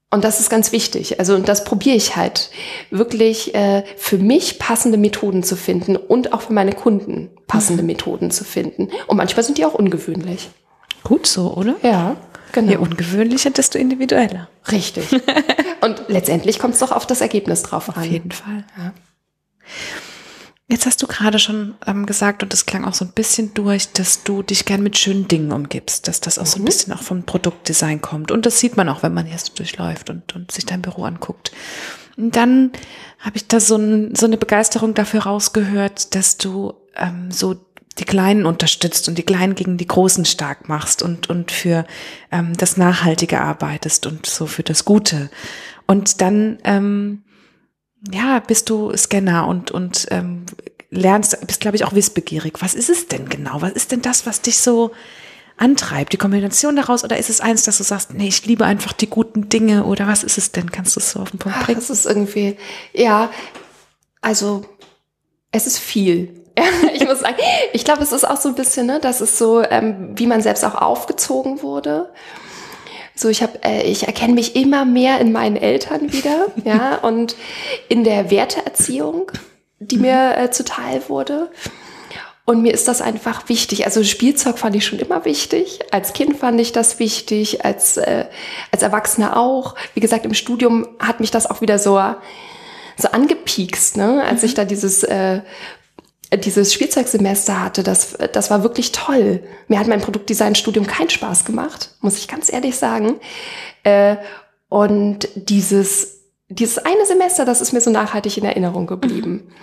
Und 0.10 0.24
das 0.24 0.40
ist 0.40 0.50
ganz 0.50 0.72
wichtig. 0.72 1.20
Also 1.20 1.36
und 1.36 1.50
das 1.50 1.66
probiere 1.66 1.96
ich 1.96 2.16
halt 2.16 2.50
wirklich 2.92 3.54
äh, 3.54 3.84
für 3.98 4.18
mich 4.18 4.58
passende 4.58 4.98
Methoden 4.98 5.44
zu 5.44 5.58
finden 5.58 5.98
und 5.98 6.32
auch 6.32 6.42
für 6.42 6.54
meine 6.54 6.72
Kunden 6.72 7.30
passende 7.48 7.84
mhm. 7.84 7.88
Methoden 7.88 8.32
zu 8.32 8.46
finden. 8.46 8.90
Und 9.08 9.18
manchmal 9.18 9.44
sind 9.44 9.58
die 9.58 9.66
auch 9.66 9.74
ungewöhnlich. 9.74 10.50
Gut 11.04 11.28
so, 11.28 11.54
oder? 11.54 11.76
Ja, 11.84 12.16
genau. 12.54 12.72
Je 12.72 12.78
ungewöhnlicher, 12.78 13.50
desto 13.50 13.78
individueller. 13.78 14.48
Richtig. 14.72 15.12
und 15.82 16.04
letztendlich 16.08 16.58
kommt 16.58 16.76
es 16.76 16.80
doch 16.80 16.92
auf 16.94 17.06
das 17.06 17.20
Ergebnis 17.20 17.64
drauf 17.64 17.90
an. 17.90 18.04
Auf 18.04 18.10
jeden 18.10 18.32
Fall. 18.32 18.64
Ja. 18.78 18.94
Jetzt 20.70 20.86
hast 20.86 21.02
du 21.02 21.08
gerade 21.08 21.40
schon 21.40 21.76
ähm, 21.86 22.06
gesagt, 22.06 22.44
und 22.44 22.52
das 22.52 22.66
klang 22.66 22.84
auch 22.84 22.94
so 22.94 23.06
ein 23.06 23.14
bisschen 23.14 23.54
durch, 23.54 23.94
dass 23.94 24.24
du 24.24 24.44
dich 24.44 24.66
gern 24.66 24.84
mit 24.84 24.98
schönen 24.98 25.30
Dingen 25.30 25.54
umgibst, 25.54 26.10
dass 26.10 26.20
das 26.20 26.38
auch 26.38 26.46
so 26.46 26.58
ein 26.58 26.64
mhm. 26.64 26.66
bisschen 26.66 26.92
auch 26.94 27.02
vom 27.02 27.24
Produktdesign 27.24 28.02
kommt. 28.02 28.32
Und 28.32 28.46
das 28.46 28.60
sieht 28.60 28.76
man 28.76 28.90
auch, 28.90 29.02
wenn 29.02 29.14
man 29.14 29.26
hier 29.26 29.38
so 29.38 29.54
durchläuft 29.56 30.10
und, 30.10 30.36
und 30.36 30.52
sich 30.52 30.66
dein 30.66 30.82
Büro 30.82 31.04
anguckt. 31.04 31.54
Und 32.18 32.36
dann 32.36 32.72
habe 33.20 33.38
ich 33.38 33.48
da 33.48 33.62
so, 33.62 33.78
ein, 33.78 34.14
so 34.14 34.26
eine 34.26 34.38
Begeisterung 34.38 34.94
dafür 34.94 35.22
rausgehört, 35.22 36.16
dass 36.16 36.38
du 36.38 36.74
ähm, 36.98 37.32
so 37.32 37.56
die 37.98 38.06
Kleinen 38.06 38.46
unterstützt 38.46 39.08
und 39.08 39.18
die 39.18 39.24
Kleinen 39.24 39.56
gegen 39.56 39.78
die 39.78 39.88
Großen 39.88 40.26
stark 40.26 40.68
machst 40.68 41.02
und, 41.02 41.30
und 41.30 41.52
für 41.52 41.86
ähm, 42.30 42.58
das 42.58 42.76
Nachhaltige 42.76 43.40
arbeitest 43.40 44.06
und 44.06 44.26
so 44.26 44.48
für 44.48 44.64
das 44.64 44.84
Gute. 44.84 45.30
Und 45.86 46.22
dann 46.22 46.58
ähm, 46.66 47.24
ja, 48.12 48.40
bist 48.40 48.70
du 48.70 48.96
Scanner 48.96 49.48
und, 49.48 49.72
und 49.72 50.08
ähm, 50.12 50.46
lernst, 50.90 51.46
bist, 51.46 51.60
glaube 51.60 51.78
ich, 51.78 51.86
auch 51.86 51.94
wissbegierig. 51.94 52.56
Was 52.62 52.74
ist 52.74 52.90
es 52.90 53.08
denn 53.08 53.30
genau? 53.30 53.62
Was 53.62 53.74
ist 53.74 53.92
denn 53.92 54.02
das, 54.02 54.26
was 54.26 54.42
dich 54.42 54.60
so 54.60 54.92
antreibt? 55.58 56.14
Die 56.14 56.18
Kombination 56.18 56.76
daraus 56.76 57.04
oder 57.04 57.18
ist 57.18 57.30
es 57.30 57.42
eins, 57.42 57.64
dass 57.64 57.78
du 57.78 57.84
sagst, 57.84 58.14
nee, 58.14 58.28
ich 58.28 58.46
liebe 58.46 58.66
einfach 58.66 58.94
die 58.94 59.10
guten 59.10 59.50
Dinge 59.50 59.86
oder 59.86 60.08
was 60.08 60.24
ist 60.24 60.38
es 60.38 60.52
denn? 60.52 60.72
Kannst 60.72 60.96
du 60.96 61.00
es 61.00 61.12
so 61.12 61.20
auf 61.20 61.32
den 61.32 61.40
Punkt 61.40 61.60
bringen? 61.62 61.80
Es 61.80 61.90
ist 61.90 62.06
irgendwie, 62.06 62.58
ja, 62.94 63.30
also 64.22 64.66
es 65.52 65.68
ist 65.68 65.80
viel. 65.80 66.44
ich 66.94 67.06
muss 67.06 67.20
sagen, 67.20 67.36
ich 67.74 67.84
glaube, 67.84 68.04
es 68.04 68.12
ist 68.12 68.28
auch 68.28 68.38
so 68.38 68.50
ein 68.50 68.56
bisschen, 68.56 68.88
ne, 68.88 69.00
das 69.00 69.22
ist 69.22 69.38
so, 69.38 69.62
ähm, 69.64 70.12
wie 70.16 70.28
man 70.28 70.42
selbst 70.42 70.64
auch 70.66 70.76
aufgezogen 70.76 71.62
wurde. 71.62 72.10
So, 73.18 73.30
ich 73.30 73.42
habe, 73.42 73.64
äh, 73.64 73.82
ich 73.82 74.06
erkenne 74.06 74.34
mich 74.34 74.56
immer 74.56 74.86
mehr 74.86 75.20
in 75.20 75.32
meinen 75.32 75.58
Eltern 75.58 76.14
wieder, 76.14 76.48
ja, 76.64 76.96
und 77.02 77.36
in 77.90 78.04
der 78.04 78.30
Werteerziehung, 78.30 79.32
die 79.80 79.98
mir 79.98 80.38
äh, 80.38 80.52
zuteil 80.52 81.02
wurde. 81.08 81.50
Und 82.46 82.62
mir 82.62 82.74
ist 82.74 82.88
das 82.88 83.02
einfach 83.02 83.50
wichtig. 83.50 83.86
Also 83.86 84.04
Spielzeug 84.06 84.58
fand 84.58 84.74
ich 84.76 84.86
schon 84.86 85.00
immer 85.00 85.26
wichtig. 85.26 85.80
Als 85.92 86.14
Kind 86.14 86.38
fand 86.38 86.62
ich 86.62 86.72
das 86.72 86.98
wichtig, 86.98 87.66
als, 87.66 87.98
äh, 87.98 88.26
als 88.72 88.84
Erwachsener 88.84 89.36
auch. 89.36 89.76
Wie 89.96 90.00
gesagt, 90.00 90.24
im 90.24 90.34
Studium 90.34 90.88
hat 90.98 91.20
mich 91.20 91.30
das 91.30 91.50
auch 91.50 91.60
wieder 91.60 91.78
so, 91.78 92.02
so 92.96 93.10
angepiekst, 93.10 93.98
ne? 93.98 94.24
als 94.24 94.44
mhm. 94.44 94.46
ich 94.46 94.54
da 94.54 94.64
dieses 94.64 95.04
äh, 95.04 95.42
dieses 96.36 96.74
Spielzeugsemester 96.74 97.64
hatte, 97.64 97.84
das, 97.84 98.18
das 98.34 98.50
war 98.50 98.64
wirklich 98.64 98.92
toll. 98.92 99.44
Mir 99.68 99.80
hat 99.80 99.88
mein 99.88 100.02
Produktdesign-Studium 100.02 100.86
keinen 100.86 101.10
Spaß 101.10 101.46
gemacht, 101.46 101.92
muss 102.02 102.18
ich 102.18 102.28
ganz 102.28 102.52
ehrlich 102.52 102.76
sagen. 102.76 103.16
Äh, 103.84 104.18
und 104.70 105.30
dieses, 105.36 106.22
dieses 106.50 106.80
eine 106.80 107.06
Semester, 107.06 107.46
das 107.46 107.62
ist 107.62 107.72
mir 107.72 107.82
so 107.82 107.90
nachhaltig 107.90 108.38
in 108.38 108.44
Erinnerung 108.44 108.88
geblieben. 108.88 109.54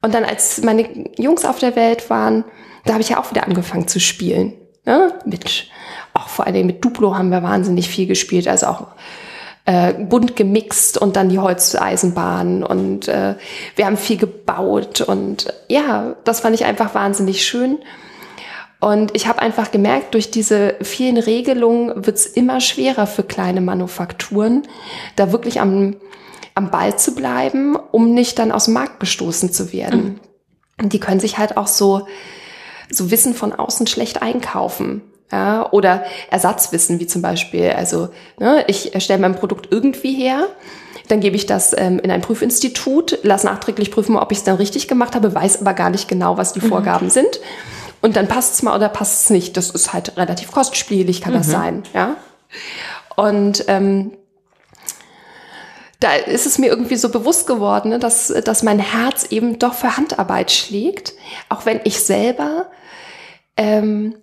Und 0.00 0.14
dann, 0.14 0.24
als 0.24 0.62
meine 0.62 1.10
Jungs 1.18 1.44
auf 1.44 1.58
der 1.58 1.76
Welt 1.76 2.08
waren, 2.08 2.44
da 2.84 2.94
habe 2.94 3.02
ich 3.02 3.10
ja 3.10 3.20
auch 3.20 3.30
wieder 3.30 3.44
angefangen 3.44 3.88
zu 3.88 4.00
spielen. 4.00 4.54
Ne? 4.86 5.12
Mit, 5.26 5.68
auch 6.14 6.28
vor 6.28 6.46
allem 6.46 6.66
mit 6.66 6.84
Duplo 6.84 7.16
haben 7.16 7.30
wir 7.30 7.42
wahnsinnig 7.42 7.88
viel 7.88 8.06
gespielt, 8.06 8.48
also 8.48 8.66
auch 8.66 8.86
äh, 9.66 9.92
bunt 9.94 10.36
gemixt 10.36 10.96
und 10.96 11.16
dann 11.16 11.28
die 11.28 11.40
Holzeisenbahn 11.40 12.62
und 12.62 13.08
äh, 13.08 13.34
wir 13.74 13.86
haben 13.86 13.96
viel 13.96 14.16
gebaut 14.16 15.00
und 15.00 15.52
ja, 15.68 16.14
das 16.24 16.40
fand 16.40 16.54
ich 16.54 16.64
einfach 16.64 16.94
wahnsinnig 16.94 17.44
schön. 17.44 17.78
Und 18.78 19.16
ich 19.16 19.26
habe 19.26 19.40
einfach 19.40 19.72
gemerkt, 19.72 20.14
durch 20.14 20.30
diese 20.30 20.76
vielen 20.82 21.16
Regelungen 21.16 22.06
wird 22.06 22.16
es 22.16 22.26
immer 22.26 22.60
schwerer 22.60 23.06
für 23.06 23.22
kleine 23.22 23.60
Manufakturen, 23.60 24.62
da 25.16 25.32
wirklich 25.32 25.60
am, 25.60 25.96
am 26.54 26.70
Ball 26.70 26.96
zu 26.96 27.14
bleiben, 27.14 27.74
um 27.74 28.12
nicht 28.12 28.38
dann 28.38 28.52
aus 28.52 28.66
dem 28.66 28.74
Markt 28.74 29.00
gestoßen 29.00 29.50
zu 29.50 29.72
werden. 29.72 30.20
Mhm. 30.80 30.88
Die 30.90 31.00
können 31.00 31.20
sich 31.20 31.38
halt 31.38 31.56
auch 31.56 31.68
so, 31.68 32.06
so 32.90 33.10
Wissen 33.10 33.34
von 33.34 33.52
außen 33.52 33.86
schlecht 33.86 34.20
einkaufen. 34.20 35.02
Ja, 35.32 35.70
oder 35.72 36.04
Ersatzwissen, 36.30 37.00
wie 37.00 37.06
zum 37.08 37.20
Beispiel, 37.20 37.70
also 37.70 38.10
ne, 38.38 38.64
ich 38.68 38.94
erstelle 38.94 39.20
mein 39.20 39.34
Produkt 39.34 39.72
irgendwie 39.72 40.14
her, 40.14 40.46
dann 41.08 41.20
gebe 41.20 41.34
ich 41.34 41.46
das 41.46 41.76
ähm, 41.76 41.98
in 41.98 42.10
ein 42.10 42.20
Prüfinstitut, 42.20 43.18
lasse 43.22 43.46
nachträglich 43.46 43.90
prüfen, 43.90 44.16
ob 44.16 44.30
ich 44.30 44.38
es 44.38 44.44
dann 44.44 44.56
richtig 44.56 44.86
gemacht 44.86 45.14
habe, 45.14 45.34
weiß 45.34 45.60
aber 45.60 45.74
gar 45.74 45.90
nicht 45.90 46.08
genau, 46.08 46.36
was 46.36 46.52
die 46.52 46.60
mhm. 46.60 46.68
Vorgaben 46.68 47.10
sind. 47.10 47.40
Und 48.02 48.16
dann 48.16 48.28
passt 48.28 48.54
es 48.54 48.62
mal 48.62 48.76
oder 48.76 48.88
passt 48.88 49.24
es 49.24 49.30
nicht. 49.30 49.56
Das 49.56 49.70
ist 49.70 49.92
halt 49.92 50.16
relativ 50.16 50.52
kostspielig, 50.52 51.20
kann 51.22 51.32
mhm. 51.32 51.38
das 51.38 51.46
sein. 51.48 51.82
Ja? 51.92 52.16
Und 53.16 53.64
ähm, 53.68 54.12
da 56.00 56.14
ist 56.14 56.46
es 56.46 56.58
mir 56.58 56.66
irgendwie 56.66 56.96
so 56.96 57.08
bewusst 57.08 57.46
geworden, 57.46 57.88
ne, 57.90 57.98
dass, 57.98 58.28
dass 58.28 58.62
mein 58.62 58.78
Herz 58.78 59.26
eben 59.30 59.58
doch 59.58 59.74
für 59.74 59.96
Handarbeit 59.96 60.52
schlägt, 60.52 61.14
auch 61.48 61.64
wenn 61.64 61.80
ich 61.84 62.00
selber 62.00 62.66
ähm, 63.56 64.14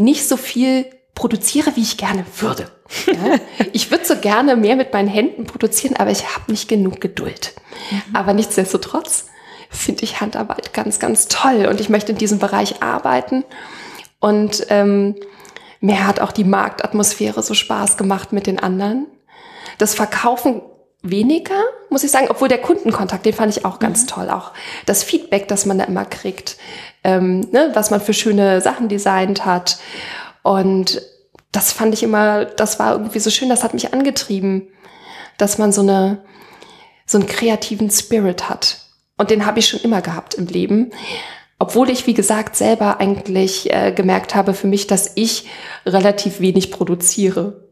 nicht 0.00 0.26
so 0.26 0.36
viel 0.36 0.86
produziere, 1.14 1.76
wie 1.76 1.82
ich 1.82 1.96
gerne 1.96 2.24
würde. 2.38 2.70
Ja? 3.06 3.38
ich 3.72 3.90
würde 3.90 4.04
so 4.04 4.16
gerne 4.16 4.56
mehr 4.56 4.76
mit 4.76 4.92
meinen 4.92 5.08
Händen 5.08 5.44
produzieren, 5.44 5.96
aber 5.96 6.10
ich 6.10 6.34
habe 6.34 6.50
nicht 6.50 6.68
genug 6.68 7.00
Geduld. 7.00 7.54
Mhm. 7.90 8.16
Aber 8.16 8.32
nichtsdestotrotz 8.32 9.26
finde 9.68 10.04
ich 10.04 10.20
Handarbeit 10.20 10.72
ganz, 10.72 10.98
ganz 10.98 11.28
toll 11.28 11.66
und 11.66 11.80
ich 11.80 11.88
möchte 11.88 12.12
in 12.12 12.18
diesem 12.18 12.38
Bereich 12.38 12.82
arbeiten. 12.82 13.44
Und 14.18 14.66
ähm, 14.70 15.14
mir 15.80 16.06
hat 16.06 16.20
auch 16.20 16.32
die 16.32 16.44
Marktatmosphäre 16.44 17.42
so 17.42 17.54
Spaß 17.54 17.96
gemacht 17.96 18.32
mit 18.32 18.46
den 18.46 18.58
anderen. 18.58 19.06
Das 19.78 19.94
Verkaufen 19.94 20.62
weniger, 21.02 21.62
muss 21.88 22.04
ich 22.04 22.10
sagen, 22.10 22.28
obwohl 22.28 22.48
der 22.48 22.60
Kundenkontakt, 22.60 23.24
den 23.24 23.32
fand 23.32 23.56
ich 23.56 23.64
auch 23.64 23.78
ganz 23.78 24.02
mhm. 24.02 24.06
toll. 24.06 24.30
Auch 24.30 24.52
das 24.86 25.02
Feedback, 25.02 25.48
das 25.48 25.66
man 25.66 25.78
da 25.78 25.84
immer 25.84 26.04
kriegt, 26.04 26.56
ähm, 27.04 27.40
ne, 27.52 27.70
was 27.74 27.90
man 27.90 28.00
für 28.00 28.12
schöne 28.12 28.60
Sachen 28.60 28.88
designt 28.88 29.44
hat. 29.44 29.78
Und 30.42 31.02
das 31.52 31.72
fand 31.72 31.94
ich 31.94 32.02
immer, 32.02 32.44
das 32.44 32.78
war 32.78 32.92
irgendwie 32.92 33.18
so 33.18 33.30
schön, 33.30 33.48
das 33.48 33.64
hat 33.64 33.74
mich 33.74 33.92
angetrieben, 33.92 34.68
dass 35.38 35.58
man 35.58 35.72
so 35.72 35.80
eine, 35.80 36.22
so 37.06 37.18
einen 37.18 37.26
kreativen 37.26 37.90
Spirit 37.90 38.48
hat. 38.48 38.78
Und 39.16 39.30
den 39.30 39.46
habe 39.46 39.58
ich 39.58 39.68
schon 39.68 39.80
immer 39.80 40.02
gehabt 40.02 40.34
im 40.34 40.46
Leben. 40.46 40.90
Obwohl 41.58 41.90
ich, 41.90 42.06
wie 42.06 42.14
gesagt, 42.14 42.56
selber 42.56 43.00
eigentlich 43.00 43.72
äh, 43.72 43.92
gemerkt 43.92 44.34
habe 44.34 44.54
für 44.54 44.66
mich, 44.66 44.86
dass 44.86 45.12
ich 45.14 45.48
relativ 45.84 46.40
wenig 46.40 46.70
produziere 46.70 47.69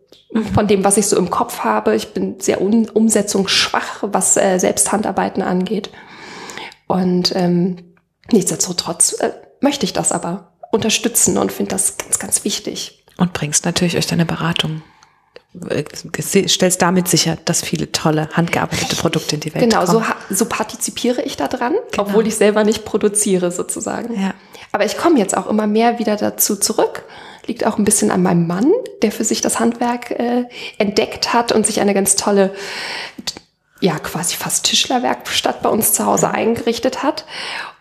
von 0.55 0.67
dem, 0.67 0.85
was 0.85 0.97
ich 0.97 1.07
so 1.07 1.17
im 1.17 1.31
Kopf 1.31 1.61
habe. 1.61 1.95
Ich 1.95 2.13
bin 2.13 2.41
sehr 2.41 2.61
un 2.61 2.89
umsetzungsschwach, 2.89 4.03
was 4.03 4.37
äh, 4.37 4.59
Selbsthandarbeiten 4.59 5.43
angeht. 5.43 5.91
Und 6.87 7.35
ähm, 7.35 7.95
nichtsdestotrotz 8.31 9.15
äh, 9.21 9.33
möchte 9.61 9.85
ich 9.85 9.93
das 9.93 10.13
aber 10.13 10.53
unterstützen 10.71 11.39
und 11.39 11.53
finde 11.53 11.73
das 11.73 11.97
ganz, 11.97 12.19
ganz 12.19 12.45
wichtig. 12.45 13.05
Und 13.17 13.33
bringst 13.33 13.65
natürlich 13.65 13.97
euch 13.97 14.07
deine 14.07 14.27
Beratung 14.27 14.83
äh, 15.71 15.85
stellst 16.23 16.83
damit 16.83 17.09
sicher, 17.09 17.39
dass 17.45 17.63
viele 17.63 17.91
tolle 17.91 18.29
handgearbeitete 18.33 18.97
Produkte 18.97 19.37
in 19.37 19.41
die 19.41 19.55
Welt 19.55 19.65
genau, 19.65 19.85
kommen. 19.85 20.03
Genau, 20.03 20.15
so, 20.29 20.35
so 20.35 20.45
partizipiere 20.45 21.23
ich 21.23 21.37
daran, 21.37 21.75
genau. 21.91 22.03
obwohl 22.03 22.27
ich 22.27 22.37
selber 22.37 22.65
nicht 22.65 22.85
produziere 22.85 23.51
sozusagen. 23.51 24.21
Ja. 24.21 24.35
Aber 24.73 24.85
ich 24.85 24.99
komme 24.99 25.19
jetzt 25.19 25.37
auch 25.37 25.47
immer 25.47 25.67
mehr 25.67 25.99
wieder 25.99 26.17
dazu 26.17 26.57
zurück, 26.57 27.05
Liegt 27.49 27.67
auch 27.67 27.79
ein 27.79 27.85
bisschen 27.85 28.13
an 28.13 28.23
meinem 28.23 28.47
Mann, 28.47 28.71
der 29.03 29.11
für 29.11 29.25
sich 29.25 29.41
das 29.41 29.59
Handwerk 29.59 30.13
äh, 30.13 30.45
entdeckt 30.79 31.33
hat 31.33 31.51
und 31.51 31.67
sich 31.67 31.81
eine 31.81 31.95
ganz 31.95 32.15
tolle, 32.15 32.55
ja 33.81 33.99
quasi 33.99 34.37
fast 34.37 34.67
Tischlerwerkstatt 34.67 35.63
bei 35.63 35.69
uns 35.69 35.93
zu 35.93 36.07
Hause 36.07 36.31
eingerichtet 36.31 37.03
hat 37.03 37.25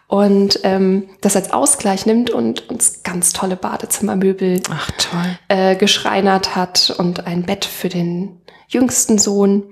und 0.08 0.62
ähm, 0.64 1.10
das 1.22 1.36
als 1.36 1.52
Ausgleich 1.52 2.06
nimmt 2.06 2.30
und 2.30 2.70
uns 2.70 3.04
ganz 3.04 3.34
tolle 3.34 3.58
Badezimmermöbel 3.58 4.62
Ach, 4.72 4.90
toll. 4.92 5.38
Äh, 5.50 5.76
geschreinert 5.76 6.56
hat 6.56 6.96
und 6.98 7.28
ein 7.28 7.44
Bett 7.44 7.66
für 7.66 7.90
den 7.90 8.42
jüngsten 8.70 9.20
Sohn. 9.20 9.64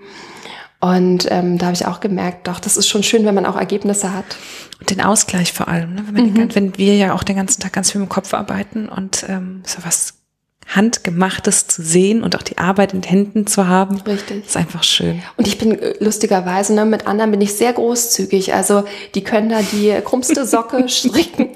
Und 0.79 1.27
ähm, 1.31 1.57
da 1.57 1.67
habe 1.67 1.75
ich 1.75 1.85
auch 1.85 1.99
gemerkt, 1.99 2.47
doch, 2.47 2.59
das 2.59 2.77
ist 2.77 2.87
schon 2.87 3.03
schön, 3.03 3.25
wenn 3.25 3.35
man 3.35 3.45
auch 3.45 3.55
Ergebnisse 3.55 4.13
hat. 4.13 4.25
Und 4.79 4.89
den 4.89 5.01
Ausgleich 5.01 5.53
vor 5.53 5.67
allem, 5.67 5.95
ne? 5.95 6.05
wenn, 6.11 6.29
mhm. 6.29 6.35
den, 6.35 6.55
wenn 6.55 6.77
wir 6.77 6.95
ja 6.95 7.13
auch 7.13 7.23
den 7.23 7.37
ganzen 7.37 7.61
Tag 7.61 7.73
ganz 7.73 7.91
viel 7.91 8.01
im 8.01 8.09
Kopf 8.09 8.33
arbeiten 8.33 8.89
und 8.89 9.25
ähm, 9.27 9.63
so 9.65 9.79
was 9.83 10.15
Handgemachtes 10.67 11.67
zu 11.67 11.83
sehen 11.83 12.23
und 12.23 12.35
auch 12.35 12.41
die 12.41 12.57
Arbeit 12.57 12.93
in 12.93 13.01
den 13.01 13.09
Händen 13.09 13.47
zu 13.47 13.67
haben. 13.67 14.01
Richtig. 14.01 14.45
Ist 14.45 14.57
einfach 14.57 14.83
schön. 14.83 15.21
Und 15.37 15.47
ich 15.47 15.57
bin 15.57 15.79
äh, 15.79 15.93
lustigerweise, 15.99 16.73
ne, 16.73 16.85
mit 16.85 17.07
anderen 17.07 17.31
bin 17.31 17.41
ich 17.41 17.53
sehr 17.53 17.71
großzügig. 17.71 18.53
Also 18.53 18.83
die 19.13 19.23
können 19.23 19.49
da 19.49 19.61
die 19.61 19.95
krummste 20.03 20.45
Socke 20.45 20.83
stricken. 20.89 21.49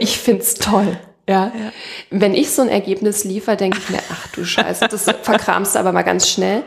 Ich 0.00 0.18
find's 0.18 0.54
toll. 0.54 0.96
Ja. 1.28 1.46
ja. 1.46 1.72
Wenn 2.10 2.34
ich 2.34 2.50
so 2.50 2.62
ein 2.62 2.68
Ergebnis 2.68 3.24
liefere, 3.24 3.56
denke 3.56 3.78
ich 3.78 3.90
mir, 3.90 4.00
ach 4.10 4.28
du 4.28 4.44
Scheiße, 4.44 4.88
das 4.88 5.04
verkramst 5.22 5.74
du 5.74 5.78
aber 5.78 5.92
mal 5.92 6.02
ganz 6.02 6.28
schnell. 6.28 6.62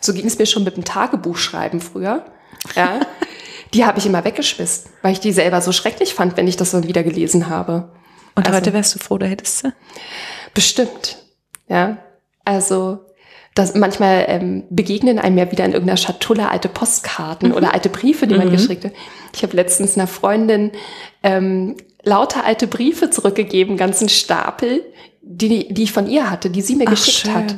So 0.00 0.12
ging 0.12 0.26
es 0.26 0.38
mir 0.38 0.46
schon 0.46 0.64
mit 0.64 0.76
dem 0.76 0.84
Tagebuchschreiben 0.84 1.80
früher. 1.80 2.24
Ja. 2.74 3.00
die 3.74 3.84
habe 3.84 3.98
ich 3.98 4.06
immer 4.06 4.24
weggeschmissen, 4.24 4.90
weil 5.02 5.12
ich 5.12 5.20
die 5.20 5.32
selber 5.32 5.60
so 5.60 5.72
schrecklich 5.72 6.14
fand, 6.14 6.36
wenn 6.36 6.48
ich 6.48 6.56
das 6.56 6.72
dann 6.72 6.88
wieder 6.88 7.02
gelesen 7.02 7.48
habe. 7.48 7.92
Und 8.34 8.46
also, 8.46 8.56
heute 8.56 8.72
wärst 8.72 8.94
du 8.94 8.98
froh, 8.98 9.18
da 9.18 9.26
hättest 9.26 9.64
du? 9.64 9.72
Bestimmt. 10.54 11.18
Ja. 11.68 11.98
Also 12.44 13.00
das 13.54 13.74
manchmal 13.74 14.26
ähm, 14.28 14.64
begegnen 14.70 15.18
einem 15.18 15.36
ja 15.36 15.50
wieder 15.50 15.64
in 15.64 15.72
irgendeiner 15.72 15.96
Schatulle 15.96 16.50
alte 16.50 16.68
Postkarten 16.68 17.50
mhm. 17.50 17.54
oder 17.54 17.74
alte 17.74 17.88
Briefe, 17.88 18.26
die 18.26 18.36
man 18.36 18.48
mhm. 18.48 18.52
geschickt 18.52 18.84
hat. 18.84 18.92
Ich 19.34 19.42
habe 19.42 19.56
letztens 19.56 19.96
einer 19.96 20.06
Freundin 20.06 20.70
ähm, 21.22 21.76
lauter 22.02 22.44
alte 22.44 22.66
Briefe 22.66 23.10
zurückgegeben, 23.10 23.76
ganzen 23.76 24.08
Stapel, 24.08 24.82
die, 25.20 25.72
die 25.72 25.82
ich 25.82 25.92
von 25.92 26.08
ihr 26.08 26.30
hatte, 26.30 26.50
die 26.50 26.62
sie 26.62 26.76
mir 26.76 26.86
Ach, 26.86 26.92
geschickt 26.92 27.26
schön. 27.26 27.34
hat. 27.34 27.56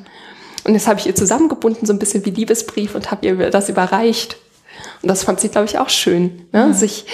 Und 0.65 0.75
das 0.75 0.87
habe 0.87 1.01
ich 1.01 1.07
ihr 1.07 1.15
zusammengebunden, 1.15 1.87
so 1.87 1.93
ein 1.93 1.99
bisschen 1.99 2.25
wie 2.25 2.31
Liebesbrief 2.31 2.95
und 2.95 3.11
habe 3.11 3.27
ihr 3.27 3.51
das 3.51 3.69
überreicht. 3.69 4.37
Und 5.03 5.09
das 5.09 5.25
fand 5.25 5.41
sie, 5.41 5.49
glaube 5.49 5.67
ich, 5.67 5.79
auch 5.79 5.89
schön, 5.89 6.47
ne? 6.53 6.69
Mhm. 6.69 6.75
sich 6.75 7.05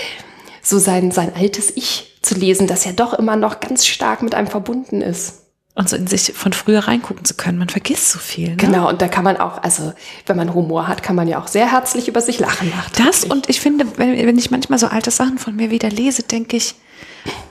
so 0.63 0.79
sein, 0.79 1.11
sein 1.11 1.33
altes 1.35 1.73
Ich 1.75 2.19
zu 2.23 2.35
lesen, 2.35 2.67
das 2.67 2.85
ja 2.85 2.93
doch 2.93 3.15
immer 3.15 3.37
noch 3.37 3.61
ganz 3.61 3.87
stark 3.87 4.23
mit 4.23 4.35
einem 4.35 4.49
verbunden 4.49 5.01
ist 5.01 5.45
und 5.79 5.89
so 5.89 5.95
in 5.95 6.09
sich 6.09 6.33
von 6.35 6.53
früher 6.53 6.81
reingucken 6.81 7.25
zu 7.25 7.35
können. 7.35 7.57
Man 7.57 7.69
vergisst 7.69 8.11
so 8.11 8.19
viel. 8.19 8.51
Ne? 8.51 8.57
Genau, 8.57 8.89
und 8.89 9.01
da 9.01 9.07
kann 9.07 9.23
man 9.23 9.37
auch, 9.37 9.63
also 9.63 9.93
wenn 10.27 10.37
man 10.37 10.53
Humor 10.53 10.89
hat, 10.89 11.05
kann 11.05 11.15
man 11.15 11.29
ja 11.29 11.41
auch 11.41 11.47
sehr 11.47 11.71
herzlich 11.71 12.09
über 12.09 12.21
sich 12.21 12.41
lachen. 12.41 12.73
Das 12.97 13.23
und 13.23 13.49
ich 13.49 13.61
finde, 13.61 13.87
wenn, 13.97 14.27
wenn 14.27 14.37
ich 14.37 14.51
manchmal 14.51 14.81
so 14.81 14.89
alte 14.89 15.13
Sachen 15.13 15.39
von 15.39 15.55
mir 15.55 15.71
wieder 15.71 15.89
lese, 15.89 16.25
denke 16.25 16.57
ich, 16.57 16.75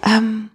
ähm, 0.06 0.50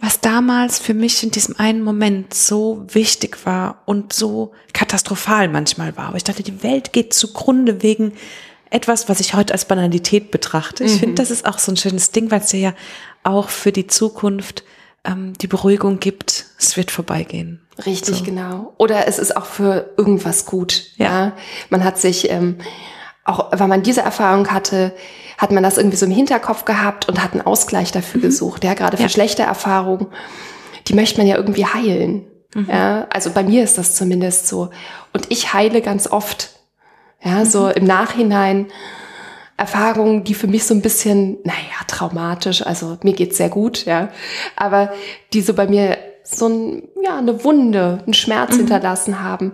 was 0.00 0.20
damals 0.20 0.78
für 0.78 0.94
mich 0.94 1.22
in 1.22 1.30
diesem 1.30 1.56
einen 1.58 1.82
Moment 1.82 2.34
so 2.34 2.84
wichtig 2.88 3.44
war 3.46 3.82
und 3.86 4.12
so 4.12 4.52
katastrophal 4.72 5.48
manchmal 5.48 5.96
war. 5.96 6.08
Aber 6.08 6.16
ich 6.16 6.24
dachte, 6.24 6.42
die 6.42 6.62
Welt 6.62 6.92
geht 6.92 7.14
zugrunde 7.14 7.82
wegen 7.82 8.12
etwas, 8.70 9.08
was 9.08 9.20
ich 9.20 9.34
heute 9.34 9.52
als 9.52 9.64
Banalität 9.64 10.30
betrachte. 10.30 10.84
Ich 10.84 10.94
mhm. 10.94 10.98
finde, 10.98 11.14
das 11.16 11.30
ist 11.30 11.46
auch 11.46 11.58
so 11.58 11.72
ein 11.72 11.76
schönes 11.76 12.10
Ding, 12.10 12.30
weil 12.30 12.40
es 12.40 12.52
ja 12.52 12.74
auch 13.22 13.48
für 13.48 13.72
die 13.72 13.86
Zukunft 13.86 14.64
ähm, 15.04 15.32
die 15.40 15.46
Beruhigung 15.46 16.00
gibt, 16.00 16.46
es 16.58 16.76
wird 16.76 16.90
vorbeigehen. 16.90 17.60
Richtig, 17.84 18.16
so. 18.16 18.24
genau. 18.24 18.74
Oder 18.78 19.06
es 19.06 19.18
ist 19.18 19.36
auch 19.36 19.46
für 19.46 19.94
irgendwas 19.96 20.46
gut. 20.46 20.84
Ja. 20.96 21.06
ja? 21.06 21.36
Man 21.70 21.84
hat 21.84 21.98
sich, 21.98 22.30
ähm, 22.30 22.56
auch 23.26 23.50
weil 23.52 23.68
man 23.68 23.82
diese 23.82 24.02
Erfahrung 24.02 24.48
hatte, 24.48 24.92
hat 25.36 25.50
man 25.50 25.62
das 25.62 25.76
irgendwie 25.76 25.96
so 25.96 26.06
im 26.06 26.12
Hinterkopf 26.12 26.64
gehabt 26.64 27.08
und 27.08 27.22
hat 27.22 27.32
einen 27.32 27.42
Ausgleich 27.42 27.92
dafür 27.92 28.18
mhm. 28.18 28.24
gesucht. 28.24 28.64
Ja, 28.64 28.74
gerade 28.74 28.96
für 28.96 29.04
ja. 29.04 29.08
schlechte 29.08 29.42
Erfahrungen, 29.42 30.06
die 30.86 30.94
möchte 30.94 31.18
man 31.18 31.26
ja 31.26 31.36
irgendwie 31.36 31.66
heilen. 31.66 32.24
Mhm. 32.54 32.68
Ja, 32.70 33.06
also 33.10 33.30
bei 33.30 33.42
mir 33.42 33.64
ist 33.64 33.78
das 33.78 33.94
zumindest 33.94 34.46
so. 34.46 34.70
Und 35.12 35.26
ich 35.30 35.52
heile 35.52 35.82
ganz 35.82 36.06
oft. 36.06 36.50
Ja, 37.22 37.40
mhm. 37.40 37.44
so 37.44 37.68
im 37.68 37.84
Nachhinein 37.84 38.66
Erfahrungen, 39.56 40.22
die 40.24 40.34
für 40.34 40.46
mich 40.46 40.64
so 40.64 40.74
ein 40.74 40.82
bisschen, 40.82 41.38
naja, 41.44 41.56
traumatisch, 41.86 42.64
also 42.64 42.98
mir 43.02 43.14
geht's 43.14 43.38
sehr 43.38 43.48
gut, 43.48 43.86
ja, 43.86 44.10
aber 44.54 44.92
die 45.32 45.40
so 45.40 45.54
bei 45.54 45.66
mir 45.66 45.96
so 46.24 46.46
ein, 46.46 46.88
ja, 47.02 47.16
eine 47.16 47.42
Wunde, 47.42 48.02
einen 48.04 48.14
Schmerz 48.14 48.52
mhm. 48.52 48.58
hinterlassen 48.58 49.22
haben. 49.22 49.52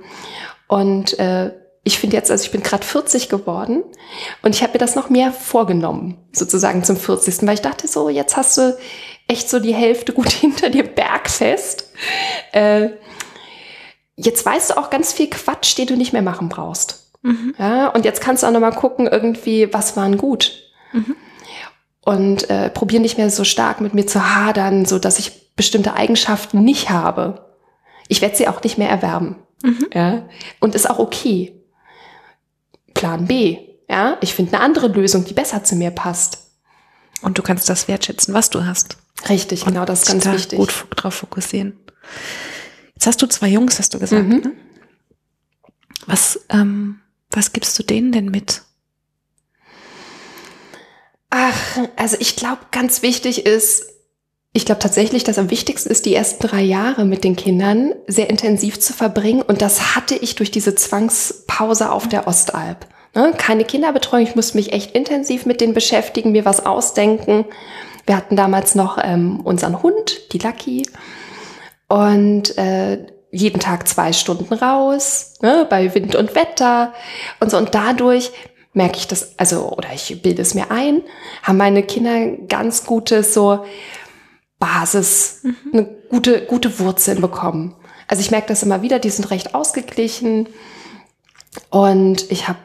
Und 0.66 1.18
äh, 1.18 1.52
ich 1.85 1.99
finde 1.99 2.16
jetzt, 2.16 2.30
also 2.30 2.45
ich 2.45 2.53
bin 2.53 2.62
gerade 2.62 2.85
40 2.85 3.28
geworden 3.28 3.83
und 4.43 4.55
ich 4.55 4.62
habe 4.62 4.74
mir 4.74 4.78
das 4.78 4.95
noch 4.95 5.11
mehr 5.11 5.33
vorgenommen, 5.33 6.18
sozusagen 6.33 6.85
zum 6.85 6.97
40. 6.97 7.47
Weil 7.47 7.55
ich 7.55 7.62
dachte 7.62 7.89
so, 7.89 8.09
jetzt 8.09 8.37
hast 8.37 8.57
du 8.57 8.76
echt 9.26 9.51
so 9.51 9.59
die 9.59 9.74
Hälfte 9.74 10.12
gut 10.12 10.28
hinter 10.30 10.70
dir 10.70 10.85
bergfest. 10.85 11.91
Äh, 12.53 12.91
jetzt 14.14 14.47
weißt 14.47 14.70
du 14.70 14.78
auch 14.78 14.91
ganz 14.91 15.12
viel 15.12 15.28
Quatsch, 15.28 15.76
den 15.76 15.87
du 15.87 15.97
nicht 15.97 16.12
mehr 16.12 16.22
machen 16.22 16.49
brauchst. 16.49 17.12
Mhm. 17.22 17.55
Ja, 17.59 17.89
und 17.89 18.05
jetzt 18.05 18.20
kannst 18.20 18.43
du 18.43 18.47
auch 18.47 18.53
nochmal 18.53 18.74
gucken, 18.74 19.09
irgendwie, 19.09 19.72
was 19.72 19.97
waren 19.97 20.18
gut. 20.18 20.53
Mhm. 20.93 21.16
Und 22.05 22.51
äh, 22.51 22.70
probier 22.70 23.01
nicht 23.01 23.18
mehr 23.18 23.30
so 23.30 23.45
stark 23.45 23.80
mit 23.80 23.95
mir 23.95 24.07
zu 24.07 24.35
hadern, 24.35 24.85
so 24.87 24.99
dass 24.99 25.18
ich 25.18 25.55
bestimmte 25.55 25.95
Eigenschaften 25.95 26.62
nicht 26.62 26.91
habe. 26.91 27.53
Ich 28.09 28.22
werde 28.22 28.37
sie 28.37 28.49
auch 28.49 28.62
nicht 28.62 28.78
mehr 28.78 28.89
erwerben. 28.89 29.37
Mhm. 29.62 29.87
Ja, 29.95 30.28
und 30.61 30.74
ist 30.74 30.89
auch 30.89 30.99
okay. 30.99 31.61
Plan 33.03 33.26
B. 33.26 33.59
Ja, 33.88 34.16
ich 34.20 34.32
finde 34.32 34.53
eine 34.53 34.62
andere 34.64 34.86
Lösung, 34.86 35.24
die 35.24 35.34
besser 35.34 35.64
zu 35.64 35.74
mir 35.74 35.90
passt. 35.90 36.38
Und 37.20 37.36
du 37.36 37.42
kannst 37.42 37.68
das 37.68 37.88
wertschätzen, 37.88 38.32
was 38.32 38.48
du 38.48 38.64
hast. 38.64 38.96
Richtig, 39.28 39.64
genau, 39.64 39.84
das 39.84 40.03
ist 40.03 40.09
ganz 40.09 40.22
da 40.22 40.32
wichtig. 40.32 40.57
Gut 40.57 40.86
drauf 40.94 41.14
fokussieren. 41.14 41.80
Jetzt 42.94 43.09
hast 43.09 43.20
du 43.20 43.26
zwei 43.26 43.48
Jungs, 43.48 43.80
hast 43.80 43.92
du 43.92 43.98
gesagt. 43.98 44.28
Mhm. 44.28 44.36
Ne? 44.36 44.53
Was 46.07 46.46
ähm, 46.48 47.00
was 47.32 47.53
gibst 47.53 47.76
du 47.76 47.82
denen 47.82 48.12
denn 48.12 48.26
mit? 48.26 48.62
Ach, 51.30 51.78
also 51.96 52.16
ich 52.20 52.36
glaube, 52.36 52.61
ganz 52.70 53.03
wichtig 53.03 53.46
ist, 53.46 53.84
ich 54.53 54.64
glaube 54.64 54.78
tatsächlich, 54.78 55.24
dass 55.24 55.38
am 55.38 55.50
wichtigsten 55.50 55.90
ist, 55.90 56.07
die 56.07 56.14
ersten 56.14 56.46
drei 56.46 56.62
Jahre 56.62 57.05
mit 57.05 57.24
den 57.24 57.34
Kindern 57.34 57.94
sehr 58.07 58.30
intensiv 58.30 58.78
zu 58.78 58.92
verbringen. 58.92 59.42
Und 59.42 59.61
das 59.61 59.96
hatte 59.96 60.14
ich 60.14 60.36
durch 60.36 60.53
diese 60.53 60.76
Zwangspause 60.76 61.90
auf 61.90 62.09
der 62.09 62.28
Ostalb. 62.28 62.86
Ne? 63.14 63.32
Keine 63.36 63.64
Kinderbetreuung, 63.64 64.22
ich 64.22 64.36
musste 64.36 64.56
mich 64.56 64.72
echt 64.72 64.92
intensiv 64.92 65.46
mit 65.46 65.60
denen 65.60 65.74
beschäftigen, 65.74 66.32
mir 66.32 66.44
was 66.44 66.64
ausdenken. 66.64 67.44
Wir 68.06 68.16
hatten 68.16 68.36
damals 68.36 68.74
noch 68.74 68.98
ähm, 69.02 69.40
unseren 69.40 69.82
Hund, 69.82 70.32
die 70.32 70.38
Lucky. 70.38 70.82
Und 71.88 72.56
äh, 72.56 73.06
jeden 73.30 73.60
Tag 73.60 73.88
zwei 73.88 74.12
Stunden 74.12 74.52
raus, 74.52 75.34
ne, 75.40 75.66
bei 75.68 75.94
Wind 75.94 76.14
und 76.14 76.34
Wetter 76.34 76.92
und 77.40 77.50
so. 77.50 77.56
Und 77.56 77.74
dadurch 77.74 78.30
merke 78.74 78.98
ich 78.98 79.08
das, 79.08 79.38
also, 79.38 79.70
oder 79.70 79.88
ich 79.92 80.22
bilde 80.22 80.42
es 80.42 80.54
mir 80.54 80.70
ein, 80.70 81.02
haben 81.42 81.56
meine 81.56 81.82
Kinder 81.82 82.36
ganz 82.48 82.84
gutes 82.84 83.34
so 83.34 83.64
Basis, 84.58 85.40
mhm. 85.42 85.56
eine 85.72 85.84
gute, 86.08 86.44
gute 86.46 86.78
Wurzeln 86.78 87.20
bekommen. 87.20 87.74
Also 88.06 88.20
ich 88.20 88.30
merke 88.30 88.48
das 88.48 88.62
immer 88.62 88.82
wieder, 88.82 88.98
die 88.98 89.10
sind 89.10 89.30
recht 89.30 89.54
ausgeglichen 89.54 90.48
und 91.70 92.30
ich 92.30 92.48
habe 92.48 92.58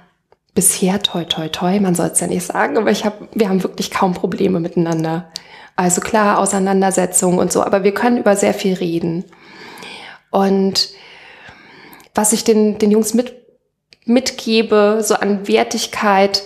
bisher 0.58 1.04
toi 1.04 1.24
toi 1.24 1.50
toi, 1.50 1.80
man 1.80 1.94
soll 1.94 2.08
es 2.08 2.20
ja 2.20 2.26
nicht 2.26 2.44
sagen, 2.44 2.80
aber 2.80 2.90
ich 2.90 3.06
habe, 3.06 3.30
wir 3.32 3.48
haben 3.48 3.62
wirklich 3.62 3.92
kaum 3.92 4.16
Probleme 4.16 4.60
miteinander. 4.60 5.32
Also 5.76 6.02
klar, 6.02 6.40
Auseinandersetzungen 6.40 7.38
und 7.38 7.52
so, 7.52 7.62
aber 7.62 7.84
wir 7.84 7.94
können 7.94 8.18
über 8.18 8.36
sehr 8.36 8.56
viel 8.56 8.74
reden. 8.74 9.24
Und 10.32 10.90
was 12.16 12.34
ich 12.34 12.44
den, 12.44 12.80
den 12.80 12.90
Jungs 12.90 13.14
mit, 13.14 13.36
mitgebe, 14.06 15.02
so 15.04 15.14
an 15.14 15.48
Wertigkeit, 15.48 16.42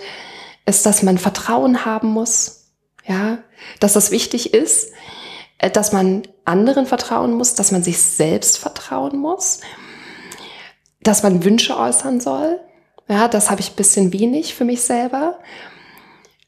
ist, 0.66 0.84
dass 0.84 1.02
man 1.02 1.16
Vertrauen 1.16 1.86
haben 1.86 2.08
muss, 2.08 2.74
ja, 3.06 3.38
dass 3.80 3.94
das 3.94 4.10
wichtig 4.10 4.52
ist, 4.52 4.92
äh, 5.56 5.70
dass 5.70 5.92
man 5.92 6.24
anderen 6.44 6.84
vertrauen 6.84 7.32
muss, 7.32 7.54
dass 7.54 7.72
man 7.72 7.82
sich 7.82 7.98
selbst 7.98 8.58
vertrauen 8.58 9.18
muss, 9.18 9.60
dass 11.00 11.22
man 11.22 11.44
Wünsche 11.44 11.78
äußern 11.78 12.20
soll. 12.20 12.60
Ja, 13.08 13.28
das 13.28 13.50
habe 13.50 13.60
ich 13.60 13.72
ein 13.72 13.76
bisschen 13.76 14.12
wenig 14.12 14.54
für 14.54 14.64
mich 14.64 14.82
selber 14.82 15.38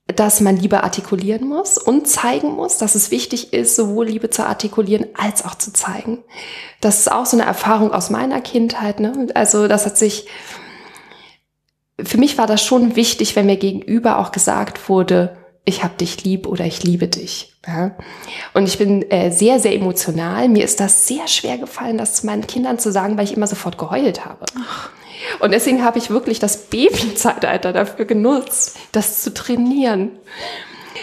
dass 0.06 0.40
man 0.40 0.56
Liebe 0.56 0.84
artikulieren 0.84 1.48
muss 1.48 1.78
und 1.78 2.06
zeigen 2.06 2.52
muss, 2.54 2.76
dass 2.76 2.94
es 2.94 3.10
wichtig 3.10 3.54
ist, 3.54 3.74
sowohl 3.74 4.06
Liebe 4.06 4.28
zu 4.28 4.44
artikulieren 4.44 5.06
als 5.14 5.44
auch 5.44 5.54
zu 5.54 5.72
zeigen. 5.72 6.22
Das 6.80 7.00
ist 7.00 7.10
auch 7.10 7.24
so 7.24 7.38
eine 7.38 7.46
Erfahrung 7.46 7.92
aus 7.92 8.10
meiner 8.10 8.42
Kindheit. 8.42 9.00
Ne? 9.00 9.28
Also 9.34 9.66
das 9.66 9.86
hat 9.86 9.96
sich, 9.96 10.26
für 11.98 12.18
mich 12.18 12.36
war 12.36 12.46
das 12.46 12.62
schon 12.62 12.96
wichtig, 12.96 13.34
wenn 13.34 13.46
mir 13.46 13.56
gegenüber 13.56 14.18
auch 14.18 14.30
gesagt 14.30 14.90
wurde, 14.90 15.38
ich 15.64 15.82
hab 15.82 15.96
dich 15.96 16.22
lieb 16.22 16.46
oder 16.46 16.66
ich 16.66 16.82
liebe 16.82 17.08
dich. 17.08 17.54
Ja? 17.66 17.96
Und 18.52 18.68
ich 18.68 18.76
bin 18.76 19.10
äh, 19.10 19.30
sehr, 19.30 19.58
sehr 19.58 19.74
emotional. 19.74 20.50
Mir 20.50 20.66
ist 20.66 20.80
das 20.80 21.08
sehr 21.08 21.26
schwer 21.28 21.56
gefallen, 21.56 21.96
das 21.96 22.16
zu 22.16 22.26
meinen 22.26 22.46
Kindern 22.46 22.78
zu 22.78 22.92
sagen, 22.92 23.16
weil 23.16 23.24
ich 23.24 23.34
immer 23.34 23.46
sofort 23.46 23.78
geheult 23.78 24.26
habe. 24.26 24.44
Ach. 24.58 24.90
Und 25.40 25.52
deswegen 25.52 25.84
habe 25.84 25.98
ich 25.98 26.10
wirklich 26.10 26.38
das 26.38 26.66
Babyzeitalter 26.66 27.72
dafür 27.72 28.04
genutzt, 28.04 28.76
das 28.92 29.22
zu 29.22 29.32
trainieren. 29.32 30.10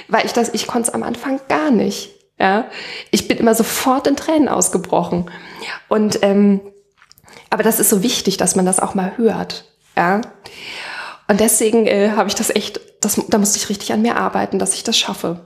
Weil 0.07 0.25
ich 0.25 0.33
das, 0.33 0.53
ich 0.53 0.67
konnte 0.67 0.89
es 0.89 0.93
am 0.93 1.03
Anfang 1.03 1.39
gar 1.47 1.71
nicht. 1.71 2.11
Ja, 2.39 2.65
ich 3.11 3.27
bin 3.27 3.37
immer 3.37 3.53
sofort 3.53 4.07
in 4.07 4.15
Tränen 4.15 4.49
ausgebrochen. 4.49 5.29
Und 5.87 6.23
ähm, 6.23 6.59
aber 7.51 7.63
das 7.63 7.79
ist 7.79 7.89
so 7.89 8.01
wichtig, 8.01 8.37
dass 8.37 8.55
man 8.55 8.65
das 8.65 8.79
auch 8.79 8.95
mal 8.95 9.17
hört. 9.17 9.65
Ja. 9.95 10.21
Und 11.27 11.39
deswegen 11.39 11.85
äh, 11.85 12.11
habe 12.15 12.29
ich 12.29 12.35
das 12.35 12.49
echt, 12.49 12.79
das, 13.01 13.21
da 13.27 13.37
musste 13.37 13.57
ich 13.57 13.69
richtig 13.69 13.93
an 13.93 14.01
mir 14.01 14.15
arbeiten, 14.15 14.57
dass 14.57 14.73
ich 14.73 14.83
das 14.83 14.97
schaffe. 14.97 15.41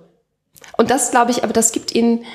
Und 0.77 0.89
das 0.89 1.11
glaube 1.11 1.31
ich, 1.31 1.43
aber 1.43 1.51
das 1.51 1.71
gibt 1.71 1.93
ihnen 1.93 2.25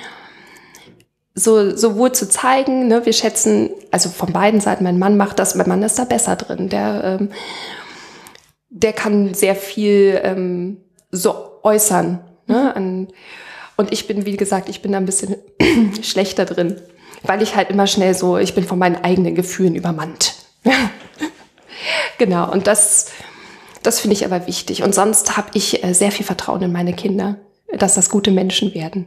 so 1.34 1.76
sowohl 1.76 2.12
zu 2.12 2.28
zeigen, 2.28 2.88
ne, 2.88 3.06
wir 3.06 3.12
schätzen, 3.12 3.70
also 3.90 4.08
von 4.08 4.32
beiden 4.32 4.60
Seiten, 4.60 4.84
mein 4.84 4.98
Mann 4.98 5.16
macht 5.16 5.38
das, 5.38 5.54
mein 5.54 5.68
Mann 5.68 5.82
ist 5.82 5.98
da 5.98 6.04
besser 6.04 6.36
drin, 6.36 6.68
der, 6.68 7.18
ähm, 7.20 7.30
der 8.68 8.92
kann 8.92 9.34
sehr 9.34 9.54
viel 9.54 10.20
ähm, 10.22 10.78
so 11.10 11.60
äußern. 11.62 12.20
Ne, 12.46 12.74
an, 12.74 13.08
und 13.76 13.92
ich 13.92 14.06
bin, 14.06 14.26
wie 14.26 14.36
gesagt, 14.36 14.68
ich 14.68 14.82
bin 14.82 14.92
da 14.92 14.98
ein 14.98 15.06
bisschen 15.06 15.36
schlechter 16.02 16.44
drin, 16.44 16.80
weil 17.22 17.42
ich 17.42 17.56
halt 17.56 17.70
immer 17.70 17.86
schnell 17.86 18.14
so, 18.14 18.36
ich 18.36 18.54
bin 18.54 18.64
von 18.64 18.78
meinen 18.78 18.96
eigenen 18.96 19.34
Gefühlen 19.34 19.74
übermannt. 19.74 20.34
Genau, 22.18 22.52
und 22.52 22.66
das, 22.66 23.06
das 23.82 24.00
finde 24.00 24.14
ich 24.14 24.26
aber 24.26 24.46
wichtig. 24.46 24.82
Und 24.82 24.94
sonst 24.94 25.38
habe 25.38 25.48
ich 25.54 25.82
äh, 25.82 25.94
sehr 25.94 26.12
viel 26.12 26.26
Vertrauen 26.26 26.60
in 26.60 26.70
meine 26.70 26.92
Kinder, 26.92 27.36
dass 27.78 27.94
das 27.94 28.10
gute 28.10 28.30
Menschen 28.30 28.74
werden. 28.74 29.06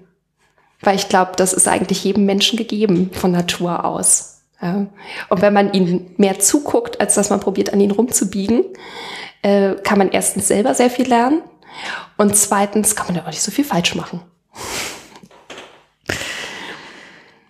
Weil 0.84 0.96
ich 0.96 1.10
glaube, 1.10 1.34
das 1.36 1.54
ist 1.54 1.68
eigentlich 1.68 2.04
jedem 2.04 2.26
Menschen 2.26 2.58
gegeben 2.58 3.10
von 3.14 3.32
Natur 3.32 3.86
aus. 3.86 4.42
Ja. 4.62 4.88
Und 5.30 5.42
wenn 5.42 5.54
man 5.54 5.74
ihnen 5.74 6.14
mehr 6.18 6.40
zuguckt, 6.40 7.02
als 7.02 7.16
dass 7.16 7.30
man 7.30 7.40
probiert, 7.40 7.74
an 7.74 7.82
ihnen 7.82 7.92
rumzubiegen, 7.92 8.64
äh, 9.42 9.76
kann 9.84 9.98
man 9.98 10.10
erstens 10.10 10.48
selber 10.48 10.74
sehr 10.74 10.90
viel 10.90 11.08
lernen 11.08 11.42
und 12.18 12.36
zweitens 12.36 12.96
kann 12.96 13.08
man 13.08 13.16
ja 13.18 13.24
auch 13.24 13.28
nicht 13.28 13.42
so 13.42 13.52
viel 13.52 13.66
falsch 13.66 13.96
machen. 13.96 14.22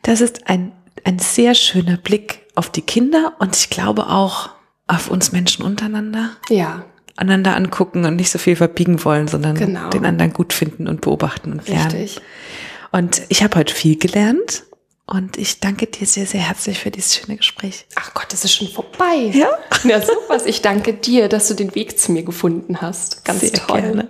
Das 0.01 0.21
ist 0.21 0.49
ein, 0.49 0.71
ein 1.03 1.19
sehr 1.19 1.53
schöner 1.55 1.97
Blick 1.97 2.41
auf 2.55 2.69
die 2.69 2.81
Kinder 2.81 3.33
und 3.39 3.55
ich 3.55 3.69
glaube 3.69 4.07
auch 4.07 4.49
auf 4.87 5.09
uns 5.09 5.31
Menschen 5.31 5.63
untereinander. 5.63 6.31
Ja. 6.49 6.83
Einander 7.15 7.55
angucken 7.55 8.05
und 8.05 8.15
nicht 8.15 8.31
so 8.31 8.39
viel 8.39 8.55
verbiegen 8.55 9.03
wollen, 9.05 9.27
sondern 9.27 9.55
Genau. 9.55 9.89
den 9.89 10.05
anderen 10.05 10.33
gut 10.33 10.51
finden 10.51 10.87
und 10.87 11.01
beobachten 11.01 11.53
und 11.53 11.67
lernen. 11.67 11.91
Richtig. 11.91 12.21
Und 12.93 13.23
ich 13.29 13.41
habe 13.43 13.57
heute 13.57 13.73
viel 13.73 13.97
gelernt 13.97 14.65
und 15.07 15.37
ich 15.37 15.59
danke 15.59 15.87
dir 15.87 16.05
sehr, 16.05 16.27
sehr 16.27 16.41
herzlich 16.41 16.77
für 16.77 16.91
dieses 16.91 17.15
schöne 17.15 17.37
Gespräch. 17.37 17.87
Ach 17.95 18.13
Gott, 18.13 18.27
das 18.29 18.45
ist 18.45 18.53
schon 18.53 18.67
vorbei. 18.67 19.31
Ja? 19.33 19.49
Ja, 19.83 19.99
sowas. 19.99 20.45
Ich 20.45 20.61
danke 20.61 20.93
dir, 20.93 21.27
dass 21.27 21.47
du 21.47 21.55
den 21.55 21.73
Weg 21.73 21.99
zu 21.99 22.11
mir 22.11 22.21
gefunden 22.21 22.81
hast. 22.81 23.25
Ganz 23.25 23.39
Sehr 23.39 23.53
toll. 23.53 23.81
gerne. 23.81 24.09